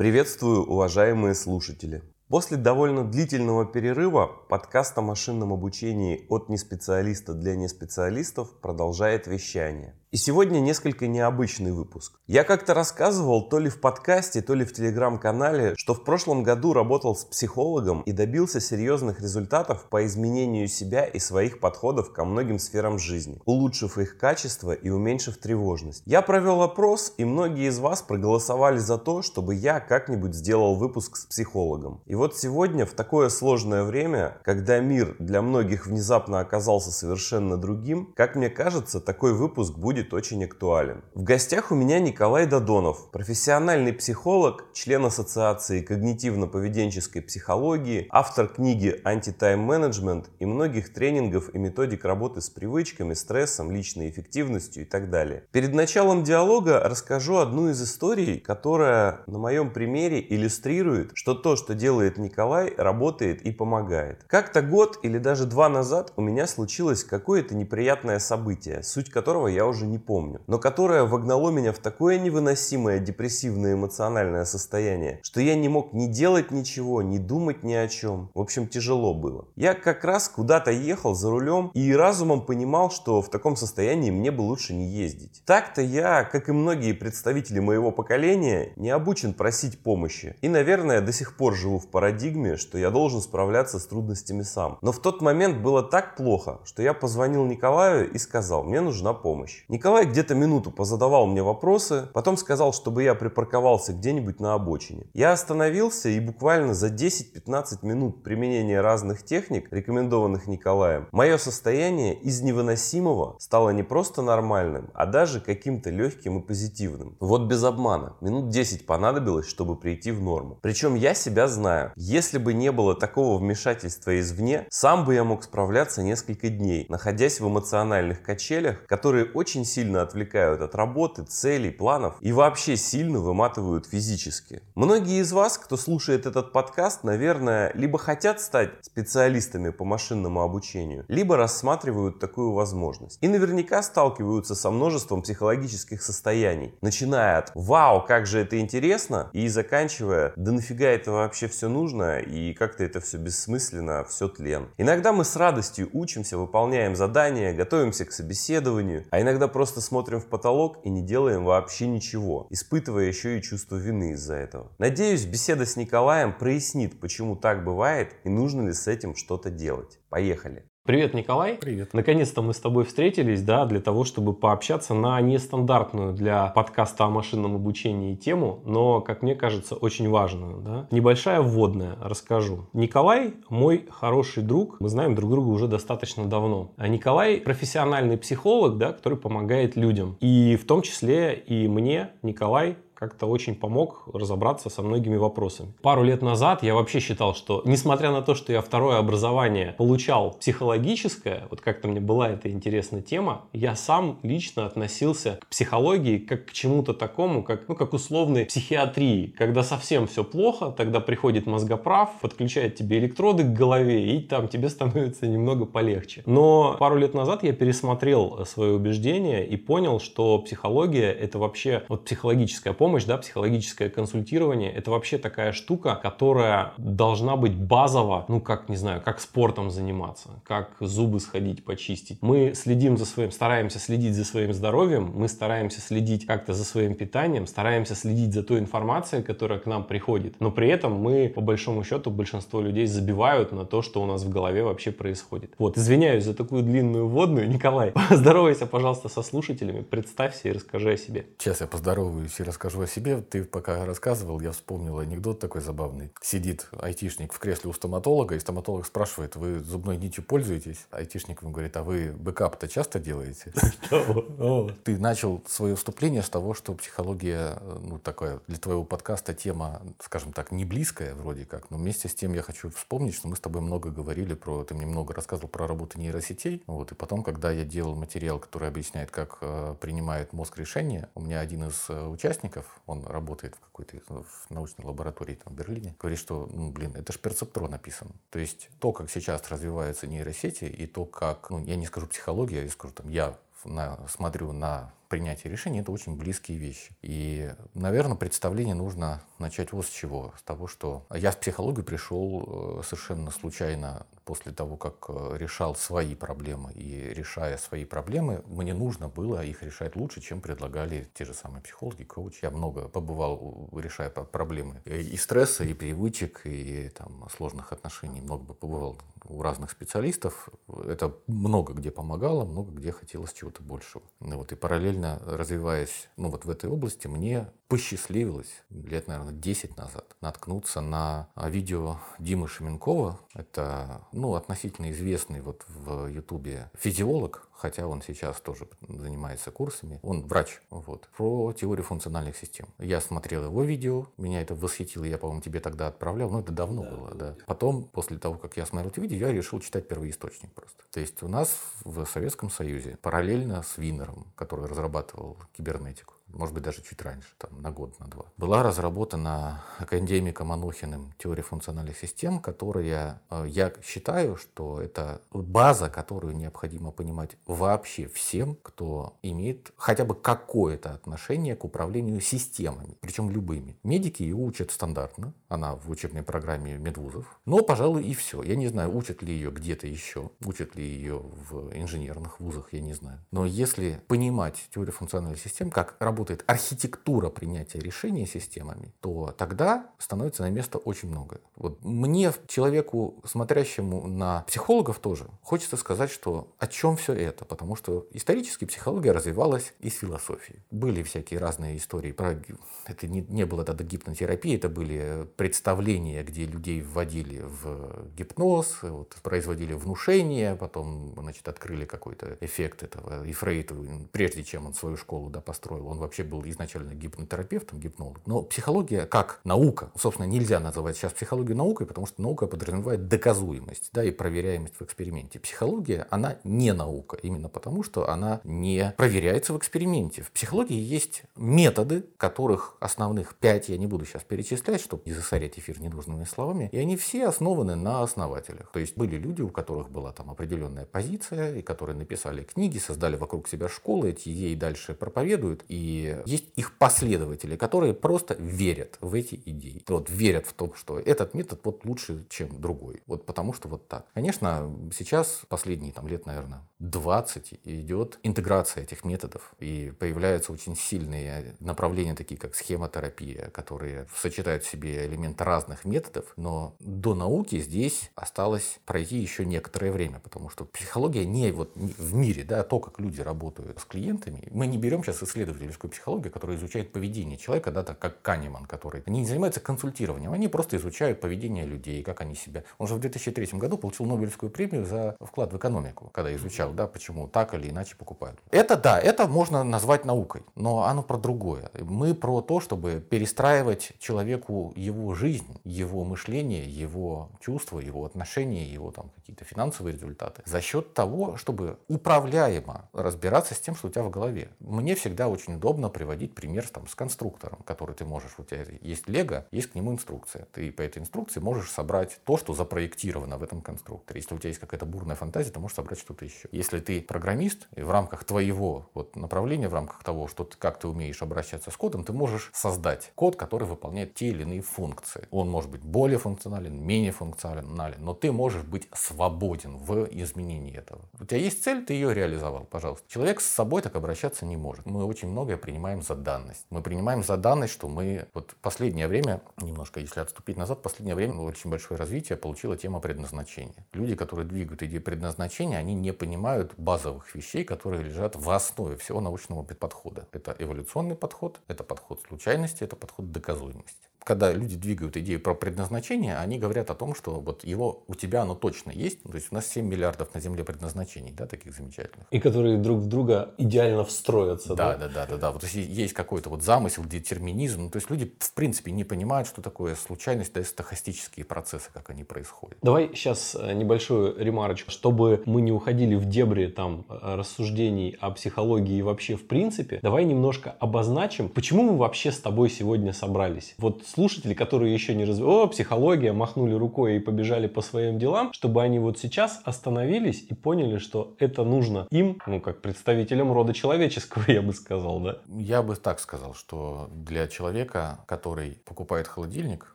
[0.00, 2.02] Приветствую, уважаемые слушатели.
[2.28, 9.94] После довольно длительного перерыва подкаст о машинном обучении от неспециалиста для неспециалистов продолжает вещание.
[10.12, 12.18] И сегодня несколько необычный выпуск.
[12.26, 16.72] Я как-то рассказывал то ли в подкасте, то ли в телеграм-канале, что в прошлом году
[16.72, 22.58] работал с психологом и добился серьезных результатов по изменению себя и своих подходов ко многим
[22.58, 26.02] сферам жизни, улучшив их качество и уменьшив тревожность.
[26.06, 31.18] Я провел опрос, и многие из вас проголосовали за то, чтобы я как-нибудь сделал выпуск
[31.18, 32.02] с психологом.
[32.06, 38.12] И вот сегодня, в такое сложное время, когда мир для многих внезапно оказался совершенно другим,
[38.16, 41.02] как мне кажется, такой выпуск будет будет очень актуален.
[41.14, 50.30] В гостях у меня Николай Додонов, профессиональный психолог, член Ассоциации когнитивно-поведенческой психологии, автор книги «Антитайм-менеджмент»
[50.38, 55.44] и многих тренингов и методик работы с привычками, стрессом, личной эффективностью и так далее.
[55.52, 61.74] Перед началом диалога расскажу одну из историй, которая на моем примере иллюстрирует, что то, что
[61.74, 64.24] делает Николай, работает и помогает.
[64.26, 69.66] Как-то год или даже два назад у меня случилось какое-то неприятное событие, суть которого я
[69.66, 75.54] уже не помню, но которое вогнало меня в такое невыносимое депрессивное эмоциональное состояние, что я
[75.54, 78.30] не мог ни делать ничего, ни думать ни о чем.
[78.34, 79.48] В общем, тяжело было.
[79.56, 84.30] Я как раз куда-то ехал за рулем и разумом понимал, что в таком состоянии мне
[84.30, 85.42] бы лучше не ездить.
[85.44, 90.36] Так-то я, как и многие представители моего поколения, не обучен просить помощи.
[90.40, 94.78] И, наверное, до сих пор живу в парадигме, что я должен справляться с трудностями сам.
[94.82, 99.12] Но в тот момент было так плохо, что я позвонил Николаю и сказал, мне нужна
[99.12, 99.64] помощь.
[99.80, 105.06] Николай где-то минуту позадавал мне вопросы, потом сказал, чтобы я припарковался где-нибудь на обочине.
[105.14, 112.42] Я остановился и буквально за 10-15 минут применения разных техник, рекомендованных Николаем, мое состояние из
[112.42, 117.16] невыносимого стало не просто нормальным, а даже каким-то легким и позитивным.
[117.18, 118.16] Вот без обмана.
[118.20, 120.58] Минут 10 понадобилось, чтобы прийти в норму.
[120.60, 121.92] Причем я себя знаю.
[121.96, 127.40] Если бы не было такого вмешательства извне, сам бы я мог справляться несколько дней, находясь
[127.40, 133.86] в эмоциональных качелях, которые очень сильно отвлекают от работы, целей, планов и вообще сильно выматывают
[133.86, 134.62] физически.
[134.74, 141.04] Многие из вас, кто слушает этот подкаст, наверное, либо хотят стать специалистами по машинному обучению,
[141.08, 143.18] либо рассматривают такую возможность.
[143.20, 149.48] И наверняка сталкиваются со множеством психологических состояний, начиная от «Вау, как же это интересно!» и
[149.48, 154.68] заканчивая «Да нафига это вообще все нужно?» и как-то это все бессмысленно, все тлен.
[154.78, 160.20] Иногда мы с радостью учимся, выполняем задания, готовимся к собеседованию, а иногда просто просто смотрим
[160.20, 164.72] в потолок и не делаем вообще ничего, испытывая еще и чувство вины из-за этого.
[164.78, 169.98] Надеюсь, беседа с Николаем прояснит, почему так бывает и нужно ли с этим что-то делать.
[170.08, 170.69] Поехали!
[170.90, 171.54] Привет, Николай.
[171.54, 171.94] Привет.
[171.94, 177.10] Наконец-то мы с тобой встретились, да, для того, чтобы пообщаться на нестандартную для подкаста о
[177.10, 180.88] машинном обучении тему, но, как мне кажется, очень важную, да.
[180.90, 182.66] Небольшая вводная, расскажу.
[182.72, 186.72] Николай мой хороший друг, мы знаем друг друга уже достаточно давно.
[186.76, 190.16] А Николай профессиональный психолог, да, который помогает людям.
[190.18, 195.72] И в том числе и мне, Николай, как-то очень помог разобраться со многими вопросами.
[195.80, 200.32] Пару лет назад я вообще считал, что несмотря на то, что я второе образование получал
[200.32, 206.44] психологическое, вот как-то мне была эта интересная тема, я сам лично относился к психологии как
[206.44, 209.34] к чему-то такому, как, ну, как условной психиатрии.
[209.38, 214.68] Когда совсем все плохо, тогда приходит мозгоправ, подключает тебе электроды к голове, и там тебе
[214.68, 216.22] становится немного полегче.
[216.26, 222.04] Но пару лет назад я пересмотрел свое убеждение и понял, что психология это вообще вот
[222.04, 228.40] психологическая помощь помощь, да, психологическое консультирование, это вообще такая штука, которая должна быть базово, ну
[228.40, 232.18] как, не знаю, как спортом заниматься, как зубы сходить, почистить.
[232.20, 236.96] Мы следим за своим, стараемся следить за своим здоровьем, мы стараемся следить как-то за своим
[236.96, 240.40] питанием, стараемся следить за той информацией, которая к нам приходит.
[240.40, 244.24] Но при этом мы, по большому счету, большинство людей забивают на то, что у нас
[244.24, 245.54] в голове вообще происходит.
[245.58, 247.48] Вот, извиняюсь за такую длинную вводную.
[247.48, 251.26] Николай, поздоровайся, пожалуйста, со слушателями, представься и расскажи о себе.
[251.38, 253.20] Сейчас я поздороваюсь и расскажу о себе.
[253.20, 256.12] Ты пока рассказывал, я вспомнил анекдот такой забавный.
[256.22, 260.86] Сидит айтишник в кресле у стоматолога, и стоматолог спрашивает, вы зубной нитью пользуетесь?
[260.90, 263.52] Айтишник ему говорит, а вы бэкап-то часто делаете?
[264.84, 270.32] Ты начал свое вступление с того, что психология, ну, такая для твоего подкаста тема, скажем
[270.32, 273.40] так, не близкая вроде как, но вместе с тем я хочу вспомнить, что мы с
[273.40, 277.50] тобой много говорили про, ты мне много рассказывал про работу нейросетей, вот, и потом, когда
[277.50, 282.06] я делал материал, который объясняет, как э, принимает мозг решения, у меня один из э,
[282.06, 286.94] участников, он работает в какой-то в научной лаборатории там, в Берлине, говорит, что, ну, блин,
[286.96, 288.10] это же перцептрон написано.
[288.30, 292.62] То есть то, как сейчас развиваются нейросети, и то, как, ну, я не скажу психология,
[292.62, 296.92] я скажу, там, я на, смотрю на принятие решений, это очень близкие вещи.
[297.02, 300.32] И, наверное, представление нужно начать вот с чего.
[300.38, 305.74] С того, что я в психологию пришел э, совершенно случайно после того, как э, решал
[305.74, 306.72] свои проблемы.
[306.74, 311.62] И решая свои проблемы, мне нужно было их решать лучше, чем предлагали те же самые
[311.62, 312.38] психологи, коучи.
[312.42, 318.20] Я много побывал, решая проблемы и стресса, и привычек, и там, сложных отношений.
[318.20, 320.48] Много побывал у разных специалистов.
[320.68, 324.04] Это много где помогало, много где хотелось чего-то большего.
[324.20, 329.76] Ну вот, и параллельно развиваясь ну, вот в этой области, мне посчастливилось лет, наверное, 10
[329.76, 333.20] назад наткнуться на видео Димы Шеменкова.
[333.32, 340.00] Это ну, относительно известный вот в Ютубе физиолог, хотя он сейчас тоже занимается курсами.
[340.02, 342.66] Он врач, вот, про теорию функциональных систем.
[342.78, 346.82] Я смотрел его видео, меня это восхитило, я, по-моему, тебе тогда отправлял, но это давно
[346.82, 347.36] да, было, да.
[347.46, 350.82] Потом, после того, как я смотрел это видео, я решил читать первоисточник просто.
[350.90, 356.62] То есть у нас в Советском Союзе параллельно с Винером, который разрабатывал кибернетику, может быть,
[356.62, 358.24] даже чуть раньше, там, на год, на два.
[358.36, 366.36] Была разработана академиком Анохиным теория функциональных систем, которая, э, я считаю, что это база, которую
[366.36, 373.76] необходимо понимать вообще всем, кто имеет хотя бы какое-то отношение к управлению системами, причем любыми.
[373.82, 378.42] Медики ее учат стандартно, она в учебной программе медвузов, но, пожалуй, и все.
[378.42, 382.80] Я не знаю, учат ли ее где-то еще, учат ли ее в инженерных вузах, я
[382.80, 383.18] не знаю.
[383.30, 389.90] Но если понимать теорию функциональных систем, как работать работает архитектура принятия решений системами, то тогда
[389.98, 391.40] становится на место очень много.
[391.56, 397.74] Вот мне, человеку, смотрящему на психологов тоже, хочется сказать, что о чем все это, потому
[397.74, 400.62] что исторически психология развивалась из философии.
[400.70, 402.38] Были всякие разные истории про...
[402.86, 409.16] Это не, не было тогда гипнотерапии, это были представления, где людей вводили в гипноз, вот,
[409.22, 413.24] производили внушение, потом значит, открыли какой-то эффект этого.
[413.26, 413.72] И Фрейд,
[414.12, 418.18] прежде чем он свою школу да, построил, он вообще был изначально гипнотерапевтом, гипнолог.
[418.26, 423.90] Но психология как наука, собственно, нельзя называть сейчас психологию наукой, потому что наука подразумевает доказуемость
[423.92, 425.38] да, и проверяемость в эксперименте.
[425.38, 430.22] Психология, она не наука, именно потому что она не проверяется в эксперименте.
[430.22, 435.60] В психологии есть методы, которых основных пять, я не буду сейчас перечислять, чтобы не засорять
[435.60, 438.72] эфир ненужными словами, и они все основаны на основателях.
[438.72, 443.14] То есть были люди, у которых была там определенная позиция, и которые написали книги, создали
[443.14, 449.14] вокруг себя школы, эти идеи дальше проповедуют, и есть их последователи, которые просто верят в
[449.14, 449.84] эти идеи.
[449.88, 453.02] Вот верят в то, что этот метод вот лучше, чем другой.
[453.06, 454.06] Вот потому что вот так.
[454.14, 459.54] Конечно, сейчас последние там лет, наверное, 20 идет интеграция этих методов.
[459.58, 466.32] И появляются очень сильные направления, такие как схемотерапия, которые сочетают в себе элементы разных методов.
[466.36, 472.14] Но до науки здесь осталось пройти еще некоторое время, потому что психология не вот в
[472.14, 474.48] мире, да, то, как люди работают с клиентами.
[474.50, 479.02] Мы не берем сейчас исследовательскую психология, которая изучает поведение человека, да, так как Канеман, который
[479.06, 482.64] они не занимаются консультированием, они просто изучают поведение людей, как они себя.
[482.78, 486.86] Он же в 2003 году получил Нобелевскую премию за вклад в экономику, когда изучал, да,
[486.86, 488.38] почему так или иначе покупают.
[488.50, 491.70] Это да, это можно назвать наукой, но оно про другое.
[491.80, 498.90] Мы про то, чтобы перестраивать человеку его жизнь, его мышление, его чувства, его отношения, его
[498.90, 504.02] там какие-то финансовые результаты за счет того, чтобы управляемо разбираться с тем, что у тебя
[504.02, 504.50] в голове.
[504.60, 508.64] Мне всегда очень удобно удобно приводить пример там, с конструктором, который ты можешь, у тебя
[508.80, 510.48] есть лего, есть к нему инструкция.
[510.52, 514.20] Ты по этой инструкции можешь собрать то, что запроектировано в этом конструкторе.
[514.20, 516.48] Если у тебя есть какая-то бурная фантазия, ты можешь собрать что-то еще.
[516.50, 520.80] Если ты программист, и в рамках твоего вот, направления, в рамках того, что ты, как
[520.80, 525.28] ты умеешь обращаться с кодом, ты можешь создать код, который выполняет те или иные функции.
[525.30, 531.02] Он может быть более функционален, менее функционален, но ты можешь быть свободен в изменении этого.
[531.20, 533.08] У тебя есть цель, ты ее реализовал, пожалуйста.
[533.08, 534.84] Человек с собой так обращаться не может.
[534.86, 536.66] Мы очень многое принимаем за данность.
[536.70, 541.34] Мы принимаем за данность, что мы вот последнее время, немножко если отступить назад, последнее время
[541.34, 543.86] очень большое развитие получила тема предназначения.
[543.92, 549.20] Люди, которые двигают идею предназначения, они не понимают базовых вещей, которые лежат в основе всего
[549.20, 550.26] научного подхода.
[550.32, 556.36] Это эволюционный подход, это подход случайности, это подход доказуемости когда люди двигают идею про предназначение,
[556.36, 559.22] они говорят о том, что вот его у тебя оно точно есть.
[559.22, 562.26] То есть у нас 7 миллиардов на Земле предназначений, да, таких замечательных.
[562.30, 564.74] И которые друг в друга идеально встроятся.
[564.74, 565.36] Да, да, да, да, да.
[565.36, 565.50] да.
[565.52, 567.84] Вот есть какой-то вот замысел, детерминизм.
[567.84, 571.90] Ну, то есть люди в принципе не понимают, что такое случайность, да, и стохастические процессы,
[571.92, 572.78] как они происходят.
[572.82, 578.30] Давай сейчас э, небольшую ремарочку, чтобы мы не уходили в дебри там э, рассуждений о
[578.30, 579.98] психологии вообще в принципе.
[580.02, 583.74] Давай немножко обозначим, почему мы вообще с тобой сегодня собрались.
[583.78, 588.52] Вот слушатели, которые еще не развивают, о, психология, махнули рукой и побежали по своим делам,
[588.52, 593.72] чтобы они вот сейчас остановились и поняли, что это нужно им, ну, как представителям рода
[593.72, 595.38] человеческого, я бы сказал, да?
[595.48, 599.94] Я бы так сказал, что для человека, который покупает холодильник,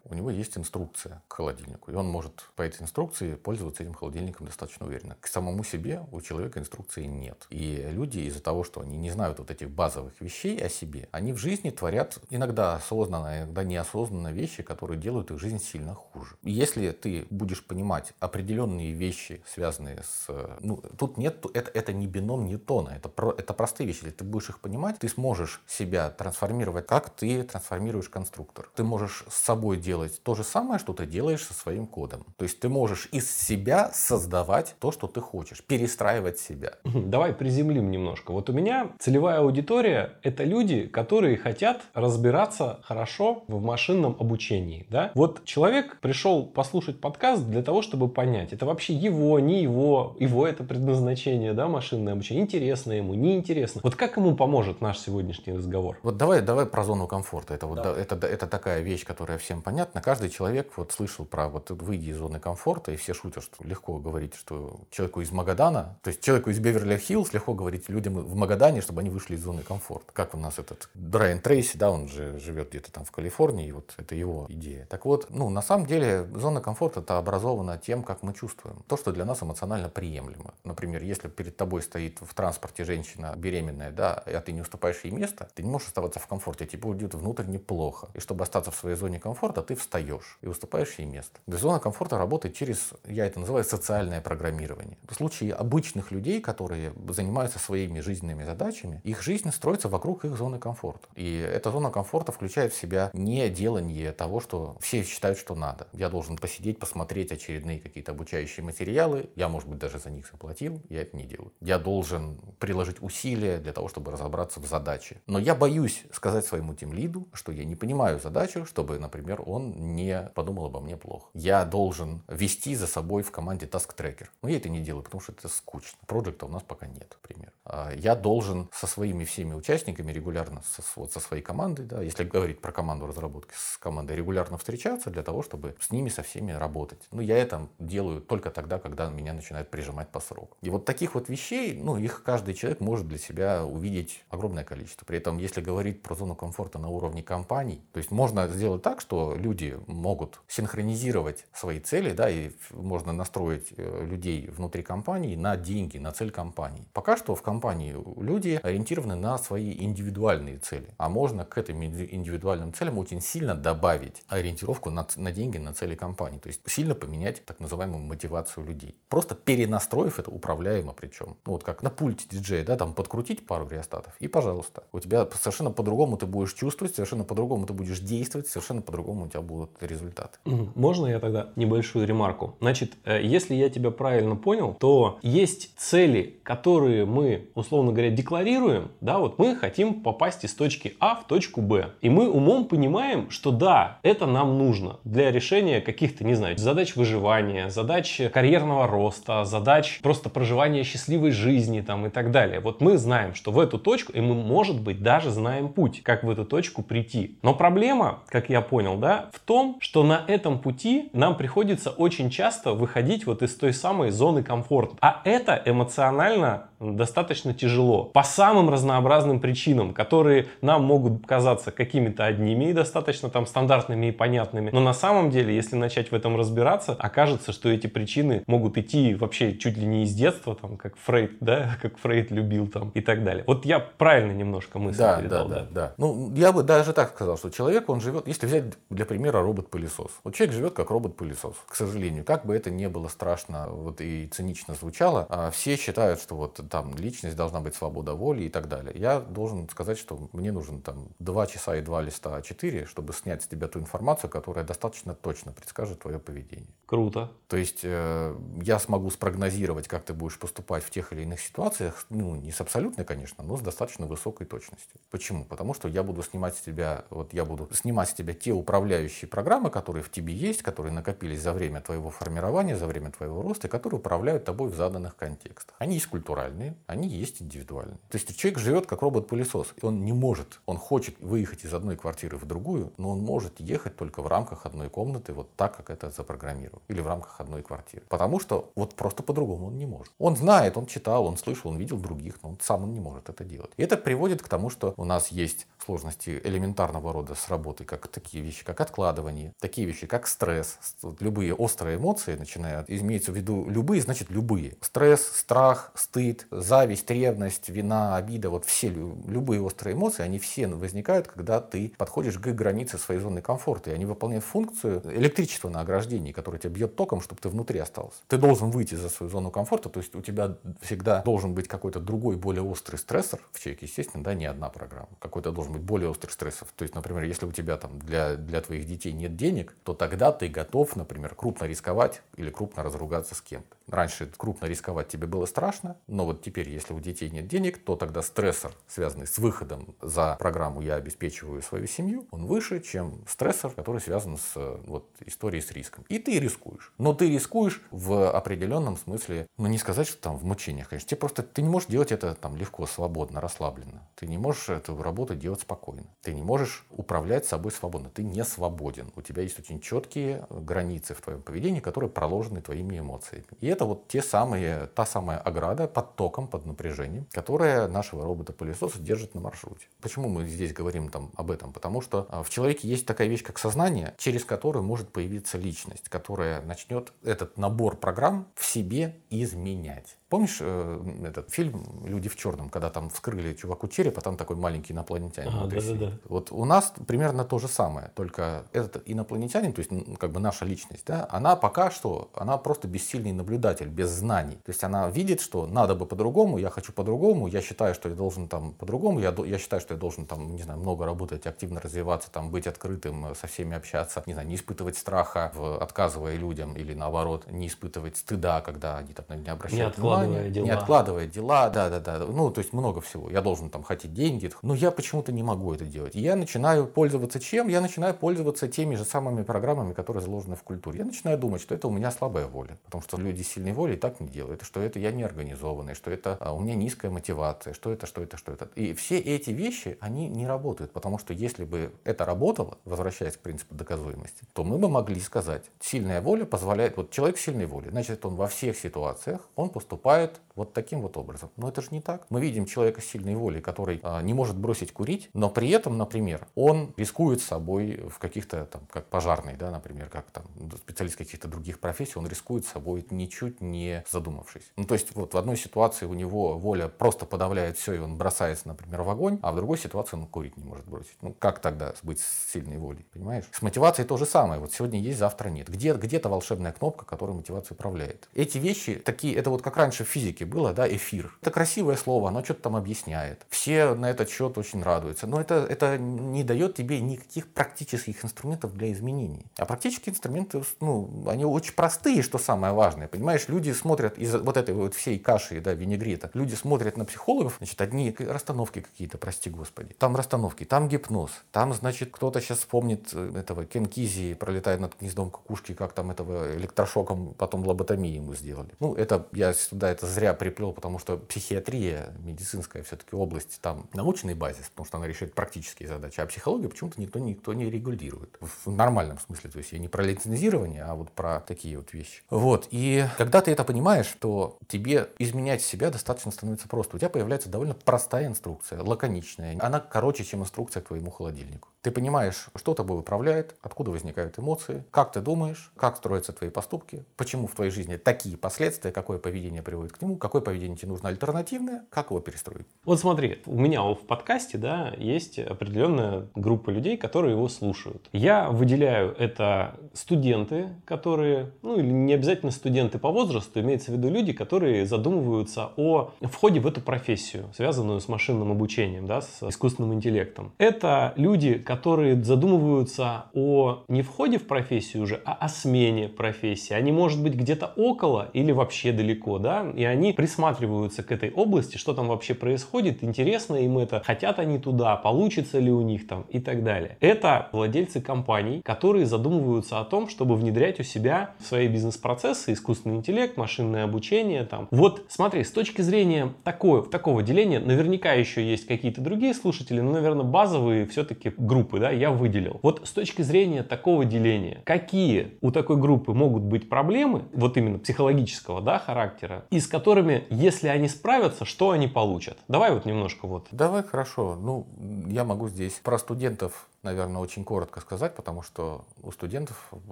[0.04, 4.46] у него есть инструкция к холодильнику, и он может по этой инструкции пользоваться этим холодильником
[4.46, 5.18] достаточно уверенно.
[5.20, 7.48] К самому себе у человека инструкции нет.
[7.50, 11.34] И люди из-за того, что они не знают вот этих базовых вещей о себе, они
[11.34, 16.36] в жизни творят иногда осознанно, иногда неосознанно вещи, которые делают их жизнь сильно хуже.
[16.44, 20.28] Если ты будешь понимать определенные вещи, связанные с...
[20.60, 21.46] Ну, тут нет...
[21.54, 23.98] Это, это не бином Ньютона, это, про, это простые вещи.
[24.06, 28.70] Если ты будешь их понимать, ты сможешь себя трансформировать, как ты трансформируешь конструктор.
[28.76, 32.26] Ты можешь с собой делать то же самое, что ты делаешь со своим кодом.
[32.38, 36.74] То есть ты можешь из себя создавать то, что ты хочешь, перестраивать себя.
[36.84, 38.32] Давай приземлим немножко.
[38.32, 43.62] Вот у меня целевая аудитория— это люди, которые хотят разбираться хорошо в
[43.96, 44.86] машинном обучении.
[44.90, 45.12] Да?
[45.16, 50.48] Вот человек пришел послушать подкаст для того, чтобы понять, это вообще его, не его, его
[50.48, 53.82] это предназначение, да, машинное обучение, интересно ему, неинтересно.
[53.84, 55.98] Вот как ему поможет наш сегодняшний разговор?
[56.04, 57.54] Вот давай, давай про зону комфорта.
[57.54, 57.96] Это, вот, да.
[57.96, 60.02] это, это такая вещь, которая всем понятна.
[60.02, 63.98] Каждый человек вот слышал про вот выйди из зоны комфорта, и все шутят, что легко
[63.98, 68.82] говорить, что человеку из Магадана, то есть человеку из Беверли-Хиллз легко говорить людям в Магадане,
[68.82, 70.12] чтобы они вышли из зоны комфорта.
[70.14, 73.72] Как у нас этот Брайан Трейси, да, он же живет где-то там в Калифорнии, и
[73.72, 74.86] вот это его идея.
[74.86, 78.84] Так вот, ну, на самом деле, зона комфорта это образована тем, как мы чувствуем.
[78.88, 80.54] То, что для нас эмоционально приемлемо.
[80.64, 85.12] Например, если перед тобой стоит в транспорте женщина беременная, да, а ты не уступаешь ей
[85.12, 88.10] место, ты не можешь оставаться в комфорте, тебе будет внутренне плохо.
[88.14, 91.40] И чтобы остаться в своей зоне комфорта, ты встаешь и уступаешь ей место.
[91.46, 94.98] То зона комфорта работает через, я это называю, социальное программирование.
[95.08, 100.60] В случае обычных людей, которые занимаются своими жизненными задачами, их жизнь строится вокруг их зоны
[100.60, 101.08] комфорта.
[101.16, 105.88] И эта зона комфорта включает в себя не делание того, что все считают, что надо.
[105.94, 109.30] Я должен посидеть, посмотреть очередные какие-то обучающие материалы.
[109.36, 110.82] Я, может быть, даже за них заплатил.
[110.90, 111.52] Я это не делаю.
[111.62, 115.22] Я должен приложить усилия для того, чтобы разобраться в задаче.
[115.28, 120.32] Но я боюсь сказать своему тимлиду, что я не понимаю задачу, чтобы, например, он не
[120.36, 121.28] подумал обо мне плохо.
[121.34, 124.28] Я должен вести за собой в команде task tracker.
[124.42, 125.98] Но я это не делаю, потому что это скучно.
[126.08, 127.52] Проекта у нас пока нет, например.
[127.66, 132.24] А я должен со своими всеми участниками регулярно, со, вот со своей командой, да, если
[132.24, 137.00] говорить про команду разработки, командой регулярно встречаться для того, чтобы с ними со всеми работать.
[137.12, 140.58] Ну, я это делаю только тогда, когда меня начинают прижимать по сроку.
[140.62, 145.06] И вот таких вот вещей, ну, их каждый человек может для себя увидеть огромное количество.
[145.06, 149.02] При этом, если говорить про зону комфорта на уровне компаний, то есть можно сделать так,
[149.02, 155.58] что люди могут синхронизировать свои цели, да, и можно настроить э, людей внутри компании на
[155.58, 156.88] деньги, на цель компании.
[156.94, 162.74] Пока что в компании люди ориентированы на свои индивидуальные цели, а можно к этим индивидуальным
[162.74, 167.44] целям очень сильно добавить ориентировку на, на деньги, на цели компании, то есть сильно поменять
[167.46, 168.96] так называемую мотивацию людей.
[169.10, 171.38] Просто перенастроив это управляемо причем.
[171.46, 174.84] Ну, вот как на пульте диджея, да, там подкрутить пару реостатов и пожалуйста.
[174.92, 179.28] У тебя совершенно по-другому ты будешь чувствовать, совершенно по-другому ты будешь действовать, совершенно по-другому у
[179.28, 180.40] тебя будут результаты.
[180.76, 182.56] Можно я тогда небольшую ремарку?
[182.60, 188.92] Значит, э, если я тебя правильно понял, то есть цели, которые мы, условно говоря, декларируем,
[189.02, 191.92] да, вот мы хотим попасть из точки А в точку Б.
[192.02, 196.96] И мы умом понимаем, что да, это нам нужно для решения каких-то, не знаю, задач
[196.96, 202.60] выживания, задач карьерного роста, задач просто проживания счастливой жизни там и так далее.
[202.60, 206.24] Вот мы знаем, что в эту точку, и мы, может быть, даже знаем путь, как
[206.24, 207.38] в эту точку прийти.
[207.42, 212.30] Но проблема, как я понял, да, в том, что на этом пути нам приходится очень
[212.30, 214.96] часто выходить вот из той самой зоны комфорта.
[215.02, 218.04] А это эмоционально достаточно тяжело.
[218.04, 224.12] По самым разнообразным причинам, которые нам могут казаться какими-то одними и достаточно там стандартными и
[224.14, 224.70] понятными.
[224.72, 229.14] Но на самом деле, если начать в этом разбираться, окажется, что эти причины могут идти
[229.14, 233.02] вообще чуть ли не из детства, там, как Фрейд, да, как Фрейд любил там и
[233.02, 233.44] так далее.
[233.46, 235.50] Вот я правильно немножко мысль да, передал.
[235.50, 235.94] Да, да, да, да.
[235.98, 240.12] Ну, я бы даже так сказал, что человек, он живет, если взять для примера робот-пылесос.
[240.24, 242.24] Вот человек живет как робот-пылесос, к сожалению.
[242.24, 246.62] Как бы это не было страшно вот и цинично звучало, а все считают, что вот
[246.70, 248.94] там личность должна быть свобода воли и так далее.
[248.96, 253.44] Я должен сказать, что мне нужен там 2 часа и 2 листа А4, чтобы снять
[253.44, 256.74] с тебя ту информацию, которая достаточно точно предскажет твое поведение.
[256.86, 257.32] Круто.
[257.48, 262.06] То есть э, я смогу спрогнозировать, как ты будешь поступать в тех или иных ситуациях,
[262.10, 265.00] ну, не с абсолютной, конечно, но с достаточно высокой точностью.
[265.12, 265.46] Почему?
[265.46, 269.28] Потому что я буду снимать с тебя, вот я буду снимать с тебя те управляющие
[269.28, 273.68] программы, которые в тебе есть, которые накопились за время твоего формирования, за время твоего роста,
[273.68, 275.76] и которые управляют тобой в заданных контекстах.
[275.80, 277.98] Они есть культуральные, они есть индивидуальные.
[278.10, 281.96] То есть человек живет как робот-пылесос, и он не может, он хочет выехать из одной
[281.96, 285.90] квартиры в другую, но он может ехать только в рамках одной комнаты, вот так, как
[285.90, 288.04] это запрограммировано, или в рамках одной квартиры.
[288.10, 290.12] Потому что вот просто по-другому он не может.
[290.18, 293.30] Он знает, он читал, он слышал, он видел других, но он сам он не может
[293.30, 293.72] это делать.
[293.78, 298.08] И это приводит к тому, что у нас есть сложности элементарного рода с работой, как
[298.08, 300.80] такие вещи, как откладывание, такие вещи, как стресс,
[301.20, 304.78] любые острые эмоции, начиная, имеется в виду любые, значит любые.
[304.82, 311.28] Стресс, страх, стыд, зависть, ревность, вина, обида, вот все любые острые эмоции, они все возникают,
[311.28, 316.32] когда ты подходишь к границе своей зоны комфорта, и они выполняют функцию электричества на ограждении,
[316.32, 318.18] которое тебя бьет током, чтобы ты внутри остался.
[318.28, 322.00] Ты должен выйти за свою зону комфорта, то есть у тебя всегда должен быть какой-то
[322.00, 325.10] другой, более острый стрессор в человеке, естественно, да, не одна программа.
[325.20, 326.70] Какой-то должен быть более острых стрессов.
[326.76, 330.32] То есть, например, если у тебя там для, для твоих детей нет денег, то тогда
[330.32, 333.76] ты готов, например, крупно рисковать или крупно разругаться с кем-то.
[333.88, 337.96] Раньше крупно рисковать тебе было страшно, но вот теперь, если у детей нет денег, то
[337.96, 343.72] тогда стрессор, связанный с выходом за программу «Я обеспечиваю свою семью», он выше, чем стрессор,
[343.72, 346.06] который связан с вот, историей с риском.
[346.10, 346.94] И ты рискуешь.
[346.98, 351.10] Но ты рискуешь в определенном смысле, ну не сказать, что там в мучениях, конечно.
[351.10, 354.08] Тебе просто, ты не можешь делать это там легко, свободно, расслабленно.
[354.16, 356.08] Ты не можешь эту работу делать спокойно.
[356.22, 358.10] Ты не можешь управлять собой свободно.
[358.10, 359.12] Ты не свободен.
[359.16, 363.46] У тебя есть очень четкие границы в твоем поведении, которые проложены твоими эмоциями.
[363.60, 369.00] И это вот те самые, та самая ограда под током, под напряжением, которая нашего робота-пылесоса
[369.00, 369.88] держит на маршруте.
[370.02, 371.74] Почему мы здесь говорим там об этом?
[371.74, 376.08] Потому что а, в человеке есть такая вещь, как сознание, через которую может появиться личность,
[376.08, 380.18] которая начнет этот набор программ в себе изменять.
[380.28, 384.56] Помнишь э, этот фильм «Люди в черном», когда там вскрыли чуваку череп, а там такой
[384.56, 386.12] маленький инопланетянин а, да, да, да.
[386.28, 390.66] Вот у нас примерно то же самое, только этот инопланетянин, то есть как бы наша
[390.66, 394.56] личность, да, она пока что, она просто бессильный наблюдатель, без знаний.
[394.66, 398.16] То есть она видит, что надо бы по-другому, я хочу по-другому, я считаю, что я
[398.16, 401.80] должен там по-другому, я, я считаю, что я должен там, не знаю, много работать, активно
[401.80, 406.36] развиваться, там быть открытым, э, со всеми общаться, не знаю, не испытывать страха, в, отказывая
[406.36, 410.66] людям или наоборот, не испытывать стыда, когда они там на меня обращают внимание откладывая дела.
[410.66, 412.20] Не откладывая дела, да, да, да.
[412.20, 413.30] Ну, то есть много всего.
[413.30, 416.16] Я должен там хотеть деньги, но я почему-то не могу это делать.
[416.16, 417.68] И я начинаю пользоваться чем?
[417.68, 421.00] Я начинаю пользоваться теми же самыми программами, которые заложены в культуре.
[421.00, 422.78] Я начинаю думать, что это у меня слабая воля.
[422.86, 424.64] Потому что люди с сильной волей так не делают.
[424.64, 428.22] Что это я не организованный, что это а, у меня низкая мотивация, что это, что
[428.22, 428.70] это, что это.
[428.76, 430.92] И все эти вещи, они не работают.
[430.92, 435.64] Потому что если бы это работало, возвращаясь к принципу доказуемости, то мы бы могли сказать,
[435.80, 440.40] сильная воля позволяет, вот человек сильной воли, значит, он во всех ситуациях, он поступает поступает
[440.56, 441.50] вот таким вот образом.
[441.58, 442.26] Но это же не так.
[442.30, 445.98] Мы видим человека с сильной волей, который а, не может бросить курить, но при этом,
[445.98, 450.46] например, он рискует собой в каких-то, там, как пожарный, да, например, как там
[450.78, 454.72] специалист каких-то других профессий, он рискует собой ничуть не задумавшись.
[454.78, 458.18] Ну, то есть вот в одной ситуации у него воля просто подавляет все, и он
[458.18, 461.18] бросается, например, в огонь, а в другой ситуации он курить не может бросить.
[461.22, 463.46] Ну, как тогда быть с сильной волей, понимаешь?
[463.52, 464.62] С мотивацией то же самое.
[464.62, 465.68] Вот сегодня есть, завтра нет.
[465.68, 468.30] Где, где-то волшебная кнопка, которая мотивацию управляет.
[468.34, 471.34] Эти вещи такие, это вот как раньше в физике было, да, эфир.
[471.42, 473.46] Это красивое слово, оно что-то там объясняет.
[473.50, 475.28] Все на этот счет очень радуются.
[475.28, 479.46] Но это, это не дает тебе никаких практических инструментов для изменений.
[479.58, 483.08] А практические инструменты, ну, они очень простые, что самое важное.
[483.08, 487.56] Понимаешь, люди смотрят из вот этой вот всей каши, да, винегрета, люди смотрят на психологов,
[487.58, 489.94] значит, одни расстановки какие-то, прости господи.
[489.98, 495.30] Там расстановки, там гипноз, там, значит, кто-то сейчас вспомнит э, этого Кенкизи, пролетает над гнездом
[495.30, 498.70] кукушки, как там этого электрошоком потом лоботомии ему сделали.
[498.80, 504.34] Ну, это я сюда это зря приплел, потому что психиатрия, медицинская все-таки область, там научный
[504.34, 508.38] базис, потому что она решает практические задачи, а психологию почему-то никто, никто не регулирует.
[508.40, 512.22] В нормальном смысле, то есть я не про лицензирование, а вот про такие вот вещи.
[512.30, 516.96] Вот, и когда ты это понимаешь, то тебе изменять себя достаточно становится просто.
[516.96, 519.58] У тебя появляется довольно простая инструкция, лаконичная.
[519.60, 521.70] Она короче, чем инструкция к твоему холодильнику.
[521.86, 527.06] Ты понимаешь, что тобой управляет, откуда возникают эмоции, как ты думаешь, как строятся твои поступки,
[527.16, 531.10] почему в твоей жизни такие последствия, какое поведение приводит к нему, какое поведение тебе нужно
[531.10, 532.66] альтернативное, как его перестроить.
[532.86, 538.10] Вот смотри, у меня в подкасте да, есть определенная группа людей, которые его слушают.
[538.12, 544.10] Я выделяю это студенты, которые, ну или не обязательно студенты по возрасту, имеется в виду
[544.10, 549.94] люди, которые задумываются о входе в эту профессию, связанную с машинным обучением, да, с искусственным
[549.94, 550.52] интеллектом.
[550.58, 556.74] Это люди, которые которые задумываются о не входе в профессию уже, а о смене профессии.
[556.74, 561.76] Они, может быть, где-то около или вообще далеко, да, и они присматриваются к этой области,
[561.78, 566.26] что там вообще происходит, интересно им это, хотят они туда, получится ли у них там
[566.30, 566.98] и так далее.
[567.02, 572.96] Это владельцы компаний, которые задумываются о том, чтобы внедрять у себя в свои бизнес-процессы искусственный
[572.96, 574.70] интеллект, машинное обучение там.
[574.72, 579.92] Вот смотри, с точки зрения такого, такого деления, наверняка еще есть какие-то другие слушатели, но,
[579.92, 582.60] наверное, базовые все-таки группы, да, я выделил.
[582.62, 587.80] Вот с точки зрения такого деления, какие у такой группы могут быть проблемы, вот именно
[587.80, 592.38] психологического, да, характера, и с которыми, если они справятся, что они получат?
[592.48, 593.48] Давай вот немножко вот.
[593.52, 594.38] Давай, хорошо.
[594.40, 594.68] Ну,
[595.08, 599.92] я могу здесь про студентов наверное, очень коротко сказать, потому что у студентов, в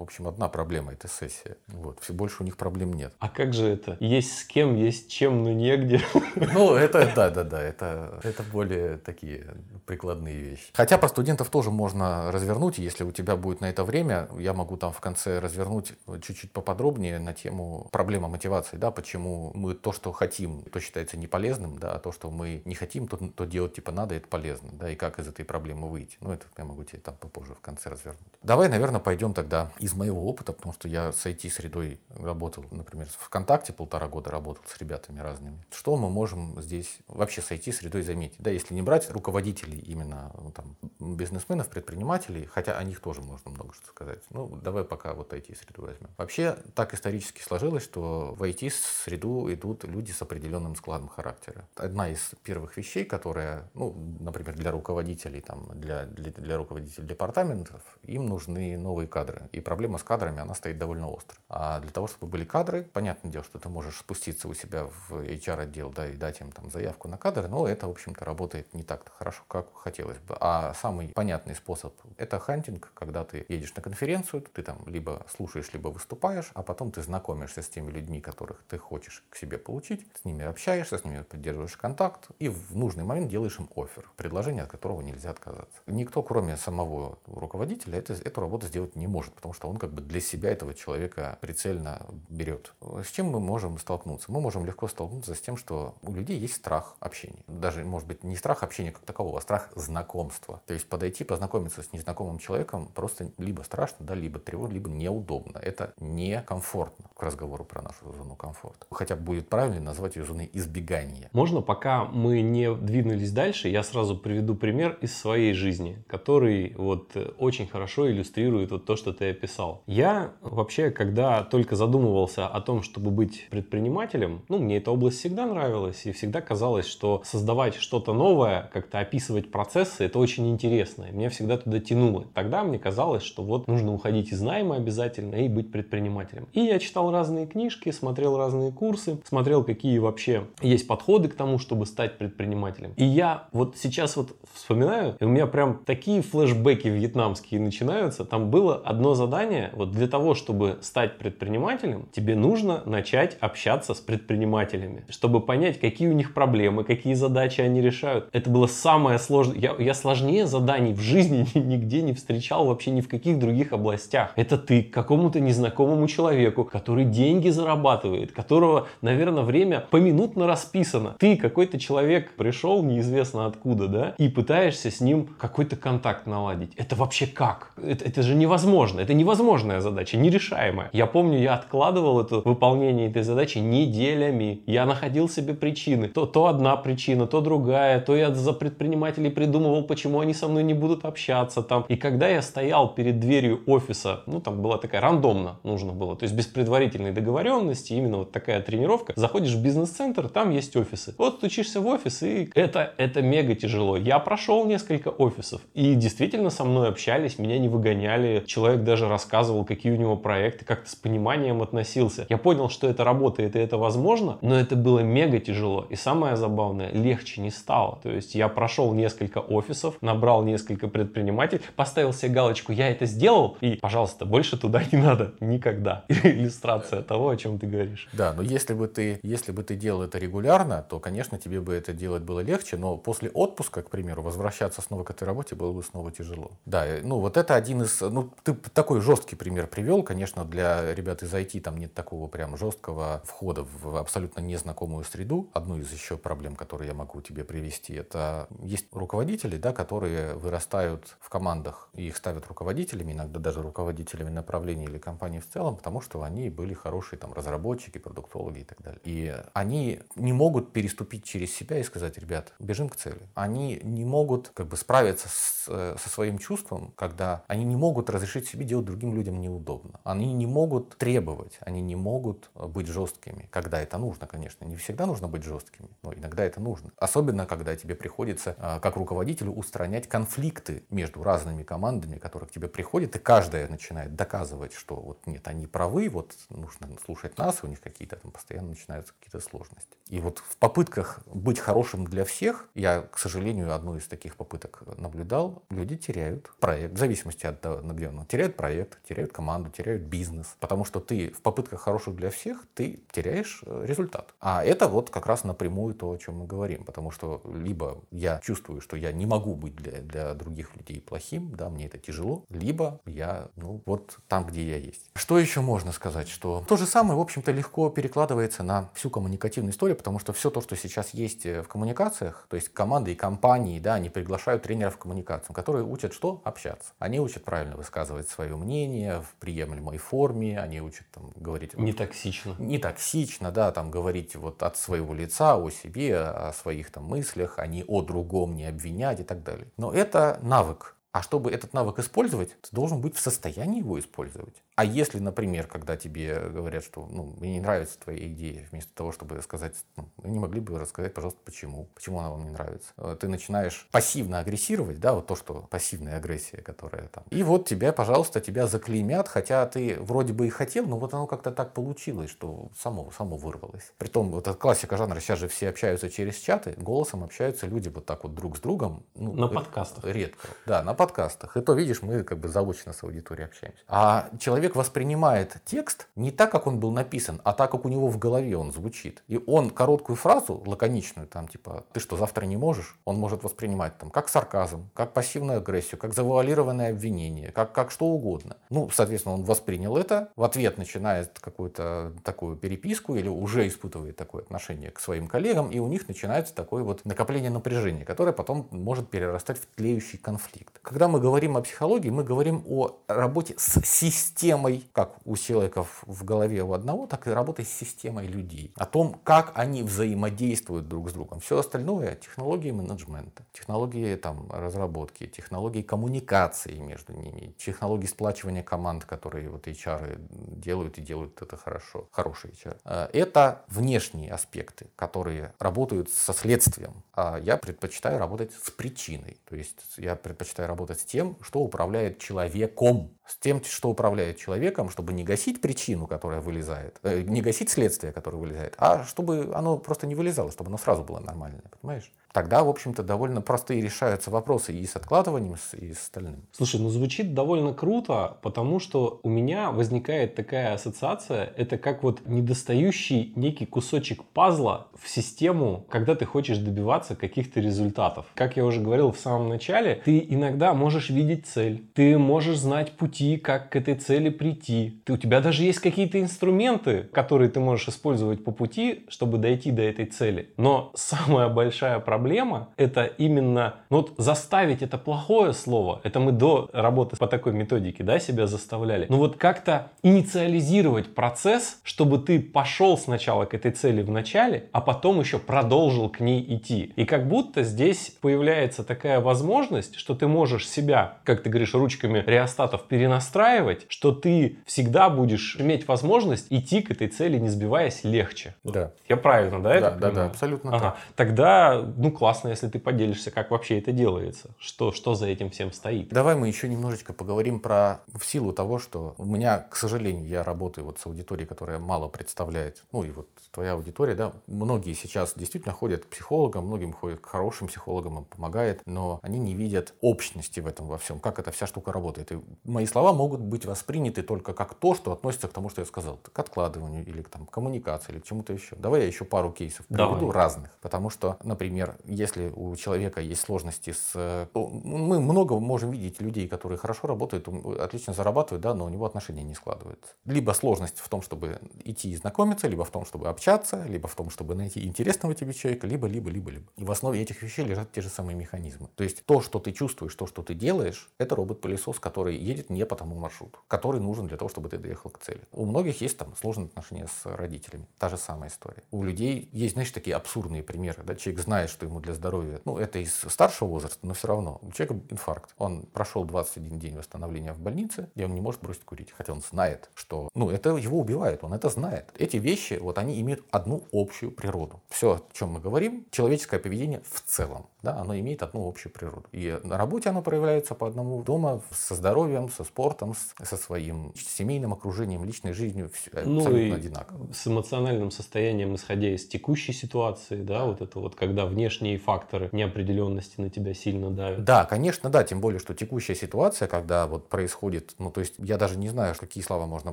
[0.00, 1.56] общем, одна проблема– это сессия.
[1.66, 3.12] Вот, все больше у них проблем нет.
[3.18, 3.96] А как же это?
[4.00, 6.00] Есть с кем, есть чем, но негде.
[6.54, 9.54] Ну, это, да, да, да, это, это более такие
[9.86, 10.66] прикладные вещи.
[10.72, 14.76] Хотя про студентов тоже можно развернуть, если у тебя будет на это время, я могу
[14.76, 20.12] там в конце развернуть чуть-чуть поподробнее на тему проблемы мотивации, да, почему мы то, что
[20.12, 23.90] хотим, то считается неполезным, да, а то, что мы не хотим, то, то делать типа
[23.90, 26.16] надо, это полезно, да, и как из этой проблемы выйти.
[26.20, 28.20] Ну, это я могу тебе там попозже в конце развернуть.
[28.42, 33.24] Давай, наверное, пойдем тогда из моего опыта, потому что я с IT-средой работал, например, в
[33.24, 35.64] ВКонтакте полтора года работал с ребятами разными.
[35.70, 38.36] Что мы можем здесь вообще с IT-средой заметить?
[38.38, 40.76] Да, если не брать руководителей именно ну, там,
[41.16, 44.20] бизнесменов, предпринимателей, хотя о них тоже можно много что сказать.
[44.30, 46.10] Ну, давай пока вот IT-среду возьмем.
[46.16, 51.66] Вообще, так исторически сложилось, что в IT-среду идут люди с определенным складом характера.
[51.76, 57.82] Одна из первых вещей, которая, ну, например, для руководителей, там, для, для, для руководителей департаментов,
[58.02, 59.48] им нужны новые кадры.
[59.52, 61.36] И проблема с кадрами, она стоит довольно остро.
[61.48, 65.12] А для того, чтобы были кадры, понятное дело, что ты можешь спуститься у себя в
[65.12, 68.82] HR-отдел да, и дать им там заявку на кадры, но это, в общем-то, работает не
[68.82, 70.36] так хорошо, как хотелось бы.
[70.40, 75.72] А самый понятный способ— это хантинг, когда ты едешь на конференцию, ты там либо слушаешь,
[75.72, 80.06] либо выступаешь, а потом ты знакомишься с теми людьми, которых ты хочешь к себе получить,
[80.20, 84.62] с ними общаешься, с ними поддерживаешь контакт и в нужный момент делаешь им офер, предложение,
[84.62, 85.80] от которого нельзя отказаться.
[85.86, 90.00] Никто, кроме самого руководителя это, эту работу сделать не может, потому что он как бы
[90.00, 92.72] для себя этого человека прицельно берет.
[92.80, 94.30] С чем мы можем столкнуться?
[94.30, 97.42] Мы можем легко столкнуться с тем, что у людей есть страх общения.
[97.48, 100.60] Даже, может быть, не страх общения как такового, а страх знакомства.
[100.66, 105.58] То есть подойти, познакомиться с незнакомым человеком просто либо страшно, да, либо тревожно, либо неудобно.
[105.58, 108.86] Это некомфортно к разговору про нашу зону комфорта.
[108.90, 111.28] Хотя будет правильно назвать ее зоной избегания.
[111.32, 116.74] Можно, пока мы не двинулись дальше, я сразу приведу пример из своей жизни, который который
[116.76, 119.82] вот э, очень хорошо иллюстрирует вот то, что ты описал.
[119.86, 125.46] Я вообще, когда только задумывался о том, чтобы быть предпринимателем, ну, мне эта область всегда
[125.46, 130.63] нравилась, и всегда казалось, что создавать что-то новое, как-то описывать процессы, это очень интересно.
[130.64, 132.24] И меня всегда туда тянуло.
[132.34, 136.48] Тогда мне казалось, что вот нужно уходить из найма обязательно и быть предпринимателем.
[136.52, 141.58] И я читал разные книжки, смотрел разные курсы, смотрел, какие вообще есть подходы к тому,
[141.58, 142.92] чтобы стать предпринимателем.
[142.96, 148.50] И я вот сейчас вот вспоминаю, и у меня прям такие флешбеки вьетнамские начинаются, там
[148.50, 155.04] было одно задание, вот для того, чтобы стать предпринимателем, тебе нужно начать общаться с предпринимателями,
[155.08, 158.28] чтобы понять, какие у них проблемы, какие задачи они решают.
[158.32, 159.58] Это было самое сложное.
[159.58, 164.32] Я, я сложнее заданий в жизни нигде не встречал, вообще ни в каких других областях.
[164.36, 171.16] Это ты какому-то незнакомому человеку, который деньги зарабатывает, которого, наверное, время поминутно расписано.
[171.18, 176.72] Ты какой-то человек пришел неизвестно откуда, да, и пытаешься с ним какой-то контакт наладить.
[176.76, 177.72] Это вообще как?
[177.82, 179.00] Это, это же невозможно.
[179.00, 180.90] Это невозможная задача, нерешаемая.
[180.92, 184.62] Я помню, я откладывал это выполнение этой задачи неделями.
[184.66, 186.08] Я находил себе причины.
[186.08, 188.00] То, то одна причина, то другая.
[188.00, 191.86] То я за предпринимателей придумывал, почему они со мной не будут общаться там.
[191.88, 196.24] И когда я стоял перед дверью офиса, ну там была такая рандомно нужно было, то
[196.24, 199.14] есть без предварительной договоренности, именно вот такая тренировка.
[199.16, 201.14] Заходишь в бизнес-центр, там есть офисы.
[201.16, 203.96] Вот стучишься в офис, и это, это мега тяжело.
[203.96, 208.44] Я прошел несколько офисов, и действительно со мной общались, меня не выгоняли.
[208.46, 212.26] Человек даже рассказывал, какие у него проекты, как-то с пониманием относился.
[212.28, 215.86] Я понял, что это работает и это возможно, но это было мега тяжело.
[215.88, 217.98] И самое забавное, легче не стало.
[218.02, 223.56] То есть я прошел несколько офисов, набрал несколько предпринимателей, поставил себе галочку, я это сделал,
[223.60, 226.04] и, пожалуйста, больше туда не надо никогда.
[226.08, 228.08] Иллюстрация того, о чем ты говоришь.
[228.12, 231.74] Да, но если бы ты, если бы ты делал это регулярно, то, конечно, тебе бы
[231.74, 235.72] это делать было легче, но после отпуска, к примеру, возвращаться снова к этой работе было
[235.72, 236.52] бы снова тяжело.
[236.66, 241.22] Да, ну вот это один из, ну ты такой жесткий пример привел, конечно, для ребят
[241.22, 245.48] из IT там нет такого прям жесткого входа в абсолютно незнакомую среду.
[245.52, 251.16] Одну из еще проблем, которые я могу тебе привести, это есть руководители, да, которые вырастают
[251.20, 256.00] в командах и их ставят руководителями, иногда даже руководителями направлений или компании в целом, потому
[256.00, 259.00] что они были хорошие там разработчики, продуктологи и так далее.
[259.04, 263.20] И они не могут переступить через себя и сказать, ребят, бежим к цели.
[263.34, 268.10] Они не могут как бы справиться с, э, со своим чувством, когда они не могут
[268.10, 270.00] разрешить себе делать другим людям неудобно.
[270.04, 274.64] Они не могут требовать, они не могут быть жесткими, когда это нужно, конечно.
[274.64, 276.90] Не всегда нужно быть жесткими, но иногда это нужно.
[276.96, 282.68] Особенно, когда тебе приходится, э, как руководителю, устранять конфликты между разными командами, которые к тебе
[282.68, 287.66] приходят, и каждая начинает доказывать, что вот нет, они правы, вот нужно слушать нас, у
[287.66, 289.96] них какие-то там постоянно начинаются какие-то сложности.
[290.08, 294.84] И вот в попытках быть хорошим для всех, я, к сожалению, одну из таких попыток
[294.98, 300.02] наблюдал, люди теряют проект, в зависимости от того, где он, теряют проект, теряют команду, теряют
[300.02, 304.32] бизнес, потому что ты в попытках хороших для всех, ты теряешь э, результат.
[304.38, 308.38] А это вот как раз напрямую то, о чем мы говорим, потому что либо я
[308.44, 312.44] чувствую, что я не могу быть для, для других людей плохим, да, мне это тяжело,
[312.48, 315.10] либо я, ну, вот там, где я есть.
[315.14, 316.28] Что еще можно сказать?
[316.28, 320.50] Что то же самое, в общем-то, легко перекладывается на всю коммуникативную историю, потому что все
[320.50, 324.62] то, что сейчас есть э, в коммуникациях, то есть команды и компании, да, они приглашают
[324.62, 326.42] тренеров коммуникациям, которые учат что?
[326.44, 326.92] Общаться.
[326.98, 331.76] Они учат правильно высказывать свое мнение в приемлемой форме, они учат там говорить...
[331.78, 332.54] Не токсично.
[332.58, 337.58] Не токсично, да, там говорить вот от своего лица, о себе, о своих там мыслях,
[337.58, 339.68] а не о другом, не обвинять и так далее.
[339.76, 340.96] Но это навык.
[341.12, 344.63] А чтобы этот навык использовать, ты должен быть в состоянии его использовать.
[344.76, 349.12] А если, например, когда тебе говорят, что ну, мне не нравится твоя идея, вместо того,
[349.12, 352.88] чтобы сказать, ну, вы не могли бы рассказать, пожалуйста, почему, почему она вам не нравится,
[352.96, 357.22] э, ты начинаешь пассивно агрессировать, да, вот то, что пассивная агрессия, которая там.
[357.30, 361.28] И вот тебя, пожалуйста, тебя заклеймят, хотя ты вроде бы и хотел, но вот оно
[361.28, 363.92] как-то так получилось, что само, само вырвалось.
[363.98, 368.06] Притом, вот эта классика жанра, сейчас же все общаются через чаты, голосом общаются люди вот
[368.06, 369.04] так вот друг с другом.
[369.14, 370.04] Ну, на подкастах.
[370.04, 370.48] Редко.
[370.66, 371.56] Да, на подкастах.
[371.56, 373.78] И то, видишь, мы как бы заочно с аудиторией общаемся.
[373.86, 377.88] А человек человек воспринимает текст не так, как он был написан, а так, как у
[377.90, 379.22] него в голове он звучит.
[379.28, 383.98] И он короткую фразу, лаконичную, там типа «ты что, завтра не можешь?», он может воспринимать
[383.98, 388.56] там как сарказм, как пассивную агрессию, как завуалированное обвинение, как, как что угодно.
[388.70, 394.44] Ну, соответственно, он воспринял это, в ответ начинает какую-то такую переписку или уже испытывает такое
[394.44, 399.10] отношение к своим коллегам, и у них начинается такое вот накопление напряжения, которое потом может
[399.10, 400.78] перерастать в тлеющий конфликт.
[400.80, 406.02] Когда мы говорим о психологии, мы говорим о работе с системой системой, как у человеков
[406.06, 408.72] в голове у одного, так и работой с системой людей.
[408.76, 411.40] О том, как они взаимодействуют друг с другом.
[411.40, 419.48] Все остальное— технологии менеджмента, технологии там, разработки, технологии коммуникации между ними, технологии сплачивания команд, которые
[419.48, 422.76] вот HR делают и делают это хорошо, хороший HR.
[422.84, 427.02] Э, это внешние аспекты, которые работают со следствием.
[427.12, 429.38] А я предпочитаю работать с причиной.
[429.48, 434.90] То есть я предпочитаю работать с тем, что управляет человеком, с тем, что управляет человеком,
[434.90, 439.78] чтобы не гасить причину, которая вылезает, э, не гасить следствие, которое вылезает, а чтобы оно
[439.78, 442.12] просто не вылезало, чтобы оно сразу было нормальное, понимаешь?
[442.34, 446.42] Тогда, в общем-то, довольно простые решаются вопросы и с откладыванием, и с остальным.
[446.50, 452.26] Слушай, ну звучит довольно круто, потому что у меня возникает такая ассоциация, это как вот
[452.26, 458.26] недостающий некий кусочек пазла в систему, когда ты хочешь добиваться каких-то результатов.
[458.34, 462.96] Как я уже говорил в самом начале, ты иногда можешь видеть цель, ты можешь знать
[462.96, 465.00] пути, как к этой цели прийти.
[465.04, 469.70] Ты, у тебя даже есть какие-то инструменты, которые ты можешь использовать по пути, чтобы дойти
[469.70, 470.52] до этой цели.
[470.56, 476.00] Но самая большая проблема проблема— это именно ну вот заставить это плохое слово.
[476.04, 479.06] Это мы до работы по такой методике да, себя заставляли.
[479.10, 484.80] Ну вот как-то инициализировать процесс, чтобы ты пошел сначала к этой цели в начале, а
[484.80, 486.94] потом еще продолжил к ней идти.
[486.96, 492.24] И как будто здесь появляется такая возможность, что ты можешь себя, как ты говоришь, ручками
[492.26, 498.54] реостатов перенастраивать, что ты всегда будешь иметь возможность идти к этой цели, не сбиваясь, легче.
[498.64, 498.92] Да.
[499.10, 499.68] Я правильно, да?
[499.68, 500.14] Да, это да, понимаю?
[500.14, 500.80] да, абсолютно ага.
[500.80, 500.96] так.
[501.16, 504.50] Тогда, ну, классно, если ты поделишься, как вообще это делается.
[504.58, 506.08] Что, что за этим всем стоит.
[506.08, 510.42] Давай мы еще немножечко поговорим про в силу того, что у меня, к сожалению, я
[510.42, 515.34] работаю вот с аудиторией, которая мало представляет, ну и вот твоя аудитория, да, многие сейчас
[515.36, 519.94] действительно ходят к психологам, многим ходят к хорошим психологам, им помогает, но они не видят
[520.00, 522.32] общности в этом во всем, как эта вся штука работает.
[522.32, 525.86] И мои слова могут быть восприняты только как то, что относится к тому, что я
[525.86, 528.76] сказал, к откладыванию или к там, коммуникации или к чему-то еще.
[528.76, 530.34] Давай я еще пару кейсов приведу Давай.
[530.34, 530.70] разных.
[530.80, 534.48] Потому что, например, если у человека есть сложности с...
[534.54, 539.42] Мы много можем видеть людей, которые хорошо работают, отлично зарабатывают, да, но у него отношения
[539.42, 540.12] не складываются.
[540.24, 544.14] Либо сложность в том, чтобы идти и знакомиться, либо в том, чтобы общаться, либо в
[544.14, 546.66] том, чтобы найти интересного тебе человека, либо, либо, либо, либо.
[546.76, 548.88] И в основе этих вещей лежат те же самые механизмы.
[548.94, 552.84] То есть то, что ты чувствуешь, то, что ты делаешь, это робот-пылесос, который едет не
[552.86, 555.40] по тому маршруту, который нужен для того, чтобы ты доехал к цели.
[555.52, 557.86] У многих есть там сложные отношения с родителями.
[557.98, 558.82] Та же самая история.
[558.90, 561.02] У людей есть, знаешь, такие абсурдные примеры.
[561.04, 561.14] Да?
[561.14, 564.58] Человек знает, что ему для здоровья, ну, это из старшего возраста, но все равно.
[564.62, 565.54] У человека инфаркт.
[565.58, 569.12] Он прошел 21 день восстановления в больнице, и он не может бросить курить.
[569.16, 572.12] Хотя он знает, что, ну, это его убивает, он это знает.
[572.18, 574.82] Эти вещи, вот они имеют одну общую природу.
[574.88, 579.24] Все, о чем мы говорим, человеческое поведение в целом да, оно имеет одну общую природу.
[579.30, 584.72] И на работе оно проявляется по одному, дома со здоровьем, со спортом, со своим семейным
[584.72, 587.32] окружением, личной жизнью, все ну абсолютно и одинаково.
[587.32, 593.40] С эмоциональным состоянием, исходя из текущей ситуации, да, вот это вот, когда внешние факторы неопределенности
[593.40, 594.44] на тебя сильно давят.
[594.44, 598.56] Да, конечно, да, тем более, что текущая ситуация, когда вот происходит, ну, то есть я
[598.56, 599.92] даже не знаю, какие слова можно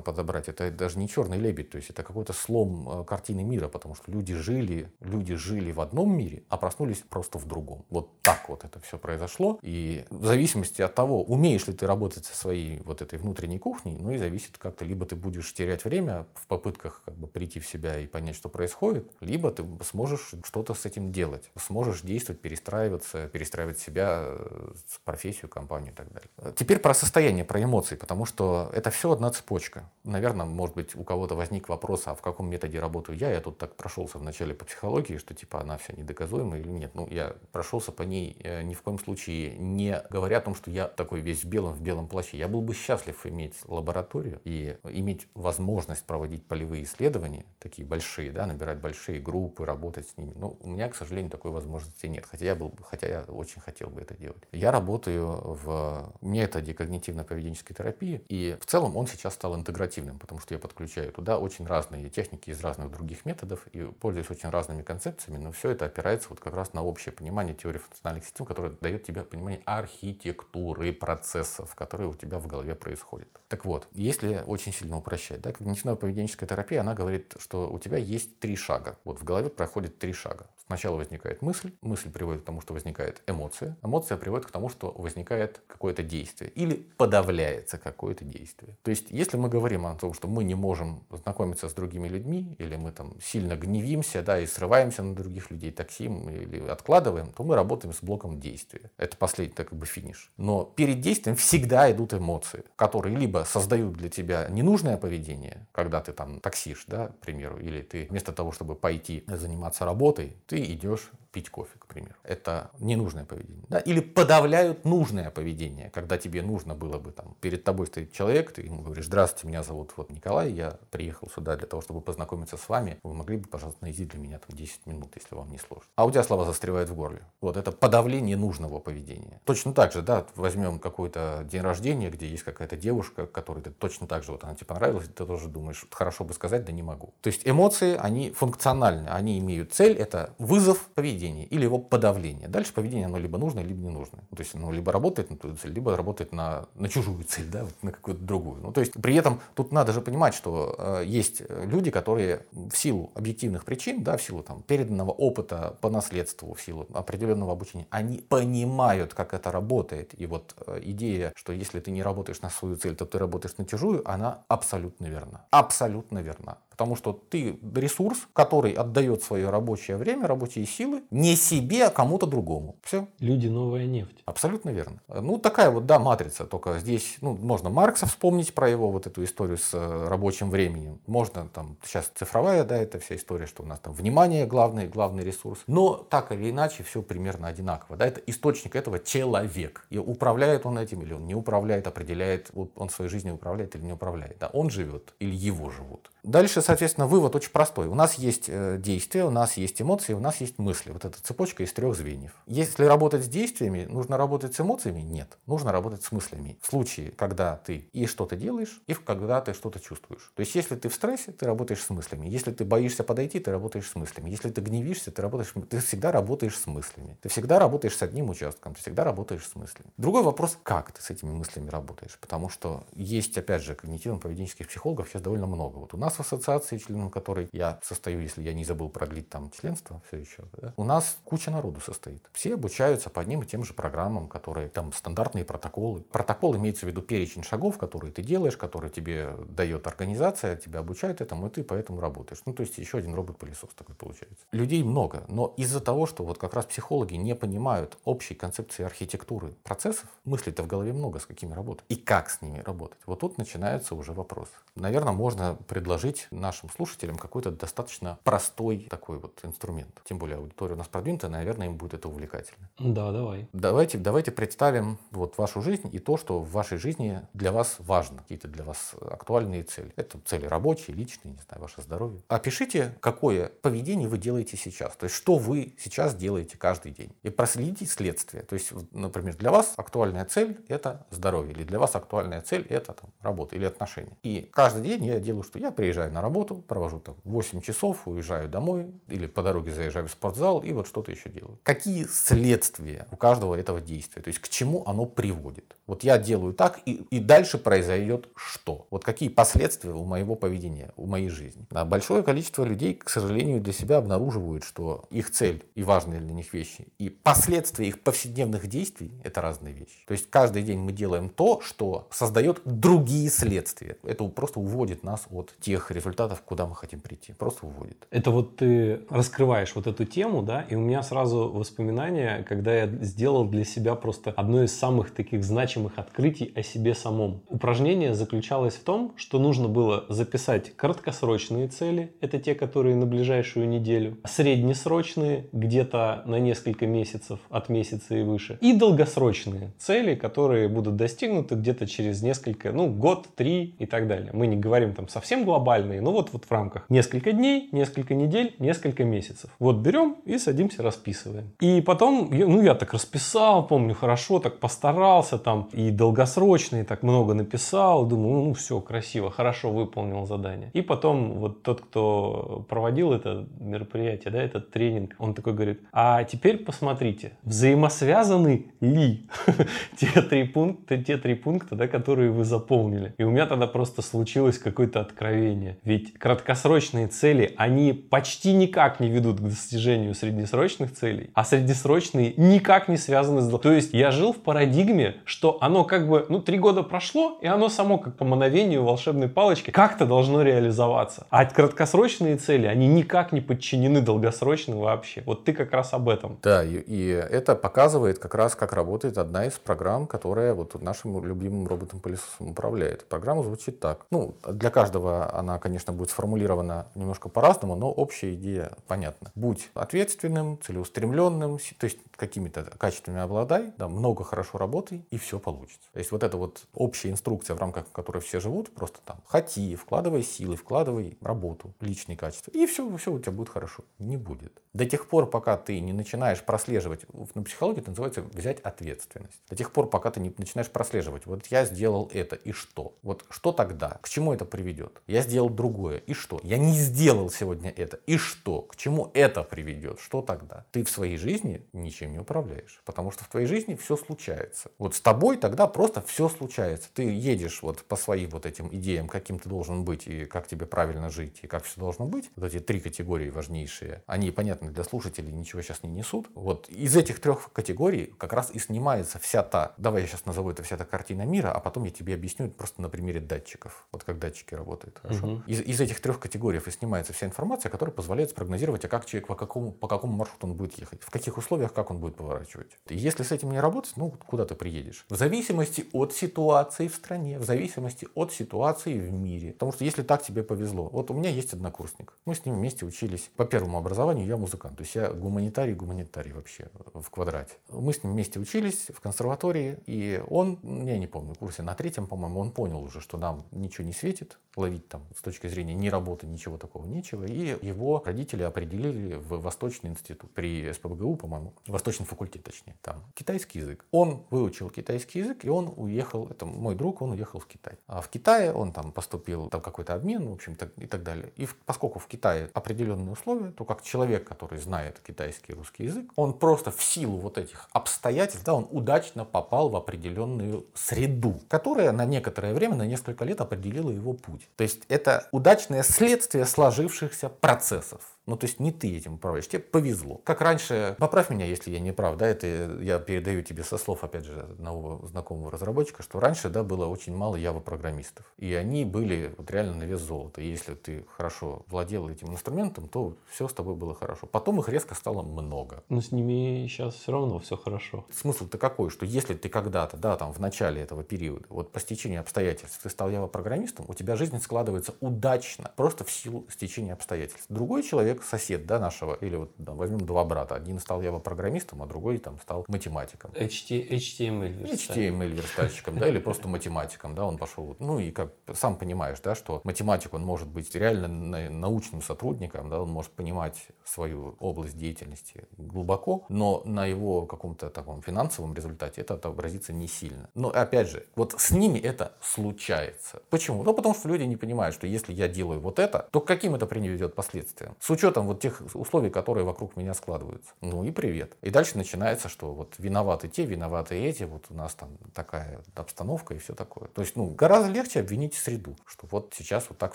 [0.00, 3.94] подобрать, это даже не черный лебедь, то есть это какой-то слом э, картины мира, потому
[3.94, 7.84] что люди жили, люди жили в одном мире, а проснулись просто в другом.
[7.90, 9.58] Вот так вот это все произошло.
[9.62, 13.96] И в зависимости от того, умеешь ли ты работать со своей вот этой внутренней кухней,
[13.98, 17.66] ну и зависит как-то, либо ты будешь терять время в попытках как бы прийти в
[17.66, 23.28] себя и понять, что происходит, либо ты сможешь что-то с этим делать, сможешь действовать, перестраиваться,
[23.28, 24.72] перестраивать себя, э,
[25.04, 26.54] профессию, компанию и так далее.
[26.54, 29.90] Теперь про состояние, про эмоции, потому что это все одна цепочка.
[30.04, 33.30] Наверное, может быть, у кого-то возник вопрос, а в каком методе работаю я?
[33.30, 36.94] Я тут так прошелся вначале по психологии, что типа она вся недоказуемая или нет.
[36.94, 40.54] Ну, я прошел прошелся по ней э, ни в коем случае не говоря о том,
[40.54, 42.36] что я такой весь в белом, в белом плаще.
[42.36, 48.46] Я был бы счастлив иметь лабораторию и иметь возможность проводить полевые исследования, такие большие, да,
[48.46, 50.34] набирать большие группы, работать с ними.
[50.36, 51.61] Но у меня, к сожалению, такой возможности
[52.02, 54.42] нет, хотя я, был, хотя я очень хотел бы это делать.
[54.52, 60.54] Я работаю в методе когнитивно-поведенческой терапии, и в целом он сейчас стал интегративным, потому что
[60.54, 65.38] я подключаю туда очень разные техники из разных других методов и пользуюсь очень разными концепциями,
[65.38, 69.04] но все это опирается вот как раз на общее понимание теории функциональных систем, которая дает
[69.04, 73.28] тебе понимание архитектуры процессов, которые у тебя в голове происходят.
[73.48, 78.38] Так вот, если очень сильно упрощать, да, когнитивно-поведенческая терапия, она говорит, что у тебя есть
[78.38, 78.98] три шага.
[79.04, 80.46] Вот в голове проходит три шага.
[80.72, 84.90] Сначала возникает мысль, мысль приводит к тому, что возникает эмоция, эмоция приводит к тому, что
[84.90, 88.78] возникает какое-то действие или подавляется какое-то действие.
[88.82, 92.56] То есть, если мы говорим о том, что мы не можем знакомиться с другими людьми,
[92.58, 97.44] или мы там сильно гневимся, да, и срываемся на других людей, таксим или откладываем, то
[97.44, 98.90] мы работаем с блоком действия.
[98.96, 100.32] Это последний так как бы финиш.
[100.38, 106.12] Но перед действием всегда идут эмоции, которые либо создают для тебя ненужное поведение, когда ты
[106.12, 111.10] там таксишь, да, к примеру, или ты вместо того, чтобы пойти заниматься работой, ты идешь
[111.32, 112.14] пить кофе, к примеру.
[112.22, 113.64] Это ненужное поведение.
[113.68, 113.78] Да?
[113.78, 118.62] Или подавляют нужное поведение, когда тебе нужно было бы, там, перед тобой стоит человек, ты
[118.62, 122.68] ему говоришь, здравствуйте, меня зовут вот Николай, я приехал сюда для того, чтобы познакомиться с
[122.68, 125.88] вами, вы могли бы, пожалуйста, найти для меня там 10 минут, если вам не сложно.
[125.96, 127.22] А у тебя слова застревают в горле.
[127.40, 129.40] Вот это подавление нужного поведения.
[129.44, 134.06] Точно так же, да, возьмем какой-то день рождения, где есть какая-то девушка, которой ты точно
[134.06, 137.14] так же, вот она тебе понравилась, ты тоже думаешь, хорошо бы сказать, да не могу.
[137.22, 142.48] То есть эмоции, они функциональны, они имеют цель, это вызов поведения поведение или его подавление.
[142.48, 144.22] Дальше поведение оно либо нужное, либо не нужное.
[144.30, 147.64] То есть оно либо работает на твою цель, либо работает на, на чужую цель, да,
[147.64, 148.60] вот на какую-то другую.
[148.62, 152.74] Ну, то есть при этом тут надо же понимать, что э, есть люди, которые в
[152.76, 157.86] силу объективных причин, да, в силу там, переданного опыта по наследству, в силу определенного обучения,
[157.90, 160.20] они понимают, как это работает.
[160.20, 163.56] И вот э, идея, что если ты не работаешь на свою цель, то ты работаешь
[163.58, 165.44] на чужую, она абсолютно верна.
[165.50, 166.58] Абсолютно верна.
[166.72, 172.26] Потому что ты ресурс, который отдает свое рабочее время, рабочие силы не себе, а кому-то
[172.26, 172.76] другому.
[172.82, 173.06] Все.
[173.18, 174.22] Люди новая нефть.
[174.24, 175.00] Абсолютно верно.
[175.08, 176.46] Ну, такая вот, да, матрица.
[176.46, 180.98] Только здесь, ну, можно Маркса вспомнить про его вот эту историю с э, рабочим временем.
[181.06, 185.24] Можно там, сейчас цифровая, да, это вся история, что у нас там внимание главный, главный
[185.24, 185.60] ресурс.
[185.66, 187.98] Но так или иначе, все примерно одинаково.
[187.98, 189.86] Да, это источник этого человек.
[189.90, 193.82] И управляет он этим или он не управляет, определяет, вот он своей жизнью управляет или
[193.82, 194.38] не управляет.
[194.38, 196.10] Да, он живет или его живут.
[196.22, 197.86] Дальше соответственно, вывод очень простой.
[197.86, 200.90] У нас есть э, действия, у нас есть эмоции, у нас есть мысли.
[200.90, 202.32] Вот эта цепочка из трех звеньев.
[202.46, 205.00] Если работать с действиями, нужно работать с эмоциями?
[205.00, 205.38] Нет.
[205.46, 206.58] Нужно работать с мыслями.
[206.60, 210.32] В случае, когда ты и что-то делаешь, и когда ты что-то чувствуешь.
[210.34, 212.28] То есть, если ты в стрессе, ты работаешь с мыслями.
[212.28, 214.30] Если ты боишься подойти, ты работаешь с мыслями.
[214.30, 217.16] Если ты гневишься, ты работаешь, ты всегда работаешь с мыслями.
[217.20, 219.90] Ты всегда работаешь с одним участком, ты всегда работаешь с мыслями.
[219.96, 222.18] Другой вопрос, как ты с этими мыслями работаешь?
[222.20, 225.78] Потому что есть, опять же, когнитивно-поведенческих психологов сейчас довольно много.
[225.78, 229.50] Вот у нас в ассоциации, членом которой я состою, если я не забыл продлить там
[229.50, 232.24] членство, все еще, да, у нас куча народу состоит.
[232.32, 236.02] Все обучаются по одним и тем же программам, которые там стандартные протоколы.
[236.02, 241.20] Протокол имеется в виду перечень шагов, которые ты делаешь, которые тебе дает организация, тебя обучает
[241.20, 242.42] этому, и ты поэтому работаешь.
[242.46, 244.44] Ну, то есть еще один робот-пылесос такой получается.
[244.52, 249.54] Людей много, но из-за того, что вот как раз психологи не понимают общей концепции архитектуры
[249.62, 252.98] процессов, мыслей-то в голове много, с какими работать, и как с ними работать.
[253.06, 254.48] Вот тут начинается уже вопрос.
[254.74, 260.02] Наверное, можно предложить нашим слушателям какой-то достаточно простой такой вот инструмент.
[260.04, 262.68] Тем более аудитория у нас продвинутая, наверное, им будет это увлекательно.
[262.78, 263.48] Да, давай.
[263.52, 268.18] Давайте, давайте представим вот вашу жизнь и то, что в вашей жизни для вас важно,
[268.18, 269.92] какие-то для вас актуальные цели.
[269.96, 272.22] Это цели рабочие, личные, не знаю, ваше здоровье.
[272.28, 274.96] Опишите, какое поведение вы делаете сейчас.
[274.96, 277.12] То есть, что вы сейчас делаете каждый день.
[277.22, 278.42] И проследите следствие.
[278.42, 281.52] То есть, например, для вас актуальная цель– это здоровье.
[281.52, 284.16] Или для вас актуальная цель– это там, работа или отношения.
[284.22, 288.48] И каждый день я делаю, что я приезжаю на работу, провожу там 8 часов, уезжаю
[288.48, 291.58] домой, или по дороге заезжаю в спортзал, и вот что-то еще делаю.
[291.62, 294.22] Какие следствия у каждого этого действия?
[294.22, 295.76] То есть, к чему оно приводит?
[295.86, 298.86] Вот я делаю так, и, и дальше произойдет что?
[298.90, 301.66] Вот какие последствия у моего поведения, у моей жизни?
[301.70, 306.32] А большое количество людей, к сожалению, для себя обнаруживают, что их цель и важные для
[306.32, 310.04] них вещи, и последствия их повседневных действий– это разные вещи.
[310.06, 313.96] То есть каждый день мы делаем то, что создает другие следствия.
[314.02, 317.32] Это просто уводит нас от тех результатов, куда мы хотим прийти.
[317.32, 318.06] Просто уводит.
[318.10, 322.86] Это вот ты раскрываешь вот эту тему, да, и у меня сразу воспоминания, когда я
[322.86, 327.42] сделал для себя просто одно из самых таких значимых открытий о себе самом.
[327.48, 333.68] Упражнение заключалось в том, что нужно было записать краткосрочные цели, это те, которые на ближайшую
[333.68, 340.96] неделю, среднесрочные, где-то на несколько месяцев, от месяца и выше, и долгосрочные цели, которые будут
[340.96, 344.30] достигнуты где-то через несколько, ну, год, три и так далее.
[344.32, 348.54] Мы не говорим там совсем глобальные, но вот, вот в рамках несколько дней, несколько недель,
[348.58, 349.50] несколько месяцев.
[349.58, 351.52] Вот берем и садимся, расписываем.
[351.60, 357.34] И потом, ну, я так расписал, помню, хорошо, так постарался там, и долгосрочные, так много
[357.34, 360.70] написал, думаю, ну все, красиво, хорошо выполнил задание.
[360.72, 366.24] И потом вот тот, кто проводил это мероприятие, да, этот тренинг, он такой говорит, а
[366.24, 369.26] теперь посмотрите, взаимосвязаны ли
[369.96, 373.14] те три пункта, те три пункта, да, которые вы заполнили.
[373.18, 375.78] И у меня тогда просто случилось какое-то откровение.
[375.84, 382.88] Ведь краткосрочные цели, они почти никак не ведут к достижению среднесрочных целей, а среднесрочные никак
[382.88, 383.58] не связаны с...
[383.58, 387.46] То есть я жил в парадигме, что оно как бы, ну, три года прошло, и
[387.46, 391.26] оно само как по мановению волшебной палочки как-то должно реализоваться.
[391.30, 395.22] А краткосрочные цели, они никак не подчинены долгосрочным вообще.
[395.26, 396.38] Вот ты как раз об этом.
[396.42, 401.24] Да, и, и это показывает как раз, как работает одна из программ, которая вот нашим
[401.24, 403.04] любимым роботом-пылесосом управляет.
[403.06, 404.06] Программа звучит так.
[404.10, 409.30] Ну, для каждого она, конечно, будет сформулирована немножко по-разному, но общая идея понятна.
[409.34, 415.88] Будь ответственным, целеустремленным, то есть какими-то качествами обладай, да, много хорошо работай, и все получится.
[415.92, 419.76] То есть вот эта вот общая инструкция, в рамках которой все живут, просто там хоти,
[419.76, 423.84] вкладывай силы, вкладывай работу, личные качества, и все, все у тебя будет хорошо.
[423.98, 424.52] Не будет.
[424.72, 427.02] До тех пор, пока ты не начинаешь прослеживать,
[427.34, 429.40] на психологии это называется взять ответственность.
[429.50, 432.94] До тех пор, пока ты не начинаешь прослеживать, вот я сделал это, и что?
[433.02, 433.98] Вот что тогда?
[434.00, 435.02] К чему это приведет?
[435.06, 435.71] Я сделал другое,
[436.06, 436.40] и что?
[436.42, 438.62] Я не сделал сегодня это, и что?
[438.62, 440.00] К чему это приведет?
[440.00, 440.66] Что тогда?
[440.72, 444.70] Ты в своей жизни ничем не управляешь, потому что в твоей жизни все случается.
[444.78, 446.88] Вот с тобой тогда просто все случается.
[446.92, 450.66] Ты едешь вот по своим вот этим идеям, каким ты должен быть, и как тебе
[450.66, 452.30] правильно жить, и как все должно быть.
[452.36, 456.28] Вот эти три категории важнейшие, они, понятно, для слушателей, ничего сейчас не несут.
[456.34, 460.50] Вот из этих трех категорий как раз и снимается вся та, давай я сейчас назову
[460.50, 463.86] это вся та картина мира, а потом я тебе объясню просто на примере датчиков.
[463.92, 464.98] Вот как датчики работают.
[465.02, 465.26] Хорошо?
[465.26, 465.42] Угу.
[465.46, 469.28] Из, из этих трех категорий и снимается вся информация, которая позволяет спрогнозировать, а как человек
[469.28, 472.78] по какому, по какому маршруту он будет ехать, в каких условиях, как он будет поворачивать.
[472.88, 475.04] И если с этим не работать, ну куда ты приедешь?
[475.08, 479.52] В зависимости от ситуации в стране, в зависимости от ситуации в мире.
[479.52, 482.86] Потому что если так тебе повезло, вот у меня есть однокурсник, мы с ним вместе
[482.86, 484.78] учились по первому образованию, я музыкант.
[484.78, 487.54] То есть я гуманитарий, гуманитарий вообще в квадрате.
[487.68, 492.06] Мы с ним вместе учились в консерватории, и он, я не помню, курсе на третьем,
[492.06, 495.88] по-моему, он понял уже, что нам ничего не светит ловить там с точки зрения ни
[495.88, 497.24] работы, ничего такого, нечего.
[497.24, 503.60] И его родители определили в Восточный институт при СПБГУ, по-моему, Восточный факультет, точнее, там, китайский
[503.60, 503.84] язык.
[503.90, 507.74] Он выучил китайский язык, и он уехал, это мой друг, он уехал в Китай.
[507.86, 511.32] А в Китае он там поступил, там какой-то обмен, в общем, и так далее.
[511.36, 516.10] И поскольку в Китае определенные условия, то как человек, который знает китайский и русский язык,
[516.16, 521.92] он просто в силу вот этих обстоятельств, да, он удачно попал в определенную среду, которая
[521.92, 524.48] на некоторое время, на несколько лет определила его путь.
[524.56, 528.00] То есть это удачное следствие сложившихся процессов.
[528.26, 530.20] Ну, то есть не ты этим управляешь, тебе повезло.
[530.24, 534.04] Как раньше, поправь меня, если я не прав, да, это я передаю тебе со слов,
[534.04, 538.24] опять же, одного знакомого разработчика, что раньше, да, было очень мало Java-программистов.
[538.38, 540.40] И они были вот реально на вес золота.
[540.40, 544.26] И если ты хорошо владел этим инструментом, то все с тобой было хорошо.
[544.26, 545.82] Потом их резко стало много.
[545.88, 548.06] Но с ними сейчас все равно все хорошо.
[548.12, 552.20] Смысл-то какой, что если ты когда-то, да, там, в начале этого периода, вот по стечению
[552.20, 557.46] обстоятельств, ты стал Java-программистом, у тебя жизнь складывается удачно, просто в силу стечения обстоятельств.
[557.48, 560.54] Другой человек человек, сосед да, нашего, или вот да, возьмем два брата.
[560.54, 563.30] Один стал Java-программистом, а другой там стал математиком.
[563.32, 564.96] HTML верстальщиком.
[564.96, 567.76] HTML верстальщиком, да, или просто математиком, да, он пошел.
[567.78, 571.08] Ну и как сам понимаешь, да, что математик, он может быть реально
[571.50, 578.02] научным сотрудником, да, он может понимать свою область деятельности глубоко, но на его каком-то таком
[578.02, 580.28] финансовом результате это отобразится не сильно.
[580.34, 583.22] Но опять же, вот с ними это случается.
[583.30, 583.62] Почему?
[583.62, 586.54] Ну, потому что люди не понимают, что если я делаю вот это, то к каким
[586.54, 587.76] это приведет последствиям?
[587.80, 590.50] С учетом вот тех условий, которые вокруг меня складываются.
[590.60, 591.36] Ну и привет.
[591.40, 596.34] И дальше начинается, что вот виноваты те, виноваты эти, вот у нас там такая обстановка
[596.34, 596.88] и все такое.
[596.88, 599.94] То есть, ну, гораздо легче обвинить среду, что вот сейчас вот так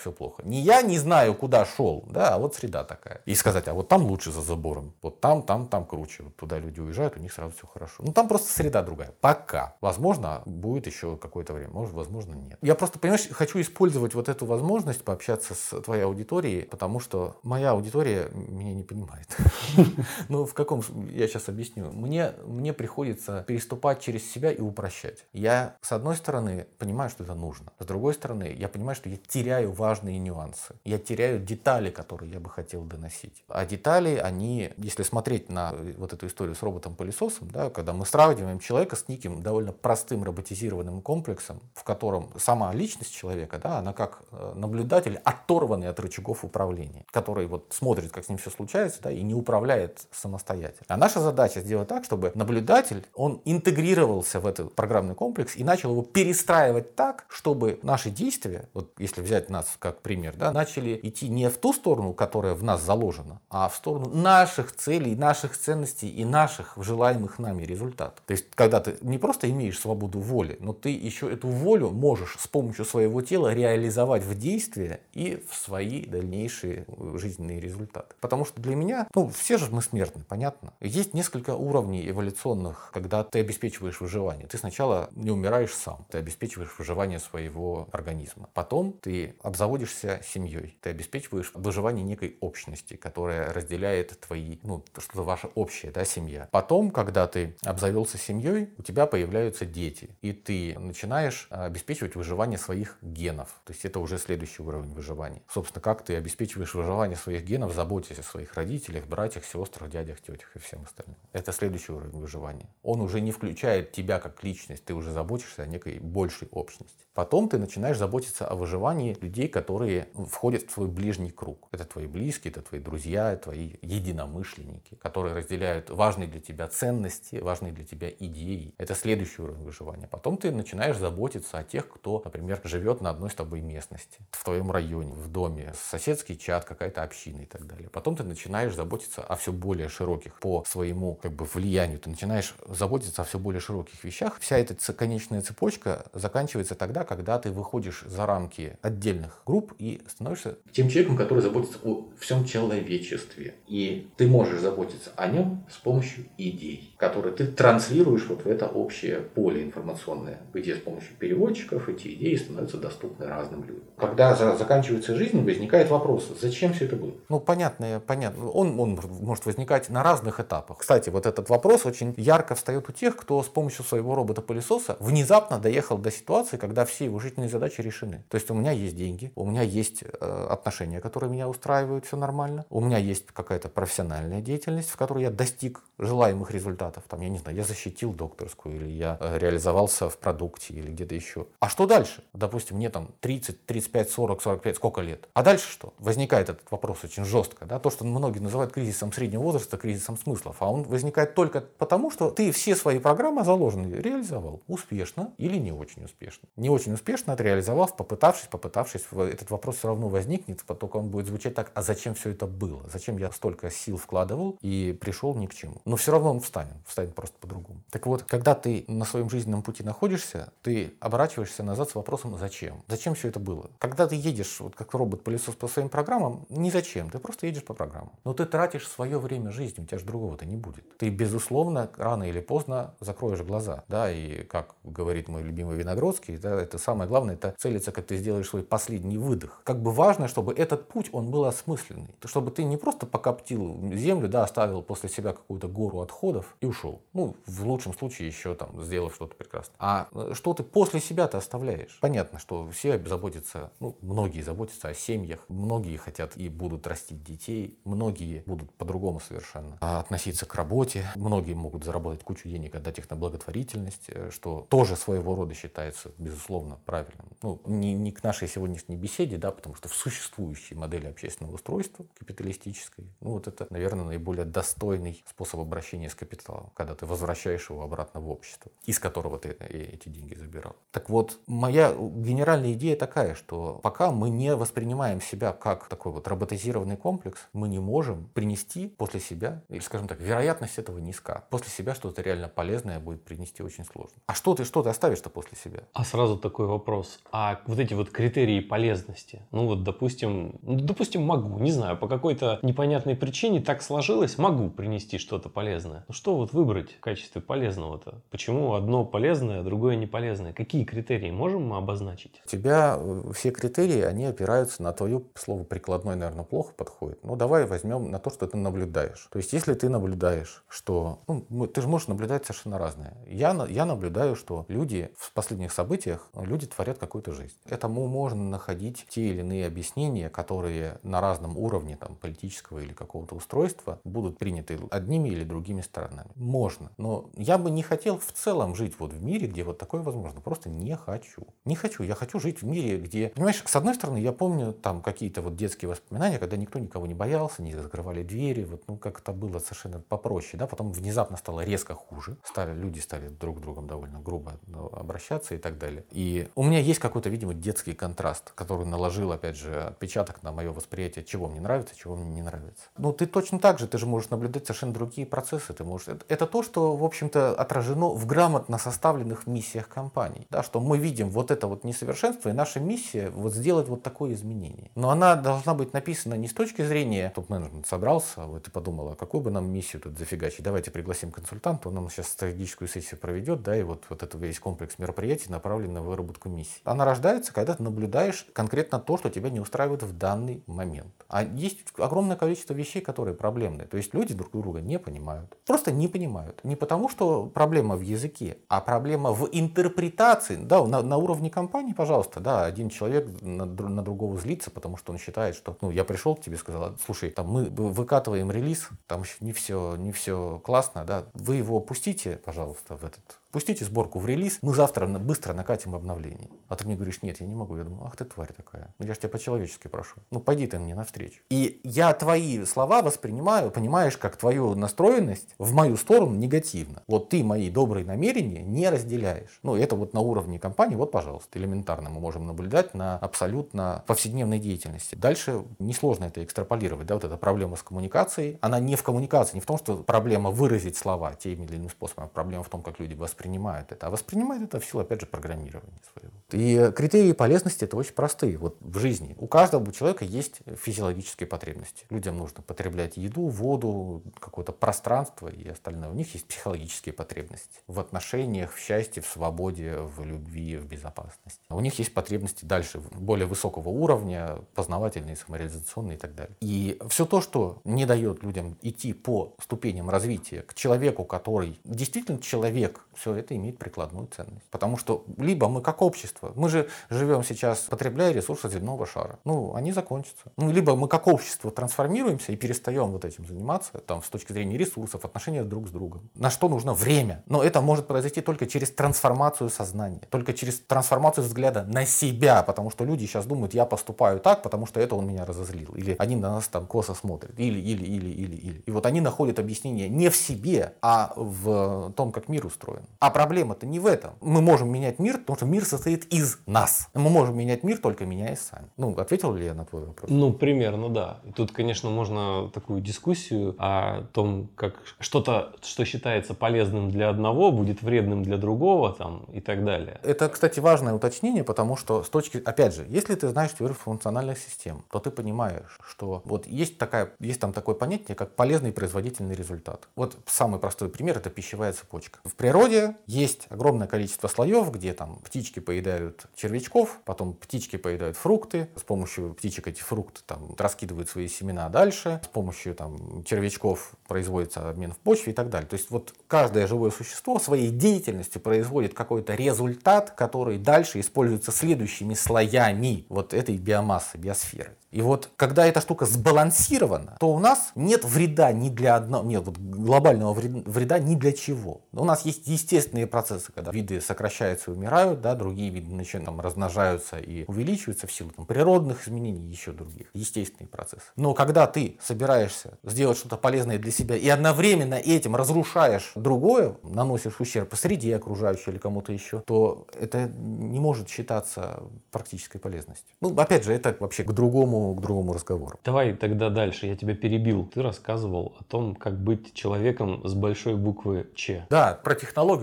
[0.00, 0.42] все плохо.
[0.44, 3.20] Не я не знаю, куда шел, да, а вот среда такая.
[3.26, 6.22] И сказать, а вот там лучше за забором, вот там, там, там круче.
[6.22, 8.02] Вот туда люди уезжают, у них сразу все хорошо.
[8.02, 9.12] Ну, там просто среда другая.
[9.20, 9.76] Пока.
[9.82, 12.58] Возможно, будет еще какое-то время, может, возможно, нет.
[12.62, 17.72] Я просто, понимаешь, хочу использовать вот эту возможность пообщаться с твоей аудиторией, потому что моя
[17.72, 19.28] аудитория аудитория меня не понимает.
[20.28, 20.82] Ну, в каком...
[21.10, 21.90] Я сейчас объясню.
[21.92, 25.24] Мне, мне приходится переступать через себя и упрощать.
[25.32, 27.72] Я, с одной стороны, понимаю, что это нужно.
[27.78, 30.74] С другой стороны, я понимаю, что я теряю важные нюансы.
[30.84, 33.44] Я теряю детали, которые я бы хотел доносить.
[33.48, 38.58] А детали, они, если смотреть на вот эту историю с роботом-пылесосом, да, когда мы сравниваем
[38.58, 44.22] человека с неким довольно простым роботизированным комплексом, в котором сама личность человека, да, она как
[44.32, 49.10] э, наблюдатель, оторванный от рычагов управления, который вот смотрит, как с ним все случается, да,
[49.10, 50.86] и не управляет самостоятельно.
[50.88, 55.90] А наша задача сделать так, чтобы наблюдатель, он интегрировался в этот программный комплекс и начал
[55.92, 61.28] его перестраивать так, чтобы наши действия, вот если взять нас как пример, да, начали идти
[61.28, 66.08] не в ту сторону, которая в нас заложена, а в сторону наших целей, наших ценностей
[66.08, 68.22] и наших желаемых нами результатов.
[68.26, 72.36] То есть, когда ты не просто имеешь свободу воли, но ты еще эту волю можешь
[72.38, 76.84] с помощью своего тела реализовать в действие и в свои дальнейшие
[77.14, 78.14] жизненные результаты результаты.
[78.20, 80.74] Потому что для меня, ну, все же мы смертны, понятно.
[80.80, 84.46] Есть несколько уровней эволюционных, когда ты обеспечиваешь выживание.
[84.46, 88.48] Ты сначала не умираешь сам, ты обеспечиваешь выживание своего организма.
[88.54, 95.48] Потом ты обзаводишься семьей, ты обеспечиваешь выживание некой общности, которая разделяет твои, ну, что-то ваша
[95.54, 96.48] общая, да, семья.
[96.50, 102.98] Потом, когда ты обзавелся семьей, у тебя появляются дети, и ты начинаешь обеспечивать выживание своих
[103.02, 103.48] генов.
[103.64, 105.42] То есть это уже следующий уровень выживания.
[105.48, 110.20] Собственно, как ты обеспечиваешь выживание своих генов генов заботьтесь о своих родителях, братьях, сестрах, дядях,
[110.20, 111.16] тетях и всем остальным.
[111.32, 112.68] Это следующий уровень выживания.
[112.82, 117.04] Он уже не включает тебя как личность, ты уже заботишься о некой большей общности.
[117.18, 121.66] Потом ты начинаешь заботиться о выживании людей, которые входят в твой ближний круг.
[121.72, 127.72] Это твои близкие, это твои друзья, твои единомышленники, которые разделяют важные для тебя ценности, важные
[127.72, 128.72] для тебя идеи.
[128.78, 130.06] Это следующий уровень выживания.
[130.06, 134.44] Потом ты начинаешь заботиться о тех, кто, например, живет на одной с тобой местности, в
[134.44, 137.90] твоем районе, в доме, соседский чат, какая-то община так далее.
[137.90, 141.98] Потом ты начинаешь заботиться о все более широких по своему как бы влиянию.
[141.98, 144.38] Ты начинаешь заботиться о все более широких вещах.
[144.38, 150.58] Вся эта конечная цепочка заканчивается тогда, когда ты выходишь за рамки отдельных групп и становишься
[150.72, 153.54] тем человеком, который заботится о всем человечестве.
[153.66, 158.66] И ты можешь заботиться о нем с помощью идей, которые ты транслируешь вот в это
[158.66, 163.84] общее поле информационное, где с помощью переводчиков эти идеи становятся доступны разным людям.
[163.96, 167.14] Когда заканчивается жизнь, возникает вопрос, зачем все это было?
[167.30, 168.50] Ну, понятно, понятно.
[168.50, 170.78] Он, он может возникать на разных этапах.
[170.78, 175.58] Кстати, вот этот вопрос очень ярко встает у тех, кто с помощью своего робота-пылесоса внезапно
[175.58, 178.22] доехал до ситуации, когда все его жизненные задачи решены.
[178.28, 182.16] То есть у меня есть деньги, у меня есть э, отношения, которые меня устраивают, все
[182.16, 182.64] нормально.
[182.70, 187.04] У меня есть какая-то профессиональная деятельность, в которой я достиг желаемых результатов.
[187.08, 191.14] Там, я не знаю, я защитил докторскую, или я э, реализовался в продукте, или где-то
[191.14, 191.46] еще.
[191.60, 192.22] А что дальше?
[192.32, 195.28] Допустим, мне там 30, 35, 40, 45, сколько лет?
[195.34, 195.94] А дальше что?
[195.98, 197.66] Возникает этот вопрос очень жестко.
[197.66, 197.78] Да?
[197.78, 200.56] То, что многие называют кризисом среднего возраста, кризисом смыслов.
[200.60, 204.62] А он возникает только потому, что ты все свои программы заложенные реализовал.
[204.66, 206.48] Успешно или не очень успешно.
[206.56, 211.54] Не очень успешно реализовав, попытавшись, попытавшись, этот вопрос все равно возникнет, только он будет звучать
[211.54, 212.82] так, а зачем все это было?
[212.92, 215.80] Зачем я столько сил вкладывал и пришел ни к чему?
[215.84, 217.80] Но все равно он встанет, встанет просто по-другому.
[217.90, 222.82] Так вот, когда ты на своем жизненном пути находишься, ты оборачиваешься назад с вопросом «зачем?».
[222.88, 223.70] Зачем все это было?
[223.78, 227.74] Когда ты едешь, вот как робот-пылесос по своим программам, не зачем, ты просто едешь по
[227.74, 228.12] программам.
[228.24, 230.98] Но ты тратишь свое время жизни, у тебя же другого-то не будет.
[230.98, 233.84] Ты, безусловно, рано или поздно закроешь глаза.
[233.88, 238.16] Да, и как говорит мой любимый Виногродский, да, это самое главное, это целиться, как ты
[238.16, 239.62] сделаешь свой последний выдох.
[239.64, 242.14] Как бы важно, чтобы этот путь, он был осмысленный.
[242.24, 247.02] Чтобы ты не просто покоптил землю, да, оставил после себя какую-то гору отходов и ушел.
[247.12, 249.76] Ну, в лучшем случае еще там сделав что-то прекрасное.
[249.78, 251.98] А э, что ты после себя-то оставляешь?
[252.00, 257.78] Понятно, что все заботятся, ну, многие заботятся о семьях, многие хотят и будут растить детей,
[257.84, 263.16] многие будут по-другому совершенно относиться к работе, многие могут заработать кучу денег, отдать их на
[263.16, 267.28] благотворительность, э, что тоже своего рода считается, безусловно, правильным.
[267.42, 272.06] Ну, не, не к нашей сегодняшней беседе, да, потому что в существующей модели общественного устройства,
[272.18, 277.82] капиталистической, ну, вот это, наверное, наиболее достойный способ обращения с капиталом, когда ты возвращаешь его
[277.82, 280.76] обратно в общество, из которого ты эти деньги забирал.
[280.90, 286.26] Так вот, моя генеральная идея такая, что пока мы не воспринимаем себя как такой вот
[286.28, 291.44] роботизированный комплекс, мы не можем принести после себя, или, скажем так, вероятность этого низка.
[291.50, 294.16] После себя что-то реально полезное будет принести очень сложно.
[294.26, 295.84] А что ты, что ты оставишь-то после себя?
[295.92, 297.20] А сразу такой вопрос.
[297.30, 302.08] А вот эти вот критерии полезности, ну вот, допустим, ну, допустим, могу, не знаю, по
[302.08, 306.04] какой-то непонятной причине так сложилось, могу принести что-то полезное.
[306.08, 308.22] Ну что вот выбрать в качестве полезного-то?
[308.30, 310.52] Почему одно полезное, а другое не полезное?
[310.54, 312.40] Какие критерии можем мы обозначить?
[312.46, 317.22] У тебя э, все критерии, они опираются на твое слово прикладной, наверное, плохо подходит.
[317.24, 319.28] Ну давай возьмем на то, что ты наблюдаешь.
[319.30, 321.20] То есть если ты наблюдаешь, что...
[321.26, 323.18] Ну, ты же можешь наблюдать совершенно разное.
[323.26, 327.54] Я, я наблюдаю, что люди в последних событиях, люди творят какую-то жизнь.
[327.66, 333.34] Этому можно находить те или иные объяснения, которые на разном уровне там, политического или какого-то
[333.34, 336.30] устройства будут приняты одними или другими сторонами.
[336.34, 336.90] Можно.
[336.96, 340.40] Но я бы не хотел в целом жить вот в мире, где вот такое возможно.
[340.40, 341.42] Просто не хочу.
[341.64, 342.02] Не хочу.
[342.02, 343.28] Я хочу жить в мире, где...
[343.30, 347.14] Понимаешь, с одной стороны, я помню там какие-то вот детские воспоминания, когда никто никого не
[347.14, 351.64] боялся, не закрывали двери, вот, ну, как это было совершенно попроще, да, потом внезапно стало
[351.64, 356.04] резко хуже, стали, люди стали друг с другом довольно грубо ну, обращаться и так далее.
[356.10, 360.72] И у меня есть какой-то, видимо, детский контраст, который наложил, опять же, отпечаток на мое
[360.72, 362.84] восприятие, чего мне нравится, чего мне не нравится.
[362.96, 366.08] Ну, ты точно так же, ты же можешь наблюдать совершенно другие процессы, ты можешь...
[366.08, 370.98] Это, это то, что, в общем-то, отражено в грамотно составленных миссиях компаний, да, что мы
[370.98, 374.90] видим вот это вот несовершенство, и наша миссия вот сделать вот такое изменение.
[374.94, 379.16] Но она должна быть написана не с точки зрения, топ-менеджмент собрался, вот и подумал, а
[379.16, 383.62] какую бы нам миссию тут зафигачить, давайте пригласим консультанта, он нам сейчас стратегическую сессию проведет,
[383.62, 386.80] да, и вот, вот это весь комплекс мероприятий направлен на выработку миссии.
[386.84, 391.12] Она рождается, когда ты наблюдаешь конкретно то, что тебя не устраивает в данный момент.
[391.28, 393.86] А есть огромное количество вещей, которые проблемные.
[393.86, 395.56] То есть люди друг друга не понимают.
[395.66, 396.62] Просто не понимают.
[396.64, 400.56] Не потому, что проблема в языке, а проблема в интерпретации.
[400.56, 405.12] Да, на, на уровне компании, пожалуйста, да, один человек на, на другого злится, потому что
[405.12, 408.88] он считает, что, ну, я пришел к тебе и сказал, слушай, там мы выкатываем релиз,
[409.06, 413.86] там еще не все, не все классно, да, вы его пустите, пожалуйста, в этот Пустите
[413.86, 416.50] сборку в релиз, мы завтра быстро накатим обновление.
[416.68, 417.78] А ты мне говоришь, нет, я не могу.
[417.78, 418.94] Я думаю, ах ты тварь такая.
[418.98, 420.16] Ну, я же тебя по-человечески прошу.
[420.30, 421.40] Ну пойди ты мне навстречу.
[421.48, 427.02] И я твои слова воспринимаю, понимаешь, как твою настроенность в мою сторону негативно.
[427.06, 429.60] Вот ты мои добрые намерения не разделяешь.
[429.62, 434.58] Ну это вот на уровне компании, вот пожалуйста, элементарно мы можем наблюдать на абсолютно повседневной
[434.58, 435.14] деятельности.
[435.14, 437.06] Дальше несложно это экстраполировать.
[437.06, 440.50] Да, вот эта проблема с коммуникацией, она не в коммуникации, не в том, что проблема
[440.50, 444.06] выразить слова тем или иным способом, а проблема в том, как люди воспринимают воспринимают это.
[444.06, 446.32] А воспринимают это в силу, опять же, программирования своего.
[446.50, 448.58] И критерии полезности это очень простые.
[448.58, 452.04] Вот в жизни у каждого человека есть физиологические потребности.
[452.10, 456.10] Людям нужно потреблять еду, воду, какое-то пространство и остальное.
[456.10, 461.60] У них есть психологические потребности в отношениях, в счастье, в свободе, в любви, в безопасности.
[461.70, 466.56] У них есть потребности дальше, более высокого уровня, познавательные, самореализационные и так далее.
[466.60, 472.40] И все то, что не дает людям идти по ступеням развития к человеку, который действительно
[472.40, 474.66] человек, все это имеет прикладную ценность.
[474.70, 479.74] Потому что либо мы как общество, мы же живем сейчас, потребляя ресурсы земного шара, ну,
[479.74, 480.52] они закончатся.
[480.56, 484.76] Ну, либо мы как общество трансформируемся и перестаем вот этим заниматься, там, с точки зрения
[484.76, 486.28] ресурсов, отношения друг с другом.
[486.34, 487.42] На что нужно время.
[487.46, 492.90] Но это может произойти только через трансформацию сознания, только через трансформацию взгляда на себя, потому
[492.90, 495.94] что люди сейчас думают, я поступаю так, потому что это он меня разозлил.
[495.94, 497.58] Или они на нас там косо смотрят.
[497.58, 498.82] Или, или, или, или, или.
[498.86, 503.02] И вот они находят объяснение не в себе, а в том, как мир устроен.
[503.20, 504.34] А проблема-то не в этом.
[504.40, 507.08] Мы можем менять мир, потому что мир состоит из нас.
[507.14, 508.90] Мы можем менять мир только меняясь сами.
[508.96, 510.30] Ну, ответил ли я на твой вопрос?
[510.30, 511.40] Ну, примерно, да.
[511.56, 518.02] Тут, конечно, можно такую дискуссию о том, как что-то, что считается полезным для одного, будет
[518.02, 520.20] вредным для другого там, и так далее.
[520.22, 524.58] Это, кстати, важное уточнение, потому что с точки, опять же, если ты знаешь теорию функциональных
[524.58, 529.56] систем, то ты понимаешь, что вот есть, такая, есть там такое понятие, как полезный производительный
[529.56, 530.08] результат.
[530.14, 532.38] Вот самый простой пример– это пищевая цепочка.
[532.44, 538.88] В природе есть огромное количество слоев, где там птички поедают червячков, потом птички поедают фрукты,
[538.96, 544.88] с помощью птичек эти фрукты там раскидывают свои семена дальше, с помощью там червячков производится
[544.88, 545.88] обмен в почве и так далее.
[545.88, 552.34] То есть вот каждое живое существо своей деятельностью производит какой-то результат, который дальше используется следующими
[552.34, 554.96] слоями вот этой биомассы, биосферы.
[555.10, 559.64] И вот когда эта штука сбалансирована, то у нас нет вреда ни для одного, нет
[559.64, 562.02] вот глобального вреда ни для чего.
[562.12, 562.68] У нас есть
[562.98, 568.26] естественные процессы, когда виды сокращаются и умирают, да, другие виды начинают там, размножаются и увеличиваются
[568.26, 570.28] в силу там, природных изменений и еще других.
[570.34, 571.24] Естественные процессы.
[571.36, 577.60] Но когда ты собираешься сделать что-то полезное для себя и одновременно этим разрушаешь другое, наносишь
[577.60, 583.34] ущерб среде окружающей или кому-то еще, то это не может считаться практической полезностью.
[583.40, 585.98] Ну, опять же, это вообще к другому к другому разговору.
[586.04, 587.86] Давай тогда дальше, я тебя перебил.
[587.92, 591.86] Ты рассказывал о том, как быть человеком с большой буквы Ч.
[591.90, 592.34] Да, про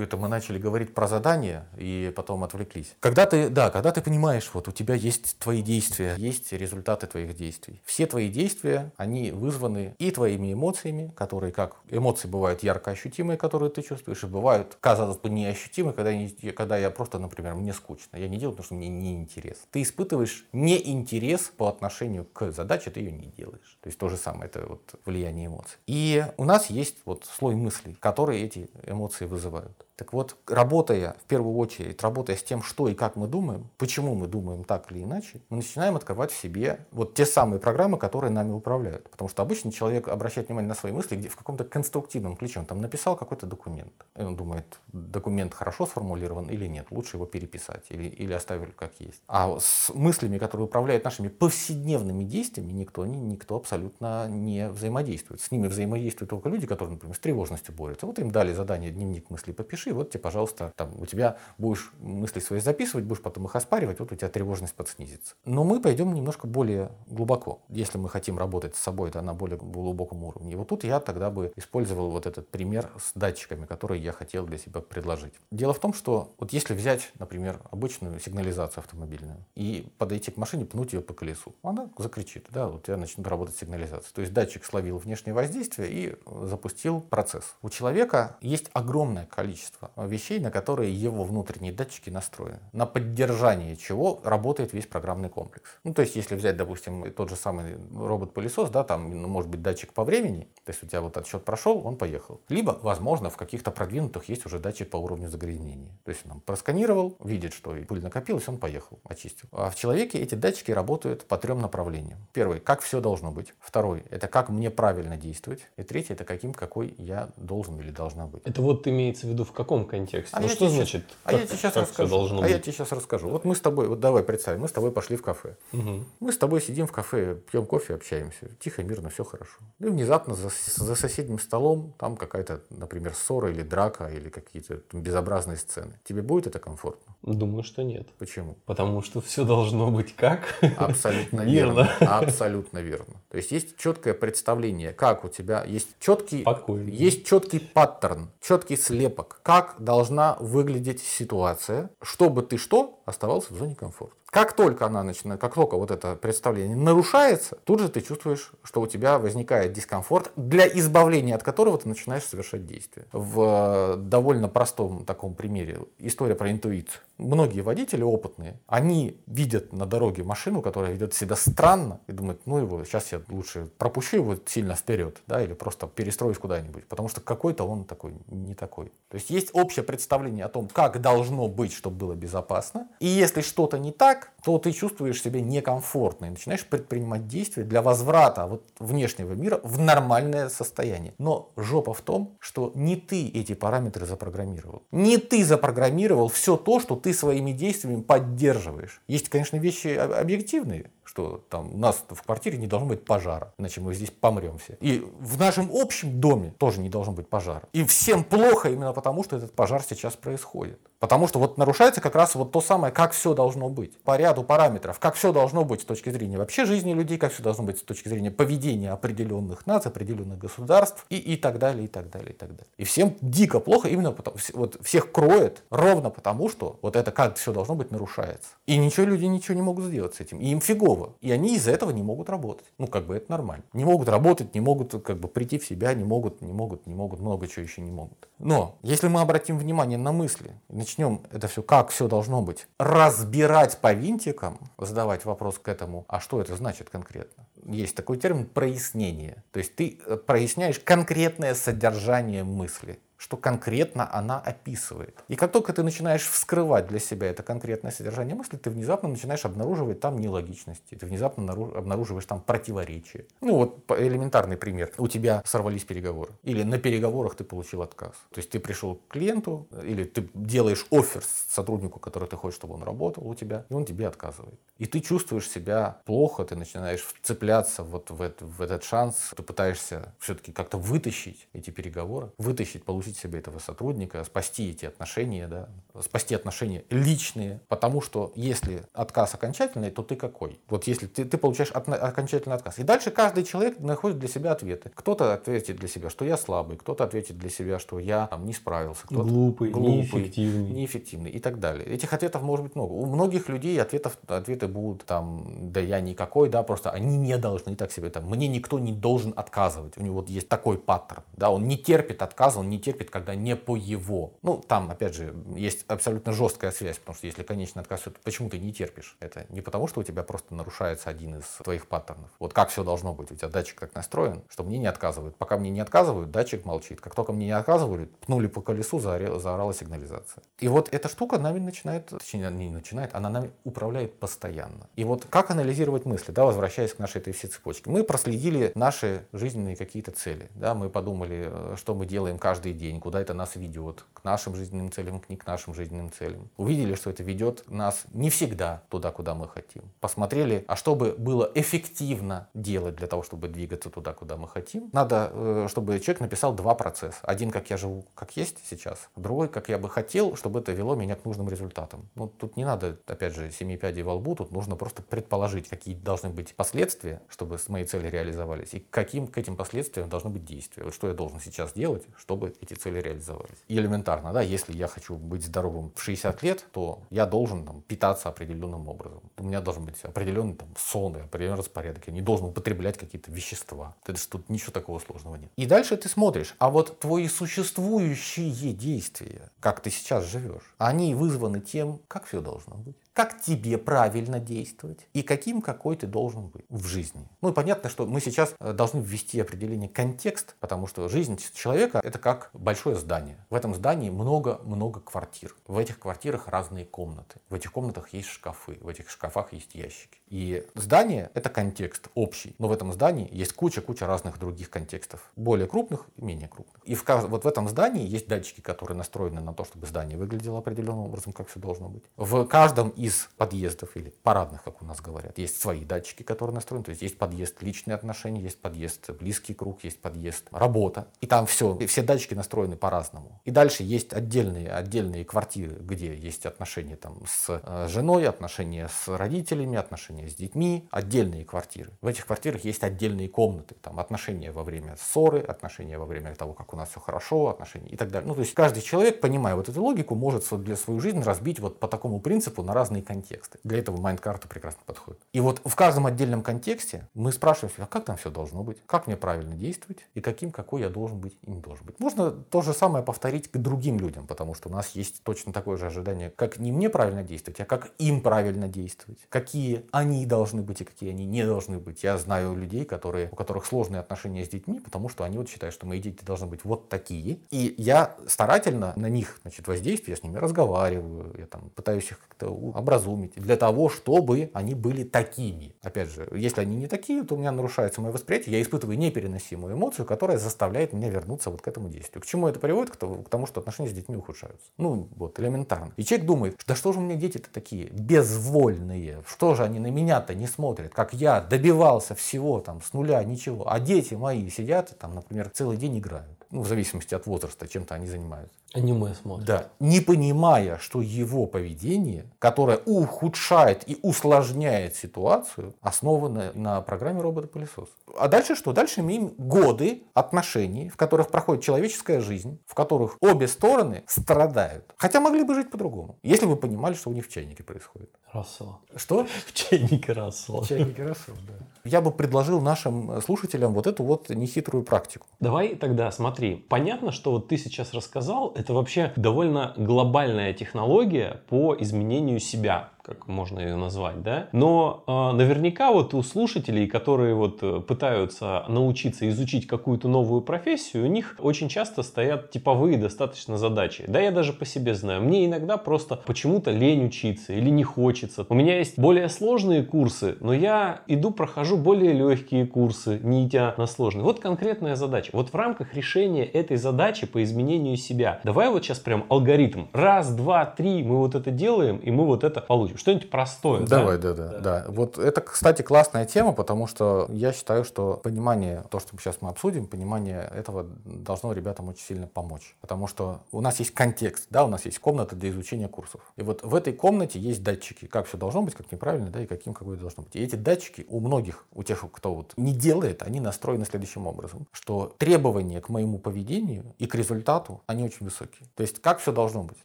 [0.06, 2.96] технологию-то мы начали говорить про задание и потом отвлеклись.
[3.00, 7.36] Когда ты, да, когда ты понимаешь, вот у тебя есть твои действия, есть результаты твоих
[7.36, 7.82] действий.
[7.86, 13.70] Все твои действия, они вызваны и твоими эмоциями, которые как эмоции бывают ярко ощутимые, которые
[13.70, 18.18] ты чувствуешь, и бывают, казалось бы, неощутимые, когда, я, когда я просто, например, мне скучно.
[18.18, 19.64] Я не делаю, потому что мне неинтересно.
[19.72, 23.75] Ты испытываешь неинтерес по отношению к задаче ты ее не делаешь.
[23.86, 25.78] То есть то же самое, это вот влияние эмоций.
[25.86, 29.86] И у нас есть вот слой мыслей, которые эти эмоции вызывают.
[29.96, 34.14] Так вот, работая, в первую очередь, работая с тем, что и как мы думаем, почему
[34.14, 38.32] мы думаем так или иначе, мы начинаем открывать в себе вот те самые программы, которые
[38.32, 39.10] нами управляют.
[39.10, 42.60] Потому что обычно человек обращает внимание на свои мысли где в каком-то конструктивном ключе.
[42.60, 43.94] Он там написал какой-то документ.
[44.18, 48.92] И он думает, документ хорошо сформулирован или нет, лучше его переписать или, или оставили как
[49.00, 49.22] есть.
[49.28, 55.42] А с мыслями, которые управляют нашими повседневными действиями, никто, никто абсолютно не взаимодействует.
[55.42, 58.06] С ними взаимодействуют только люди, которые, например, с тревожностью борются.
[58.06, 62.40] Вот им дали задание дневник мыслей попиши, вот тебе, пожалуйста, там, у тебя будешь мысли
[62.40, 65.36] свои записывать, будешь потом их оспаривать, вот у тебя тревожность подснизится.
[65.46, 67.62] Но мы пойдем немножко более глубоко.
[67.70, 70.54] Если мы хотим работать с собой, то на более глубоком уровне.
[70.54, 74.46] И вот тут я тогда бы использовал вот этот пример с датчиками, который я хотел
[74.46, 75.34] для себя предложить.
[75.52, 80.66] Дело в том, что вот если взять, например, обычную сигнализацию автомобильную и подойти к машине,
[80.66, 84.14] пнуть ее по колесу, она закричит, да, вот я начну работать сигнализация.
[84.14, 87.56] То есть датчик словил внешнее воздействие и запустил процесс.
[87.62, 94.22] У человека есть огромное количество вещей, на которые его внутренние датчики настроены, на поддержание чего
[94.24, 95.70] работает весь программный комплекс.
[95.84, 99.62] Ну, то есть, если взять, допустим, тот же самый робот-пылесос, да, там ну, может быть
[99.62, 102.42] датчик по времени, то есть у тебя вот отсчет прошел, он поехал.
[102.50, 105.92] Либо, возможно, в каких-то продвинутых есть уже датчик по уровню загрязнения.
[106.04, 109.48] То есть он просканировал, видит, что пыль накопилась, он поехал, очистил.
[109.52, 112.20] А в человеке эти датчики работают по трем направлениям.
[112.34, 113.54] Первый, как все должно быть.
[113.60, 115.62] Второй, это как мне правильно действовать.
[115.76, 118.42] И третий, это каким, какой я должен или должна быть.
[118.46, 120.38] Это вот имеется в виду в каком контексте?
[120.38, 121.06] А ну что сейчас, значит?
[121.24, 122.10] А как, я тебе сейчас как расскажу.
[122.10, 122.52] должно а быть?
[122.52, 123.30] я тебе сейчас расскажу.
[123.30, 125.58] Вот мы с тобой, вот давай представим, мы с тобой пошли в кафе.
[125.74, 126.06] Угу.
[126.20, 128.50] Мы с тобой сидим в кафе, пьем кофе, общаемся.
[128.60, 129.58] Тихо, мирно, все хорошо.
[129.80, 135.58] И внезапно за, за соседним столом там какая-то, например, ссора или драка, или какие-то безобразные
[135.58, 136.00] сцены.
[136.04, 137.16] Тебе будет это комфортно?
[137.24, 138.08] Думаю, что нет.
[138.20, 138.58] Почему?
[138.66, 140.60] Потому что все должно быть как?
[140.78, 141.90] Абсолютно верно.
[142.00, 143.16] Абсолютно верно.
[143.30, 146.90] То есть есть четкое представление, как у тебя есть четкий, Спокойно.
[146.90, 153.76] есть четкий паттерн, четкий слепок, как должна выглядеть ситуация, чтобы ты что оставался в зоне
[153.76, 154.16] комфорта.
[154.36, 158.82] Как только она начинает, как только вот это представление нарушается, тут же ты чувствуешь, что
[158.82, 163.06] у тебя возникает дискомфорт, для избавления от которого ты начинаешь совершать действия.
[163.14, 167.00] В довольно простом таком примере история про интуицию.
[167.18, 172.58] Многие водители опытные, они видят на дороге машину, которая ведет себя странно, и думают, ну
[172.58, 177.22] его, сейчас я лучше пропущу его сильно вперед, да, или просто перестроюсь куда-нибудь, потому что
[177.22, 178.92] какой-то он такой не такой.
[179.08, 183.40] То есть есть общее представление о том, как должно быть, чтобы было безопасно, и если
[183.40, 188.64] что-то не так, то ты чувствуешь себя некомфортно и начинаешь предпринимать действия для возврата вот
[188.80, 191.14] внешнего мира в нормальное состояние.
[191.18, 194.84] Но жопа в том, что не ты эти параметры запрограммировал.
[194.92, 199.02] Не ты запрограммировал все то, что ты своими действиями поддерживаешь.
[199.08, 203.80] Есть, конечно, вещи объективные, что там у нас в квартире не должно быть пожара, иначе
[203.80, 204.78] мы здесь помрем все.
[204.82, 207.64] И в нашем общем доме тоже не должно быть пожара.
[207.72, 210.78] И всем плохо именно потому, что этот пожар сейчас происходит.
[211.00, 213.98] Потому что вот нарушается как раз вот то самое, как все должно быть.
[214.00, 217.44] По ряду параметров, как все должно быть с точки зрения вообще жизни людей, как все
[217.44, 221.88] должно быть с точки зрения поведения определенных наций, определенных государств и, и так далее, и
[221.88, 222.72] так далее, и так далее.
[222.78, 227.38] И всем дико плохо именно потому, вот всех кроет ровно потому, что вот это как
[227.38, 228.50] все должно быть нарушается.
[228.66, 230.40] И ничего люди ничего не могут сделать с этим.
[230.40, 231.05] И им фигово.
[231.22, 232.66] И они из-за этого не могут работать.
[232.78, 233.64] Ну, как бы это нормально.
[233.74, 236.94] Не могут работать, не могут как бы прийти в себя, не могут, не могут, не
[236.94, 238.28] могут, много чего еще не могут.
[238.40, 243.78] Но если мы обратим внимание на мысли, начнем это все, как все должно быть, разбирать
[243.80, 247.46] по винтикам, задавать вопрос к этому, а что это значит конкретно?
[247.66, 249.44] Есть такой термин прояснение.
[249.52, 255.18] То есть ты э, проясняешь конкретное содержание мысли что конкретно она описывает.
[255.28, 259.46] И как только ты начинаешь вскрывать для себя это конкретное содержание мысли, ты внезапно начинаешь
[259.46, 263.26] обнаруживать там нелогичности, ты внезапно обнаруживаешь там противоречия.
[263.42, 264.92] Ну вот элементарный пример.
[264.98, 266.32] У тебя сорвались переговоры.
[266.44, 268.14] Или на переговорах ты получил отказ.
[268.32, 272.76] То есть ты пришел к клиенту, или ты делаешь офер сотруднику, который ты хочешь, чтобы
[272.76, 274.60] он работал у тебя, и он тебе отказывает.
[274.78, 279.42] И ты чувствуешь себя плохо, ты начинаешь вцепляться вот в, это, в этот шанс, ты
[279.42, 285.48] пытаешься все-таки как-то вытащить эти переговоры, вытащить, получить получить себе этого сотрудника, спасти эти отношения,
[285.48, 285.70] да,
[286.02, 290.60] спасти отношения личные, потому что если отказ окончательный, то ты какой?
[290.70, 292.80] Вот если ты, ты получаешь от, окончательный отказ.
[292.80, 294.92] И дальше каждый человек находит для себя ответы.
[294.94, 298.54] Кто-то ответит для себя, что я слабый, кто-то ответит для себя, что я там, не
[298.54, 300.72] справился, кто-то глупый, глупый неэффективный.
[300.72, 301.86] неэффективный и так далее.
[301.86, 302.92] Этих ответов может быть много.
[302.94, 307.76] У многих людей ответов, ответы будут там, да я никакой, да, просто они не должны
[307.76, 309.98] так себе, там, мне никто не должен отказывать.
[309.98, 313.10] У него вот есть такой паттерн, да, он не терпит отказа, он не терпит терпит,
[313.10, 314.34] когда не по его.
[314.42, 318.50] Ну, там, опять же, есть абсолютно жесткая связь, потому что если конечный отказ, то почему
[318.50, 319.18] ты не терпишь?
[319.20, 322.30] Это не потому, что у тебя просто нарушается один из твоих паттернов.
[322.40, 323.32] Вот как все должно быть?
[323.32, 325.36] У тебя датчик как настроен, что мне не отказывают.
[325.36, 327.02] Пока мне не отказывают, датчик молчит.
[327.02, 330.44] Как только мне не отказывают, пнули по колесу, заорала, заорала сигнализация.
[330.60, 334.88] И вот эта штука нами начинает, точнее, не начинает, она нами управляет постоянно.
[334.96, 337.90] И вот как анализировать мысли, да, возвращаясь к нашей этой всей цепочке.
[337.90, 342.85] Мы проследили наши жизненные какие-то цели, да, мы подумали, э, что мы делаем каждый день,
[342.86, 346.50] день, куда это нас ведет, к нашим жизненным целям, не к нашим жизненным целям.
[346.58, 349.82] Увидели, что это ведет нас не всегда туда, куда мы хотим.
[350.00, 355.32] Посмотрели, а чтобы было эффективно делать для того, чтобы двигаться туда, куда мы хотим, надо,
[355.34, 357.18] э, чтобы человек написал два процесса.
[357.24, 360.96] Один, как я живу, как есть сейчас, другой, как я бы хотел, чтобы это вело
[360.96, 362.08] меня к нужным результатам.
[362.16, 365.96] Ну, тут не надо, опять же, семи пядей во лбу, тут нужно просто предположить, какие
[365.96, 370.84] должны быть последствия, чтобы мои цели реализовались, и каким к этим последствиям должны быть действия.
[370.84, 373.58] Вот что я должен сейчас делать, чтобы эти цели реализовались.
[373.68, 377.82] И элементарно, да, если я хочу быть здоровым в 60 лет, то я должен там,
[377.82, 379.22] питаться определенным образом.
[379.38, 382.08] У меня должен быть определенный там, сон, определенный распорядок.
[382.08, 383.96] Я не должен употреблять какие-то вещества.
[384.06, 385.52] Это же тут ничего такого сложного нет.
[385.56, 391.60] И дальше ты смотришь, а вот твои существующие действия, как ты сейчас живешь, они вызваны
[391.60, 396.66] тем, как все должно быть как тебе правильно действовать и каким какой ты должен быть
[396.68, 397.30] в жизни.
[397.42, 402.02] Ну и понятно, что мы сейчас э, должны ввести определение контекст, потому что жизнь человека
[402.04, 403.38] это как большое здание.
[403.50, 405.56] В этом здании много-много квартир.
[405.66, 407.40] В этих квартирах разные комнаты.
[407.50, 410.20] В этих комнатах есть шкафы, в этих шкафах есть ящики.
[410.28, 415.68] И здание это контекст общий, но в этом здании есть куча-куча разных других контекстов, более
[415.68, 416.82] крупных и менее крупных.
[416.84, 420.60] И в, вот в этом здании есть датчики, которые настроены на то, чтобы здание выглядело
[420.60, 422.04] определенным образом, как все должно быть.
[422.18, 425.38] В каждом из подъездов или парадных, как у нас говорят.
[425.38, 426.86] Есть свои датчики, которые настроены.
[426.86, 431.08] То есть есть подъезд личные отношения, есть подъезд близкий круг, есть подъезд работа.
[431.22, 433.42] И там все, все датчики настроены по-разному.
[433.46, 439.08] И дальше есть отдельные, отдельные квартиры, где есть отношения там, с э, женой, отношения с
[439.08, 441.92] родителями, отношения с детьми, отдельные квартиры.
[442.02, 443.76] В этих квартирах есть отдельные комнаты.
[443.84, 447.90] Там отношения во время ссоры, отношения во время того, как у нас все хорошо, отношения
[447.90, 448.28] и так далее.
[448.28, 451.80] Ну, то есть каждый человек, понимая вот эту логику, может для свою жизнь разбить вот
[451.80, 453.60] по такому принципу на разные разные контексты.
[453.64, 455.22] Для этого майнд-карта прекрасно подходит.
[455.34, 458.78] И вот в каждом отдельном контексте мы спрашиваем себя, а как там все должно быть,
[458.86, 462.00] как мне правильно действовать и каким, какой я должен быть и не должен быть.
[462.00, 465.78] Можно то же самое повторить к другим людям, потому что у нас есть точно такое
[465.78, 470.62] же ожидание, как не мне правильно действовать, а как им правильно действовать, какие они должны
[470.62, 472.04] быть и какие они не должны быть.
[472.04, 475.74] Я знаю людей, которые, у которых сложные отношения с детьми, потому что они вот считают,
[475.74, 477.40] что мои дети должны быть вот такие.
[477.52, 482.20] И я старательно на них значит, воздействую, я с ними разговариваю, я там пытаюсь их
[482.20, 482.50] как-то
[482.86, 485.76] образумить для того, чтобы они были такими.
[485.82, 489.74] Опять же, если они не такие, то у меня нарушается мое восприятие, я испытываю непереносимую
[489.74, 492.22] эмоцию, которая заставляет меня вернуться вот к этому действию.
[492.22, 492.96] К чему это приводит?
[492.96, 494.68] К тому, что отношения с детьми ухудшаются.
[494.78, 495.94] Ну, вот, элементарно.
[495.98, 499.90] И человек думает, да что же у меня дети-то такие безвольные, что же они на
[499.90, 504.96] меня-то не смотрят, как я добивался всего там с нуля, ничего, а дети мои сидят
[505.00, 508.58] там, например, целый день играют ну, в зависимости от возраста, чем-то они занимаются.
[508.74, 509.46] Аниме смотрят.
[509.46, 509.70] Да.
[509.80, 517.88] Не понимая, что его поведение, которое ухудшает и усложняет ситуацию, основано на программе робота-пылесос.
[518.18, 518.74] А дальше что?
[518.74, 524.94] Дальше имеем годы отношений, в которых проходит человеческая жизнь, в которых обе стороны страдают.
[524.98, 528.10] Хотя могли бы жить по-другому, если бы понимали, что у них в чайнике происходит.
[528.34, 528.80] Рассела.
[528.96, 529.26] Что?
[529.48, 530.62] В чайнике Рассела.
[530.62, 531.66] В чайнике Рассела, да.
[531.86, 535.28] Я бы предложил нашим слушателям вот эту вот нехитрую практику.
[535.40, 536.56] Давай тогда смотри.
[536.56, 543.28] Понятно, что вот ты сейчас рассказал, это вообще довольно глобальная технология по изменению себя как
[543.28, 544.48] можно ее назвать, да.
[544.52, 551.04] Но э, наверняка вот у слушателей, которые вот э, пытаются научиться изучить какую-то новую профессию,
[551.04, 554.06] у них очень часто стоят типовые достаточно задачи.
[554.08, 555.22] Да, я даже по себе знаю.
[555.22, 558.44] Мне иногда просто почему-то лень учиться или не хочется.
[558.50, 563.76] У меня есть более сложные курсы, но я иду прохожу более легкие курсы, не идя
[563.78, 564.24] на сложные.
[564.24, 565.30] Вот конкретная задача.
[565.32, 569.84] Вот в рамках решения этой задачи по изменению себя, давай вот сейчас прям алгоритм.
[569.94, 573.00] Раз, два, три, мы вот это делаем, и мы вот это получим будем.
[573.00, 573.86] Что-нибудь простое.
[573.86, 574.34] Давай, да?
[574.34, 574.86] Да, да, да.
[574.88, 579.50] Вот это, кстати, классная тема, потому что я считаю, что понимание, то, что сейчас мы
[579.50, 582.76] обсудим, понимание этого должно ребятам очень сильно помочь.
[582.82, 586.22] Потому что у нас есть контекст, да, у нас есть комната для изучения курсов.
[586.38, 589.46] И вот в этой комнате есть датчики, как все должно быть, как неправильно, да, и
[589.46, 590.36] каким какое должно быть.
[590.36, 594.68] И эти датчики у многих, у тех, кто вот не делает, они настроены следующим образом,
[594.72, 598.68] что требования к моему поведению и к результату, они очень высокие.
[598.76, 599.78] То есть как все должно быть,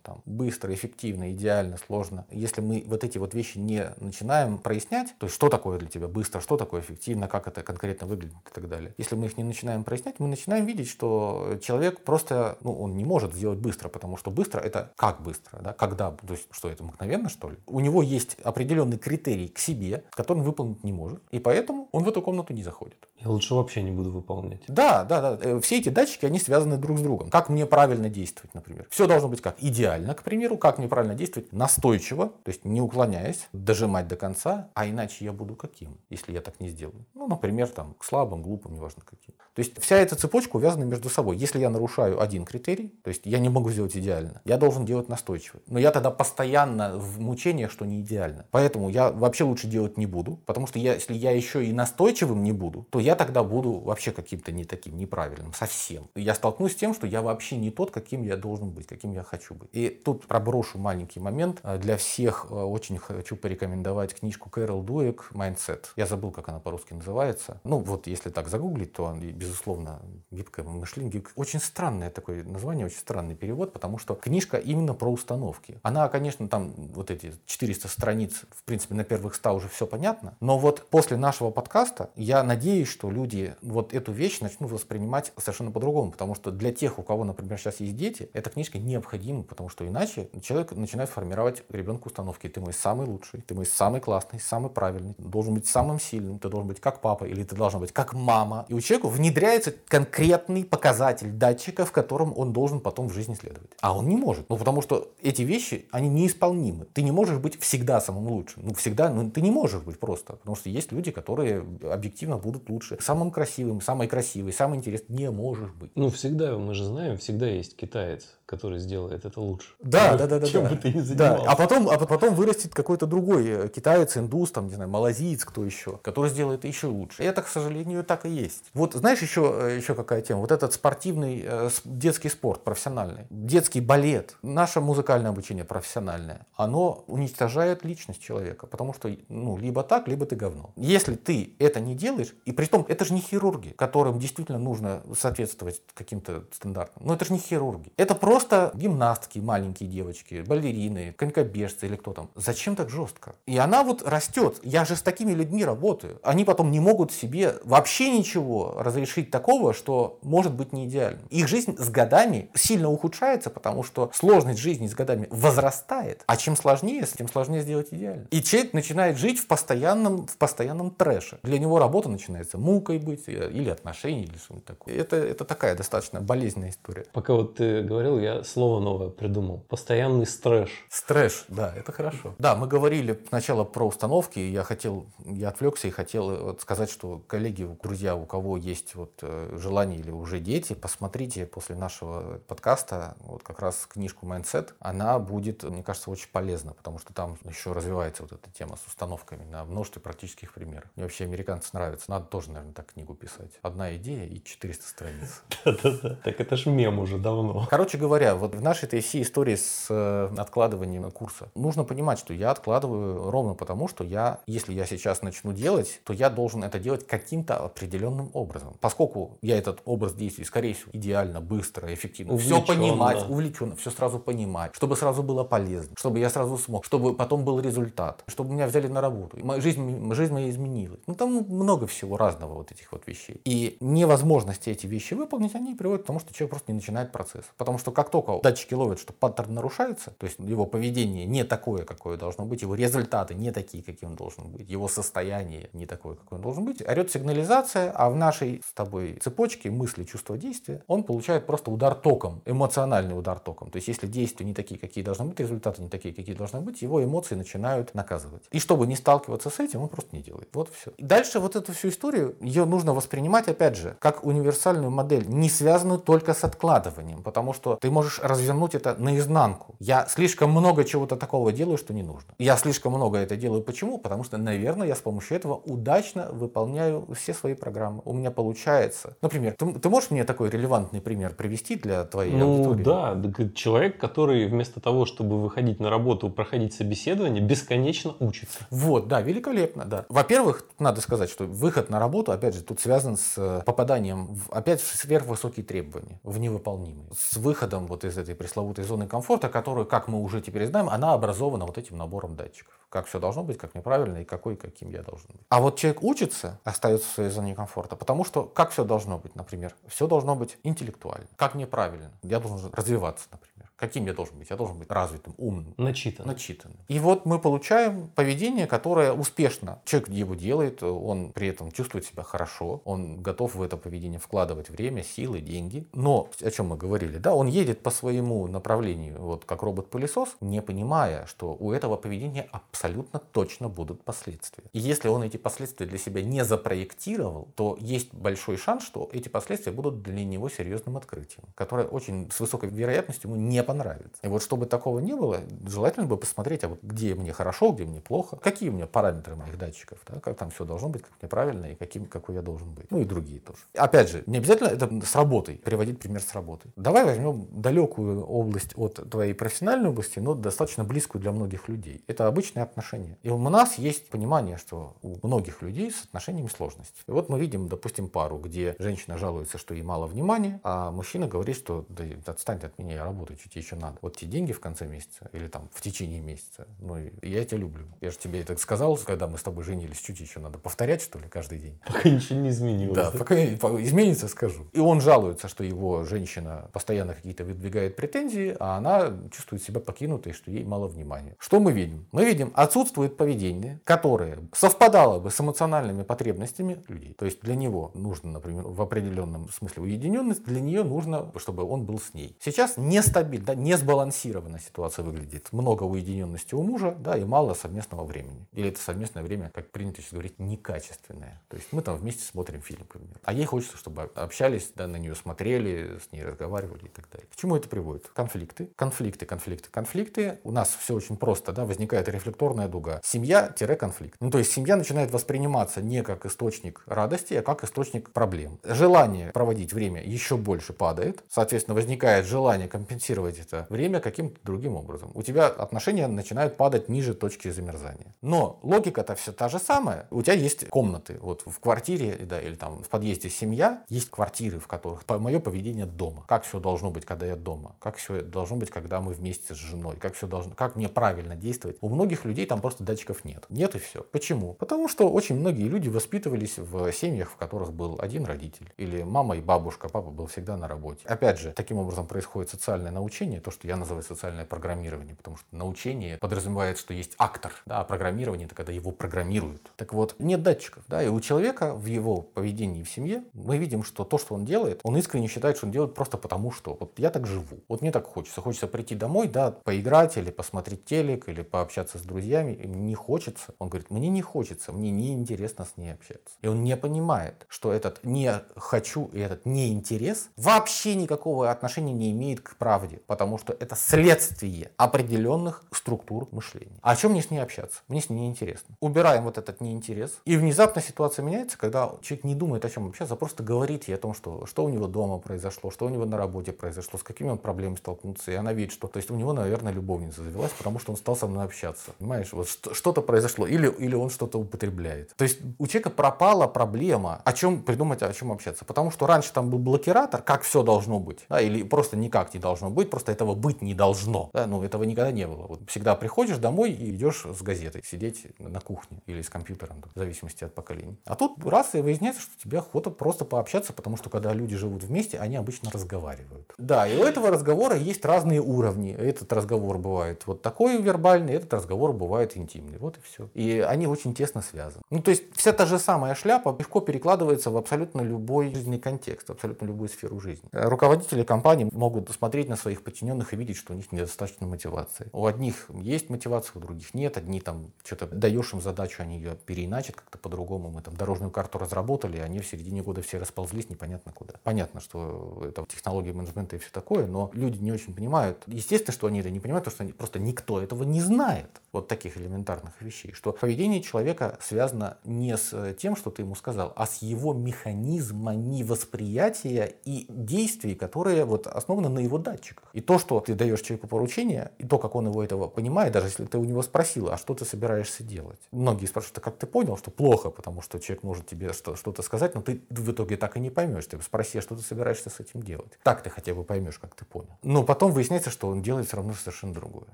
[0.03, 2.27] там, быстро, эффективно, идеально, сложно.
[2.31, 5.89] Если мы в вот эти вот вещи не начинаем прояснять, то есть что такое для
[5.89, 8.95] тебя быстро, что такое эффективно, как это конкретно выглядит и так далее.
[8.99, 13.05] Если мы их не начинаем прояснять, мы начинаем видеть, что человек просто, ну, он не
[13.05, 16.85] может сделать быстро, потому что быстро это как быстро, да, когда, то есть что это
[16.85, 17.57] мгновенно, что ли?
[17.67, 22.05] У него есть определенный критерий к себе, который он выполнить не может, и поэтому он
[22.05, 23.09] в эту комнату не заходит.
[23.19, 24.63] Я лучше вообще не буду выполнять.
[24.67, 25.39] Да, да, да.
[25.43, 27.29] Э, все эти датчики, они связаны друг с другом.
[27.31, 28.87] Как мне правильно действовать, например.
[28.91, 29.57] Все должно быть как?
[29.61, 30.57] Идеально, к примеру.
[30.57, 31.53] Как мне правильно действовать?
[31.53, 34.69] Настойчиво, то есть не уклоняясь, дожимать до конца.
[34.75, 37.07] А иначе я буду каким, если я так не сделаю?
[37.15, 39.35] Ну, например, там, к слабым, глупым, неважно каким.
[39.55, 41.37] То есть вся эта цепочка увязана между собой.
[41.37, 45.09] Если я нарушаю один критерий, то есть я не могу сделать идеально, я должен делать
[45.09, 45.61] настойчиво.
[45.67, 48.47] Но я тогда постоянно в мучениях, что не идеально.
[48.51, 50.39] Поэтому я вообще лучше делать не буду.
[50.47, 54.11] Потому что я, если я еще и настойчивым не буду, то я тогда буду вообще
[54.11, 56.09] каким-то не таким, неправильным, совсем.
[56.15, 59.23] Я столкнусь с тем, что я вообще не тот, каким я должен быть, каким я
[59.23, 59.69] хочу быть.
[59.73, 61.61] И тут проброшу маленький момент.
[61.63, 65.89] Э, для всех э, очень хочу порекомендовать книжку Кэрол Дуэк «Mindset».
[65.97, 67.61] Я забыл, как она по-русски называется.
[67.63, 70.01] Ну, вот если так загуглить, то, безусловно,
[70.31, 71.23] гибкое мышление.
[71.37, 75.79] Очень странное такое название, очень странный перевод, потому что книжка именно про установки.
[75.83, 80.39] Она, конечно, там вот эти 400 страниц, в принципе, на первых 100 уже все понятно.
[80.41, 85.71] Но вот после нашего подкаста я надеюсь, что люди вот эту вещь начнут воспринимать совершенно
[85.71, 89.69] по-другому, потому что для тех, у кого, например, сейчас есть дети, эта книжка необходима, потому
[89.69, 92.49] что иначе человек начинает формировать ребенку установки.
[92.49, 96.39] Ты мой самый лучший, ты мой самый классный, самый правильный, ты должен быть самым сильным,
[96.39, 98.67] ты должен быть как папа или ты должна быть как мама.
[98.69, 103.71] И у человека внедряется конкретный показатель датчика, в котором он должен потом в жизни следовать.
[103.81, 104.49] А он не может.
[104.49, 106.87] Ну, потому что эти вещи, они неисполнимы.
[106.93, 108.63] Ты не можешь быть всегда самым лучшим.
[108.67, 110.35] Ну, всегда, ну, ты не можешь быть просто.
[110.35, 115.31] Потому что есть люди, которые объективно будут лучше самым красивым, самой красивой, самый интересный не
[115.31, 115.91] можешь быть.
[115.95, 119.69] Ну, всегда, мы же знаем, всегда есть китаец, который сделает это лучше.
[119.81, 120.47] Да, да, да, да.
[120.49, 120.71] Чем да.
[120.71, 121.45] бы ты ни занимался.
[121.45, 121.53] Да.
[121.53, 125.65] А потом, а потом вырастет какой-то другой э, китаец, индус, там, не знаю, малазиец, кто
[125.65, 127.23] еще, который сделает еще лучше.
[127.23, 128.65] И это, к сожалению, так и есть.
[128.75, 130.41] Вот знаешь еще, э, еще какая тема?
[130.41, 137.85] Вот этот спортивный э, детский спорт профессиональный, детский балет, наше музыкальное обучение профессиональное, оно уничтожает
[137.85, 140.73] личность человека, потому что ну, либо так, либо ты говно.
[140.75, 145.03] Если ты это не делаешь, и при том это же не хирурги, которым действительно нужно
[145.17, 147.93] соответствовать каким-то стандартам, но это же не хирурги.
[147.97, 152.31] Это просто просто гимнастки, маленькие девочки, балерины, конькобежцы или кто там.
[152.35, 153.35] Зачем так жестко?
[153.47, 154.61] И она вот растет.
[154.63, 156.19] Я же с такими людьми работаю.
[156.23, 161.27] Они потом не могут себе вообще ничего разрешить такого, что может быть не идеальным.
[161.29, 166.23] Их жизнь с годами сильно ухудшается, потому что сложность жизни с годами возрастает.
[166.27, 168.27] А чем сложнее, тем сложнее сделать идеально.
[168.31, 171.41] И человек начинает жить в постоянном, в постоянном трэше.
[171.43, 174.95] Для него работа начинается мукой быть, э, или отношения, или что-нибудь такое.
[174.95, 177.05] Это, это такая достаточно болезненная история.
[177.13, 179.59] Пока вот ты говорил, я слово новое придумал.
[179.69, 180.71] Постоянный стрэш.
[180.89, 182.35] Стрэш, да, это хорошо.
[182.39, 186.91] Да, мы говорили сначала про установки, я хотел, я отвлекся и хотел э, вот сказать,
[186.91, 192.39] что коллеги, друзья, у кого есть вот э, желание или уже дети, посмотрите после нашего
[192.49, 194.71] подкаста вот как раз книжку Mindset.
[194.81, 198.87] Она будет, мне кажется, очень полезна, потому что там еще развивается вот эта тема с
[198.87, 200.89] установками на множестве практических примеров.
[200.97, 202.11] Мне вообще американцы нравятся.
[202.11, 203.53] Надо тоже, наверное, так книгу писать.
[203.63, 205.43] Одна идея и 400 страниц.
[205.65, 206.17] Да-да-да.
[206.25, 207.67] Так это ж мем уже давно.
[207.71, 212.35] Короче говоря, вот в нашей этой всей истории с э, откладыванием курса, нужно понимать, что
[212.35, 216.79] я откладываю ровно потому, что я, если я сейчас начну делать, то я должен это
[216.79, 218.75] делать каким-то определенным образом.
[218.81, 224.19] Поскольку я этот образ действий, скорее всего, идеально, быстро, эффективно, все понимать, увлеченно, все сразу
[224.19, 228.67] понимать, чтобы сразу было полезно, чтобы я сразу смог, чтобы потом был результат, чтобы меня
[228.67, 231.01] взяли на работу, жизнь, жизнь моя изменилась.
[231.07, 233.41] Ну, там много всего разного вот этих вот вещей.
[233.45, 237.45] И невозможности эти вещи выполнить, они приводят к тому, что человек просто не начинает процесс.
[237.57, 241.85] Потому что как только датчики ловят, что паттерн нарушается, то есть его поведение не такое,
[241.85, 246.17] какое должно быть, его результаты не такие, какие он должен быть, его состояние не такое,
[246.17, 250.83] какое он должен быть, орет сигнализация, а в нашей с тобой цепочке мысли, чувства, действия
[250.87, 253.71] он получает просто удар током, эмоциональный удар током.
[253.71, 256.83] То есть если действия не такие, какие должны быть, результаты не такие, какие должны быть,
[256.83, 258.43] его эмоции начинают наказывать.
[258.51, 260.49] И чтобы не сталкиваться с этим, он просто не делает.
[260.53, 260.93] Вот все.
[260.97, 265.49] И дальше вот эту всю историю, ее нужно воспринимать, опять же, как универсальную модель, не
[265.49, 269.75] связанную только с откладыванием, потому что ты можешь развернуть это наизнанку.
[269.79, 272.35] Я слишком много чего-то такого делаю, что не нужно.
[272.39, 273.63] Я слишком много это делаю.
[273.63, 273.99] Почему?
[273.99, 278.03] Потому что, наверное, я с помощью этого удачно выполняю все свои программы.
[278.05, 279.17] У меня получается.
[279.23, 282.85] Например, ты, ты можешь мне такой релевантный пример привести для твоей ну, аудитории?
[282.85, 288.59] да, человек, который вместо того, чтобы выходить на работу, проходить собеседование, бесконечно учится.
[288.71, 290.07] Вот, да, великолепно, да.
[290.09, 294.51] Во-первых, надо сказать, что выход на работу, опять же, тут связан с э, попаданием в,
[294.53, 297.09] опять в сверхвысокие требования, в невыполнимые.
[297.17, 301.13] С выходом вот из этой пресловутой зоны комфорта, которую, как мы уже теперь знаем, она
[301.13, 302.75] образована вот этим набором датчиков.
[302.89, 305.43] Как все должно быть, как неправильно и какой, каким я должен быть.
[305.49, 309.37] А вот человек учится, остается в своей зоне комфорта, потому что как все должно быть,
[309.37, 309.75] например?
[309.87, 311.29] Все должно быть интеллектуально.
[311.37, 312.11] Как неправильно?
[312.23, 313.50] Я должен развиваться, например.
[313.81, 314.51] Каким я должен быть?
[314.51, 315.73] Я должен быть развитым, умным.
[315.79, 316.35] Начитанным.
[316.35, 316.77] Начитанным.
[316.89, 319.81] И вот мы получаем поведение, которое успешно.
[319.87, 324.69] Человек его делает, он при этом чувствует себя хорошо, он готов в это поведение вкладывать
[324.69, 325.87] время, силы, деньги.
[325.95, 330.61] Но, о чем мы говорили, да, он едет по своему направлению, вот как робот-пылесос, не
[330.61, 334.65] понимая, что у этого поведения абсолютно точно будут последствия.
[334.75, 339.31] И если он эти последствия для себя не запроектировал, то есть большой шанс, что эти
[339.31, 344.21] последствия будут для него серьезным открытием, которое очень с высокой вероятностью ему не понравится.
[344.23, 347.85] И вот чтобы такого не было, желательно бы посмотреть, а вот где мне хорошо, где
[347.85, 351.13] мне плохо, какие у меня параметры моих датчиков, да, как там все должно быть, как
[351.21, 352.91] мне правильно и каким, какой я должен быть.
[352.91, 353.59] Ну и другие тоже.
[353.75, 356.73] Опять же, не обязательно это с работой, приводить пример с работой.
[356.77, 362.03] Давай возьмем далекую область от твоей профессиональной области, но достаточно близкую для многих людей.
[362.09, 363.19] Это обычные отношения.
[363.23, 367.03] И у нас есть понимание, что у многих людей с отношениями сложности.
[367.07, 371.29] И вот мы видим, допустим, пару, где женщина жалуется, что ей мало внимания, а мужчина
[371.29, 373.99] говорит, что да отстань от меня, я работаю, чуть еще надо.
[374.03, 376.67] Вот те деньги в конце месяца или там в течение месяца.
[376.79, 377.87] Ну, я тебя люблю.
[378.01, 381.19] Я же тебе это сказал, когда мы с тобой женились, чуть еще надо повторять, что
[381.19, 381.79] ли, каждый день.
[381.87, 382.97] Пока ничего не изменилось.
[382.97, 383.19] Да, да?
[383.19, 384.67] пока изменится, скажу.
[384.73, 390.33] И он жалуется, что его женщина постоянно какие-то выдвигает претензии, а она чувствует себя покинутой,
[390.33, 391.37] что ей мало внимания.
[391.39, 392.07] Что мы видим?
[392.13, 397.15] Мы видим, отсутствует поведение, которое совпадало бы с эмоциональными потребностями людей.
[397.15, 401.85] То есть для него нужно, например, в определенном смысле уединенность, для нее нужно, чтобы он
[401.85, 402.37] был с ней.
[402.41, 405.49] Сейчас нестабильно, да, несбалансированно ситуация выглядит.
[405.53, 408.47] Много уединенности у мужа, да, и мало совместного времени.
[408.53, 411.41] Или это совместное время, как принято сейчас говорить, некачественное.
[411.49, 413.17] То есть мы там вместе смотрим фильм, например.
[413.25, 417.29] А ей хочется, чтобы общались, да, на нее смотрели, с ней разговаривали и так далее.
[417.33, 418.09] К чему это приводит?
[418.09, 420.39] Конфликты, конфликты, конфликты, конфликты.
[420.45, 423.01] У нас все очень просто, да, возникает рефлекторная дуга.
[423.05, 424.17] Семья-конфликт.
[424.21, 428.59] Ну, то есть семья начинает восприниматься не как источник радости, а как источник проблем.
[428.65, 431.25] Желание проводить время еще больше падает.
[431.29, 435.11] Соответственно, возникает желание компенсировать рассчитывать это время каким-то другим образом.
[435.15, 438.15] У тебя отношения начинают падать ниже точки замерзания.
[438.23, 440.07] Но логика-то все та же самая.
[440.11, 441.19] У тебя есть комнаты.
[441.21, 445.87] Вот в квартире да, или там в подъезде семья, есть квартиры, в которых мое поведение
[445.87, 446.25] дома.
[446.27, 447.77] Как все должно быть, когда я дома?
[447.81, 449.97] Как все должно быть, когда мы вместе с женой?
[449.97, 451.77] Как все должно, как мне правильно действовать?
[451.81, 453.45] У многих людей там просто датчиков нет.
[453.49, 454.03] Нет и все.
[454.03, 454.55] Почему?
[454.55, 458.73] Потому что очень многие люди воспитывались в семьях, в которых был один родитель.
[458.77, 461.03] Или мама и бабушка, папа был всегда на работе.
[461.07, 465.47] Опять же, таким образом происходит социальное научение, то, что я называю социальное программирование, потому что
[465.53, 469.71] научение подразумевает, что есть актор, да, а программирование это когда его программируют.
[469.77, 473.83] Так вот, нет датчиков, да, и у человека в его поведении в семье мы видим,
[473.85, 476.99] что то, что он делает, он искренне считает, что он делает просто потому, что вот
[476.99, 481.29] я так живу, вот мне так хочется, хочется прийти домой, да, поиграть или посмотреть телек,
[481.29, 483.55] или пообщаться с друзьями, не хочется.
[483.59, 486.35] Он говорит, мне не хочется, мне не интересно с ней общаться.
[486.41, 491.93] И он не понимает, что этот не хочу и этот не интерес вообще никакого отношения
[491.93, 496.79] не имеет к правде, потому что это следствие определенных структур мышления.
[496.81, 497.81] А о чем мне с ней общаться?
[497.89, 498.77] Мне с ней неинтересно.
[498.79, 503.15] Убираем вот этот неинтерес, и внезапно ситуация меняется, когда человек не думает о чем общаться,
[503.15, 506.05] а просто говорит ей о том, что, что у него дома произошло, что у него
[506.05, 509.17] на работе произошло, с какими он проблемами столкнулся, и она видит, что, то есть у
[509.17, 511.91] него, наверное, любовница завелась, потому что он стал со мной общаться.
[511.99, 515.17] Понимаешь, вот что-то произошло, или, или он что-то употребляет.
[515.17, 518.65] То есть у человека пропала проблема, о чем придумать, о чем общаться.
[518.65, 522.39] Потому что раньше там был блокиратор, как все должно быть, да, или просто никак не
[522.39, 524.29] должно быть, просто этого быть не должно.
[524.35, 525.47] Да, ну, этого никогда не было.
[525.47, 529.99] Вот всегда приходишь домой и идешь с газетой сидеть на кухне или с компьютером, в
[529.99, 530.99] зависимости от поколений.
[531.07, 534.85] А тут раз и выясняется, что тебе охота просто пообщаться, потому что когда люди живут
[534.85, 536.53] вместе, они обычно разговаривают.
[536.59, 538.93] Да, и у этого разговора есть разные уровни.
[538.93, 542.77] Этот разговор бывает вот такой вербальный, этот разговор бывает интимный.
[542.79, 543.31] Вот и все.
[543.33, 544.83] И они очень тесно связаны.
[544.91, 549.31] Ну, то есть вся та же самая шляпа легко перекладывается в абсолютно любой жизненный контекст,
[549.31, 550.49] абсолютно любую сферу жизни.
[550.53, 555.09] Руководители компаний могут смотреть на своих подчиненных и видеть, что у них недостаточно мотивации.
[555.13, 557.17] У одних есть мотивация, у других нет.
[557.17, 560.71] Одни там что-то даешь им задачу, они ее переиначат как-то по-другому.
[560.71, 564.35] Мы там дорожную карту разработали, они в середине года все расползлись непонятно куда.
[564.43, 568.43] Понятно, что это технология менеджмента и все такое, но люди не очень понимают.
[568.47, 571.61] Естественно, что они это не понимают, потому что они, просто никто этого не знает.
[571.73, 573.13] Вот таких элементарных вещей.
[573.13, 578.63] Что поведение человека связано не с тем, что ты ему сказал, а с его механизмами
[578.63, 582.71] восприятия и действий, которые вот основаны на его датчиках.
[582.73, 586.09] И то, что ты даешь человеку поручение, и то, как он его этого понимает, даже
[586.09, 588.41] если ты у него спросил, а что ты собираешься делать?
[588.51, 592.35] Многие спрашивают, а как ты понял, что плохо, потому что человек может тебе что-то сказать,
[592.35, 593.87] но ты в итоге так и не поймешь.
[593.87, 595.79] Ты спроси, а что ты собираешься с этим делать?
[595.85, 597.39] Так ты хотя бы поймешь, как ты понял.
[597.43, 599.87] Но потом выясняется, что он делает все равно совершенно другое.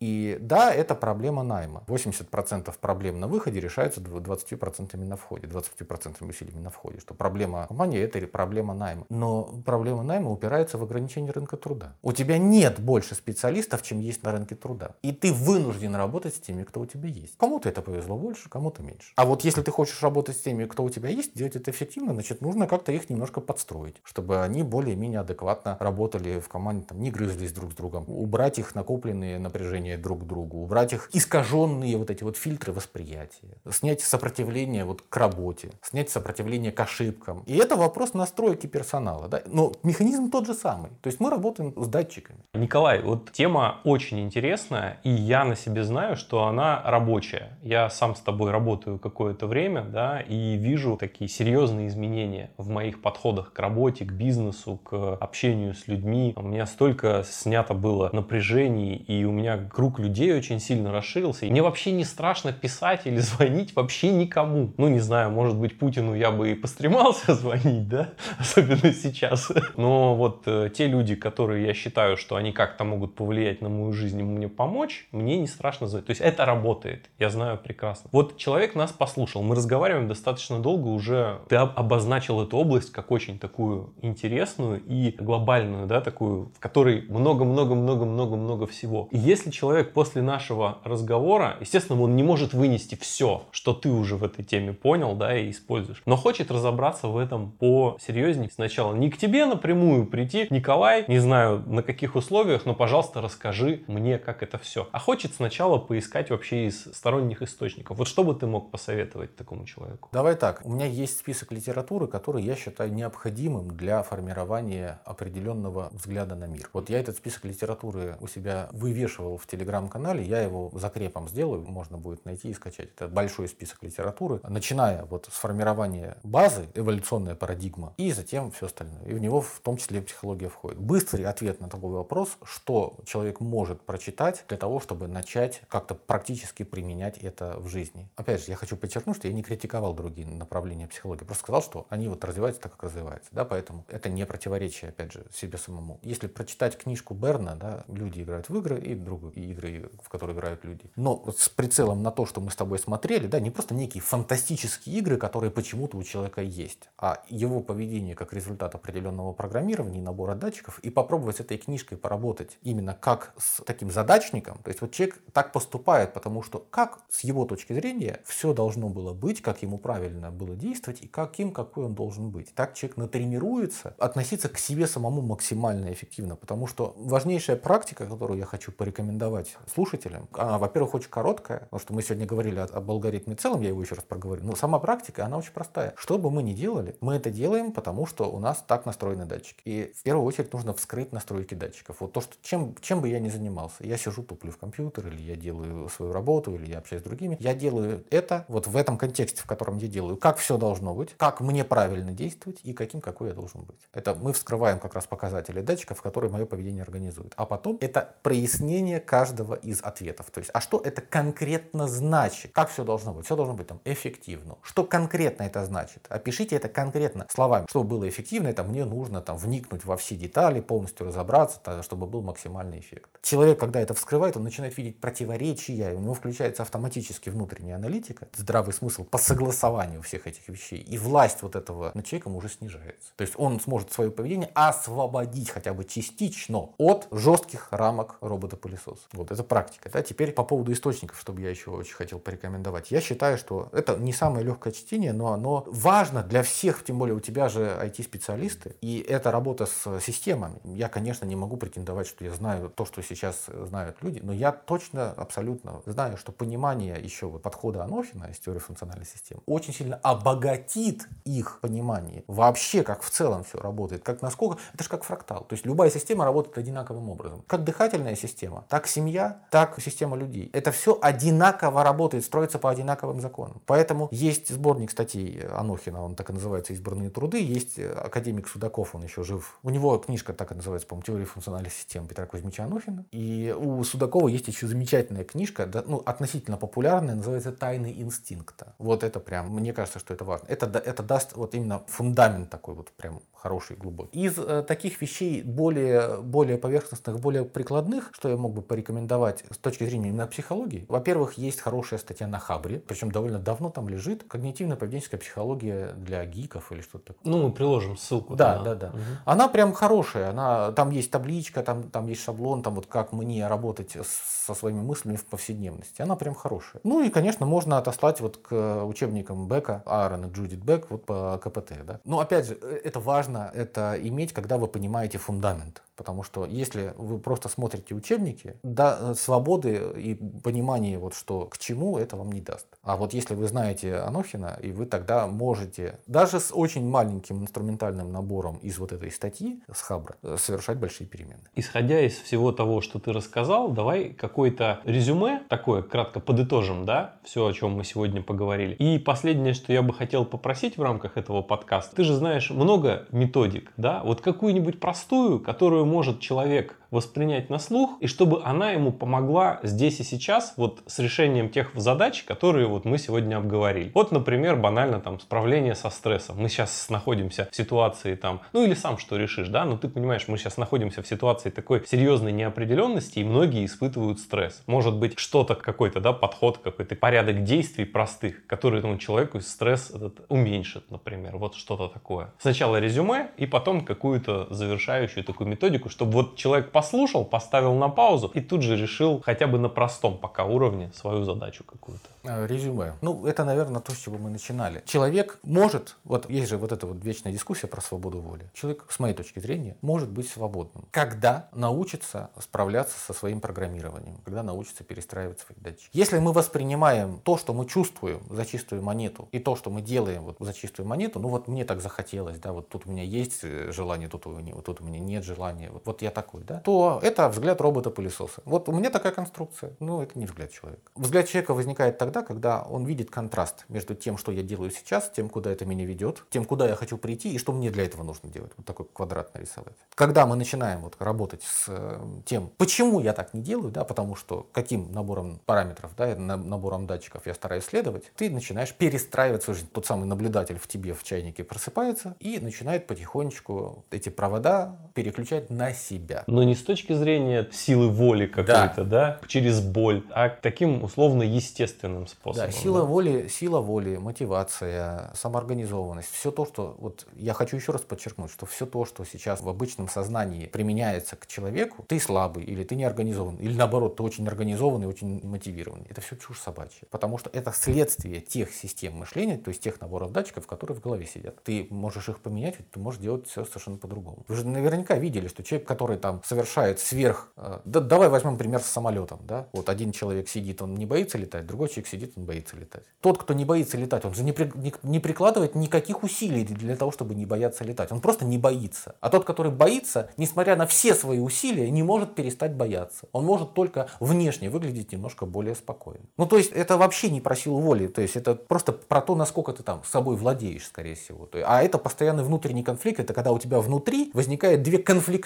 [0.00, 1.82] И да, это проблема найма.
[1.86, 7.00] 80% проблем на выходе решаются 20% на входе, 20% усилиями на входе.
[7.00, 9.06] Что проблема компании это проблема найма.
[9.08, 11.94] Но проблема найма упирается в ограничение рынка труда.
[12.02, 14.90] У тебя нет больше специалистов, чем есть на рынке труда.
[15.02, 17.36] И ты вынужден работать с теми, кто у тебя есть.
[17.38, 19.12] Кому-то это повезло больше, кому-то меньше.
[19.16, 22.14] А вот если ты хочешь работать с теми, кто у тебя есть, делать это эффективно,
[22.14, 27.10] значит, нужно как-то их немножко подстроить, чтобы они более-менее адекватно работали в команде, там, не
[27.10, 31.08] грызлись друг с другом, убрать их накопленные напряжения друг к другу, убрать их
[31.48, 37.42] искаженные вот эти вот фильтры восприятия, снять сопротивление вот к работе, снять сопротивление к ошибкам.
[37.46, 39.28] И это вопрос настройки персонала.
[39.28, 39.42] Да?
[39.46, 40.90] Но механизм тот же самый.
[41.02, 42.38] То есть мы работаем с датчиками.
[42.54, 47.58] Николай, вот тема очень интересная, и я на себе знаю, что она рабочая.
[47.62, 53.00] Я сам с тобой работаю какое-то время, да, и вижу такие серьезные изменения в моих
[53.00, 56.32] подходах к работе, к бизнесу, к общению с людьми.
[56.36, 61.37] У меня столько снято было напряжений, и у меня круг людей очень сильно расширился.
[61.46, 64.72] И мне вообще не страшно писать или звонить вообще никому.
[64.76, 69.50] Ну, не знаю, может быть, Путину я бы и постремался звонить, да, особенно сейчас.
[69.76, 73.92] Но вот э, те люди, которые я считаю, что они как-то могут повлиять на мою
[73.92, 76.06] жизнь и мне помочь, мне не страшно звонить.
[76.06, 78.10] То есть это работает, я знаю прекрасно.
[78.12, 81.40] Вот человек нас послушал, мы разговариваем достаточно долго уже.
[81.48, 88.66] Ты обозначил эту область как очень такую интересную и глобальную, да, такую, в которой много-много-много-много-много
[88.66, 89.08] всего.
[89.10, 91.27] И если человек после нашего разговора,
[91.60, 95.50] естественно, он не может вынести все, что ты уже в этой теме понял, да, и
[95.50, 98.94] используешь, но хочет разобраться в этом по серьезнее сначала.
[98.94, 104.18] Не к тебе напрямую прийти, Николай, не знаю на каких условиях, но, пожалуйста, расскажи мне,
[104.18, 104.88] как это все.
[104.92, 107.98] А хочет сначала поискать вообще из сторонних источников.
[107.98, 110.08] Вот что бы ты мог посоветовать такому человеку?
[110.12, 110.62] Давай так.
[110.64, 116.70] У меня есть список литературы, который я считаю необходимым для формирования определенного взгляда на мир.
[116.72, 121.96] Вот я этот список литературы у себя вывешивал в телеграм-канале, я его закрепом сделаю, можно
[121.96, 122.90] будет найти и скачать.
[122.94, 129.04] Это большой список литературы, начиная вот с формирования базы, эволюционная парадигма, и затем все остальное.
[129.06, 130.78] И в него в том числе психология входит.
[130.78, 136.62] Быстрый ответ на такой вопрос, что человек может прочитать для того, чтобы начать как-то практически
[136.62, 138.08] применять это в жизни.
[138.16, 141.86] Опять же, я хочу подчеркнуть, что я не критиковал другие направления психологии, просто сказал, что
[141.88, 145.98] они вот развиваются так, как развиваются, да, поэтому это не противоречие, опять же, себе самому.
[146.02, 150.64] Если прочитать книжку Берна, да, люди играют в игры и другие игры, в которые играют
[150.64, 153.74] люди, но вот с прицелом на то, что мы с тобой смотрели, да, не просто
[153.74, 159.98] некие фантастические игры, которые почему-то у человека есть, а его поведение как результат определенного программирования
[159.98, 164.58] и набора датчиков, и попробовать с этой книжкой поработать именно как с таким задачником.
[164.62, 168.88] То есть вот человек так поступает, потому что как с его точки зрения все должно
[168.88, 172.54] было быть, как ему правильно было действовать и каким, какой он должен быть.
[172.54, 178.44] Так человек натренируется относиться к себе самому максимально эффективно, потому что важнейшая практика, которую я
[178.44, 183.62] хочу порекомендовать слушателям, она, во-первых, очень короткая, потому что мы сегодня говорили об алгоритме целом,
[183.62, 185.94] я его еще раз проговорю, но сама практика, она очень простая.
[185.96, 189.62] Что бы мы ни делали, мы это делаем, потому что у нас так настроены датчики.
[189.64, 191.96] И в первую очередь нужно вскрыть настройки датчиков.
[192.00, 195.22] Вот то, что чем, чем бы я ни занимался, я сижу, туплю в компьютер, или
[195.22, 198.98] я делаю свою работу, или я общаюсь с другими, я делаю это вот в этом
[198.98, 203.00] контексте, в котором я делаю, как все должно быть, как мне правильно действовать и каким,
[203.00, 203.78] какой я должен быть.
[203.92, 207.32] Это мы вскрываем как раз показатели датчиков, которые мое поведение организуют.
[207.36, 210.30] А потом это прояснение каждого из ответов.
[210.30, 212.52] То есть, а что это конкретно значит?
[212.52, 213.26] Как все должно быть?
[213.26, 214.56] Все должно быть там эффективно.
[214.62, 216.06] Что конкретно это значит?
[216.08, 217.66] Опишите это конкретно словами.
[217.68, 222.22] Чтобы было эффективно, это мне нужно там вникнуть во все детали, полностью разобраться, чтобы был
[222.22, 223.10] максимальный эффект.
[223.22, 228.72] Человек, когда это вскрывает, он начинает видеть противоречия, у него включается автоматически внутренняя аналитика, здравый
[228.72, 230.80] смысл по согласованию всех этих вещей.
[230.80, 233.12] И власть вот этого над человеком уже снижается.
[233.16, 239.02] То есть он сможет свое поведение освободить хотя бы частично от жестких рамок робота-пылесоса.
[239.12, 239.90] Вот это практика.
[239.92, 240.02] Да?
[240.02, 242.90] Теперь по поводу источников, чтобы я еще очень хотел порекомендовать.
[242.90, 247.14] Я считаю, что это не самое легкое чтение, но оно важно для всех, тем более
[247.14, 250.60] у тебя же IT-специалисты, и это работа с системами.
[250.64, 254.52] Я, конечно, не могу претендовать, что я знаю то, что сейчас знают люди, но я
[254.52, 259.96] точно, абсолютно знаю, что понимание еще вот подхода Анохина из теории функциональной системы очень сильно
[259.96, 262.24] обогатит их понимание.
[262.26, 264.58] Вообще, как в целом все работает, как насколько...
[264.74, 265.44] Это же как фрактал.
[265.44, 267.42] То есть любая система работает одинаковым образом.
[267.46, 270.50] Как дыхательная система, так семья, так система людей.
[270.58, 273.62] Это все одинаково работает, строится по одинаковым законам.
[273.64, 279.04] Поэтому есть сборник статей Анохина, он так и называется «Избранные труды», есть академик Судаков, он
[279.04, 279.56] еще жив.
[279.62, 283.04] У него книжка так и называется, по-моему, «Теория функциональной системы» Петра Кузьмича Анохина.
[283.12, 288.74] И у Судакова есть еще замечательная книжка, ну, относительно популярная, называется «Тайны инстинкта».
[288.78, 290.46] Вот это прям, мне кажется, что это важно.
[290.48, 294.20] Это, это даст вот именно фундамент такой вот прям хороший, глубокий.
[294.20, 299.58] Из э, таких вещей более, более поверхностных, более прикладных, что я мог бы порекомендовать с
[299.58, 304.24] точки зрения именно психологии, во-первых, есть хорошая статья на Хабре, причем довольно давно там лежит,
[304.28, 307.32] когнитивно-поведенческая психология для гиков или что-то такое.
[307.32, 308.34] Ну, мы приложим ссылку.
[308.34, 308.88] Да, да, да.
[308.88, 308.98] Угу.
[309.24, 313.46] Она прям хорошая, она, там есть табличка, там, там есть шаблон, там вот как мне
[313.46, 316.02] работать со своими мыслями в повседневности.
[316.02, 316.80] Она прям хорошая.
[316.84, 321.84] Ну и, конечно, можно отослать вот к учебникам Бека, Аарона Джудит Бек, вот по КПТ.
[321.84, 322.00] Да?
[322.04, 325.82] Но опять же, э, это важно это иметь, когда вы понимаете фундамент.
[325.98, 331.58] Потому что если вы просто смотрите учебники, да, э, свободы и понимания, вот, что к
[331.58, 332.66] чему, это вам не даст.
[332.84, 338.12] А вот если вы знаете Анохина, и вы тогда можете, даже с очень маленьким инструментальным
[338.12, 341.42] набором из вот этой статьи с Хабра, э, совершать большие перемены.
[341.56, 347.44] Исходя из всего того, что ты рассказал, давай какое-то резюме такое, кратко подытожим, да, все,
[347.44, 348.74] о чем мы сегодня поговорили.
[348.74, 353.06] И последнее, что я бы хотел попросить в рамках этого подкаста, ты же знаешь много
[353.10, 358.92] методик, да, вот какую-нибудь простую, которую может человек воспринять на слух, и чтобы она ему
[358.92, 363.90] помогла здесь и сейчас вот с решением тех задач, которые вот мы сегодня обговорили.
[363.94, 366.36] Вот, например, банально там справление со стрессом.
[366.38, 370.28] Мы сейчас находимся в ситуации там, ну или сам что решишь, да, но ты понимаешь,
[370.28, 374.62] мы сейчас находимся в ситуации такой серьезной неопределенности, и многие испытывают стресс.
[374.66, 380.24] Может быть, что-то какой-то, да, подход, какой-то порядок действий простых, который этому человеку стресс этот
[380.28, 382.32] уменьшит, например, вот что-то такое.
[382.38, 388.30] Сначала резюме, и потом какую-то завершающую такую методику, чтобы вот человек послушал, поставил на паузу
[388.34, 392.08] и тут же решил хотя бы на простом пока уровне свою задачу какую-то.
[392.24, 392.94] Э, резюме.
[393.00, 394.82] Ну, это, наверное, то, с чего мы начинали.
[394.86, 398.50] Человек может, вот есть же вот эта вот вечная дискуссия про свободу воли.
[398.54, 404.42] Человек, с моей точки зрения, может быть свободным, когда научится справляться со своим программированием, когда
[404.42, 405.90] научится перестраивать свои датчики.
[405.92, 410.24] Если мы воспринимаем то, что мы чувствуем за чистую монету, и то, что мы делаем
[410.24, 413.40] вот за чистую монету, ну вот мне так захотелось, да, вот тут у меня есть
[413.42, 416.60] э, желание, тут у меня, тут у меня нет желания, вот, вот я такой, да,
[416.60, 418.42] то это взгляд робота-пылесоса.
[418.44, 419.72] Вот у меня такая конструкция.
[419.80, 420.90] Ну, это не взгляд человека.
[420.94, 425.28] Взгляд человека возникает тогда, когда он видит контраст между тем, что я делаю сейчас, тем,
[425.28, 428.28] куда это меня ведет, тем, куда я хочу прийти и что мне для этого нужно
[428.28, 428.52] делать.
[428.56, 429.74] Вот такой квадрат нарисовать.
[429.94, 434.14] Когда мы начинаем вот работать с э, тем, почему я так не делаю, да, потому
[434.14, 439.70] что каким набором параметров, да, набором датчиков я стараюсь следовать, ты начинаешь перестраивать свою жизнь.
[439.72, 445.72] Тот самый наблюдатель в тебе в чайнике просыпается и начинает потихонечку эти провода переключать на
[445.72, 446.24] себя.
[446.26, 451.22] Но не с точки зрения силы воли какой-то, да, да через боль, а таким условно
[451.22, 452.50] естественным способом.
[452.50, 452.84] Да, сила да?
[452.86, 458.46] воли, сила воли, мотивация, самоорганизованность, все то, что вот я хочу еще раз подчеркнуть, что
[458.46, 462.84] все то, что сейчас в обычном сознании применяется к человеку, ты слабый или ты не
[462.84, 465.86] организован, или наоборот, ты очень организованный, очень мотивированный.
[465.88, 470.12] Это все чушь собачья, потому что это следствие тех систем мышления, то есть тех наборов
[470.12, 471.42] датчиков, которые в голове сидят.
[471.42, 474.24] Ты можешь их поменять, ты можешь делать все совершенно по-другому.
[474.28, 477.32] Вы же наверняка видели, что человек, который там совершает сверх...
[477.36, 479.20] Э, да, давай возьмем пример с самолетом.
[479.22, 479.46] Да?
[479.52, 482.84] Вот один человек сидит, он не боится летать, другой человек сидит, он боится летать.
[483.00, 484.50] Тот, кто не боится летать, он же не, при,
[484.82, 487.92] не, прикладывает никаких усилий для того, чтобы не бояться летать.
[487.92, 488.96] Он просто не боится.
[489.00, 493.06] А тот, который боится, несмотря на все свои усилия, не может перестать бояться.
[493.12, 496.04] Он может только внешне выглядеть немножко более спокойно.
[496.16, 497.86] Ну, то есть, это вообще не про силу воли.
[497.86, 501.28] То есть, это просто про то, насколько ты там собой владеешь, скорее всего.
[501.44, 503.00] А это постоянный внутренний конфликт.
[503.00, 504.78] Это когда у тебя внутри возникает две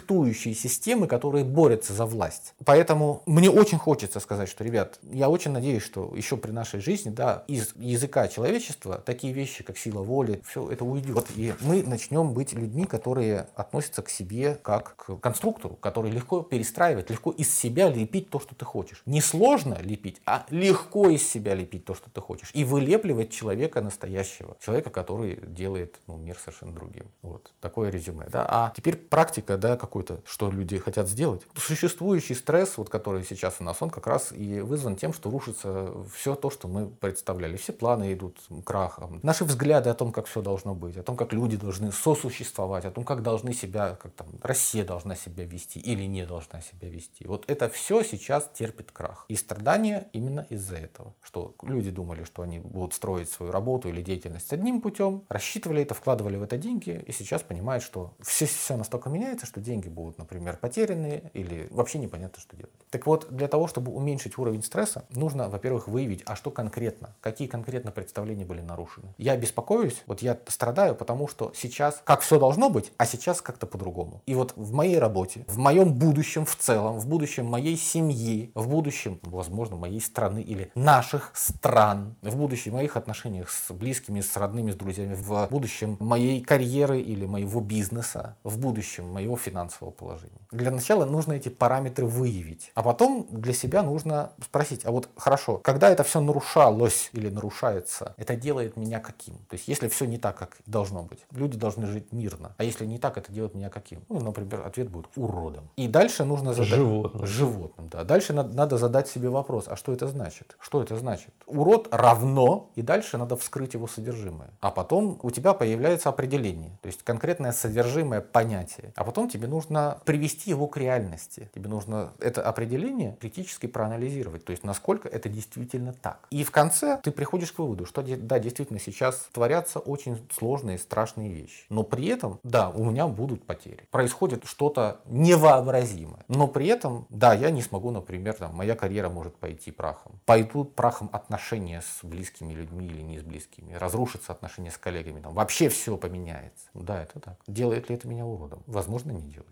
[0.03, 2.55] конфликтующие системы, которые борются за власть.
[2.65, 7.11] Поэтому мне очень хочется сказать, что, ребят, я очень надеюсь, что еще при нашей жизни,
[7.11, 11.27] да, из языка человечества такие вещи, как сила воли, все это уйдет.
[11.37, 17.11] И мы начнем быть людьми, которые относятся к себе как к конструктору, который легко перестраивать,
[17.11, 19.03] легко из себя лепить то, что ты хочешь.
[19.07, 22.51] Не сложно лепить, а легко из себя лепить то, что ты хочешь.
[22.55, 24.57] И вылепливать человека настоящего.
[24.61, 27.07] Человека, который делает ну, мир совершенно другим.
[27.23, 28.27] Вот такое резюме.
[28.31, 28.47] Да?
[28.49, 31.43] А теперь практика, да, какой-то, что люди хотят сделать.
[31.55, 35.93] Существующий стресс, вот, который сейчас у нас, он как раз и вызван тем, что рушится
[36.15, 37.59] все то, что мы представляли.
[37.59, 39.21] Все планы идут крахом.
[39.23, 42.91] Наши взгляды о том, как все должно быть, о том, как люди должны сосуществовать, о
[42.91, 47.27] том, как должны себя, как там Россия должна себя вести или не должна себя вести.
[47.27, 49.27] Вот это все сейчас терпит крах.
[49.29, 51.13] И страдания именно из-за этого.
[51.23, 55.93] Что люди думали, что они будут строить свою работу или деятельность одним путем, рассчитывали это,
[55.93, 60.19] вкладывали в это деньги, и сейчас понимают, что все, все настолько меняется, что деньги будут,
[60.19, 62.73] например, потеряны или вообще непонятно, что делать.
[62.91, 67.49] Так вот, для того, чтобы уменьшить уровень стресса, нужно, во-первых, выявить, а что конкретно, какие
[67.49, 69.15] конкретно представления были нарушены.
[69.19, 73.67] Я беспокоюсь, вот я страдаю, потому что сейчас как все должно быть, а сейчас как-то
[73.67, 74.23] по-другому.
[74.27, 78.69] И вот в моей работе, в моем будущем в целом, в будущем моей семьи, в
[78.69, 84.71] будущем, возможно, моей страны или наших стран, в будущем моих отношениях с близкими, с родными,
[84.71, 90.41] с друзьями, в будущем моей карьеры или моего бизнеса, в будущем моего финансового положения.
[90.51, 95.59] Для начала нужно эти параметры выявить, а потом для себя нужно спросить, а вот хорошо,
[95.59, 99.35] когда это все нарушалось или нарушается, это делает меня каким?
[99.49, 102.87] То есть если все не так, как должно быть, люди должны жить мирно, а если
[102.87, 104.03] не так, это делает меня каким?
[104.09, 105.71] Ну, например, ответ будет уродом.
[105.77, 106.69] И дальше нужно задать...
[106.69, 107.27] Животным.
[107.27, 108.05] Животным, да.
[108.05, 110.57] Дальше надо, надо задать себе вопрос, а что это значит?
[110.61, 111.33] Что это значит?
[111.47, 114.51] Урод равно, и дальше надо вскрыть его содержимое.
[114.61, 118.93] А потом у тебя появляется определение, то есть конкретное содержимое понятия.
[118.97, 119.62] А потом тебе нужно
[120.05, 121.51] привести его к реальности.
[121.55, 126.27] Тебе нужно это определение критически проанализировать, то есть насколько это действительно так.
[126.31, 131.33] И в конце ты приходишь к выводу, что да, действительно сейчас творятся очень сложные, страшные
[131.33, 131.65] вещи.
[131.69, 133.87] Но при этом, да, у меня будут потери.
[133.91, 136.25] Происходит что-то невообразимое.
[136.29, 140.21] Но при этом, да, я не смогу, например, там, моя карьера может пойти прахом.
[140.25, 143.75] Пойдут прахом отношения с близкими людьми или не с близкими.
[143.75, 145.21] Разрушатся отношения с коллегами.
[145.21, 146.67] Там, вообще все поменяется.
[146.75, 147.39] Да, это так.
[147.47, 148.63] Делает ли это меня уродом?
[148.67, 149.52] Возможно, не делает.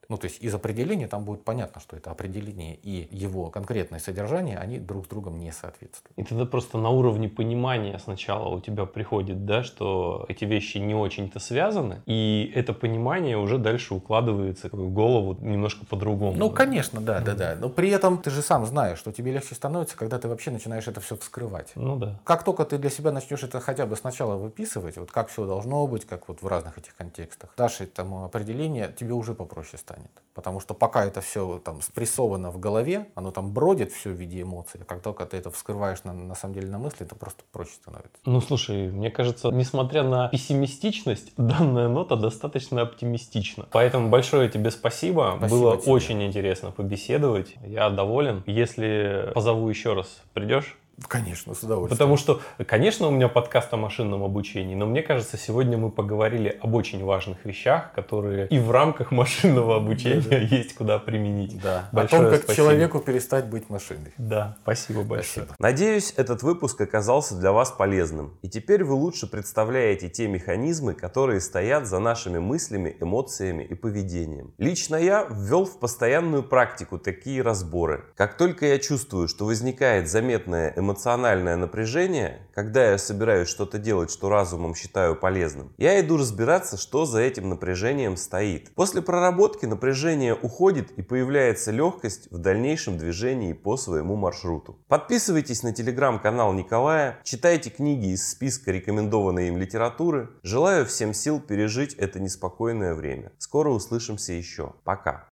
[0.11, 4.57] Ну, то есть из определения там будет понятно, что это определение и его конкретное содержание,
[4.57, 6.11] они друг с другом не соответствуют.
[6.17, 10.93] И тогда просто на уровне понимания сначала у тебя приходит, да, что эти вещи не
[10.93, 16.33] очень-то связаны, и это понимание уже дальше укладывается в голову немножко по-другому.
[16.37, 17.55] Ну, конечно, да, да, да.
[17.57, 20.89] Но при этом ты же сам знаешь, что тебе легче становится, когда ты вообще начинаешь
[20.89, 21.71] это все вскрывать.
[21.75, 22.19] Ну да.
[22.25, 25.87] Как только ты для себя начнешь это хотя бы сначала выписывать, вот как все должно
[25.87, 30.21] быть, как вот в разных этих контекстах, дашь этому определение, тебе уже попроще станет станет.
[30.33, 34.41] Потому что пока это все там спрессовано в голове, оно там бродит все в виде
[34.41, 37.43] эмоций, а как только ты это вскрываешь на, на самом деле на мысли, это просто
[37.51, 38.17] проще становится.
[38.25, 43.67] Ну слушай, мне кажется, несмотря на пессимистичность, данная нота достаточно оптимистична.
[43.71, 45.35] Поэтому большое тебе спасибо.
[45.37, 45.91] спасибо Было тебе.
[45.91, 47.55] очень интересно побеседовать.
[47.65, 48.43] Я доволен.
[48.45, 50.77] Если позову еще раз, придешь?
[51.07, 51.97] Конечно, с удовольствием.
[51.97, 56.57] Потому что, конечно, у меня подкаст о машинном обучении, но мне кажется, сегодня мы поговорили
[56.61, 60.37] об очень важных вещах, которые и в рамках машинного обучения да, да.
[60.37, 61.59] есть куда применить.
[61.61, 61.89] Да.
[61.91, 62.67] Большое о том, как спасибо.
[62.67, 64.13] человеку перестать быть машиной.
[64.17, 65.45] Да, спасибо большое.
[65.45, 65.55] Спасибо.
[65.59, 68.37] Надеюсь, этот выпуск оказался для вас полезным.
[68.41, 74.53] И теперь вы лучше представляете те механизмы, которые стоят за нашими мыслями, эмоциями и поведением.
[74.57, 78.05] Лично я ввел в постоянную практику такие разборы.
[78.15, 84.27] Как только я чувствую, что возникает заметная эмоциональное напряжение, когда я собираюсь что-то делать, что
[84.27, 88.73] разумом считаю полезным, я иду разбираться, что за этим напряжением стоит.
[88.75, 94.77] После проработки напряжение уходит и появляется легкость в дальнейшем движении по своему маршруту.
[94.89, 100.29] Подписывайтесь на телеграм-канал Николая, читайте книги из списка рекомендованной им литературы.
[100.43, 103.31] Желаю всем сил пережить это неспокойное время.
[103.37, 104.73] Скоро услышимся еще.
[104.83, 105.30] Пока.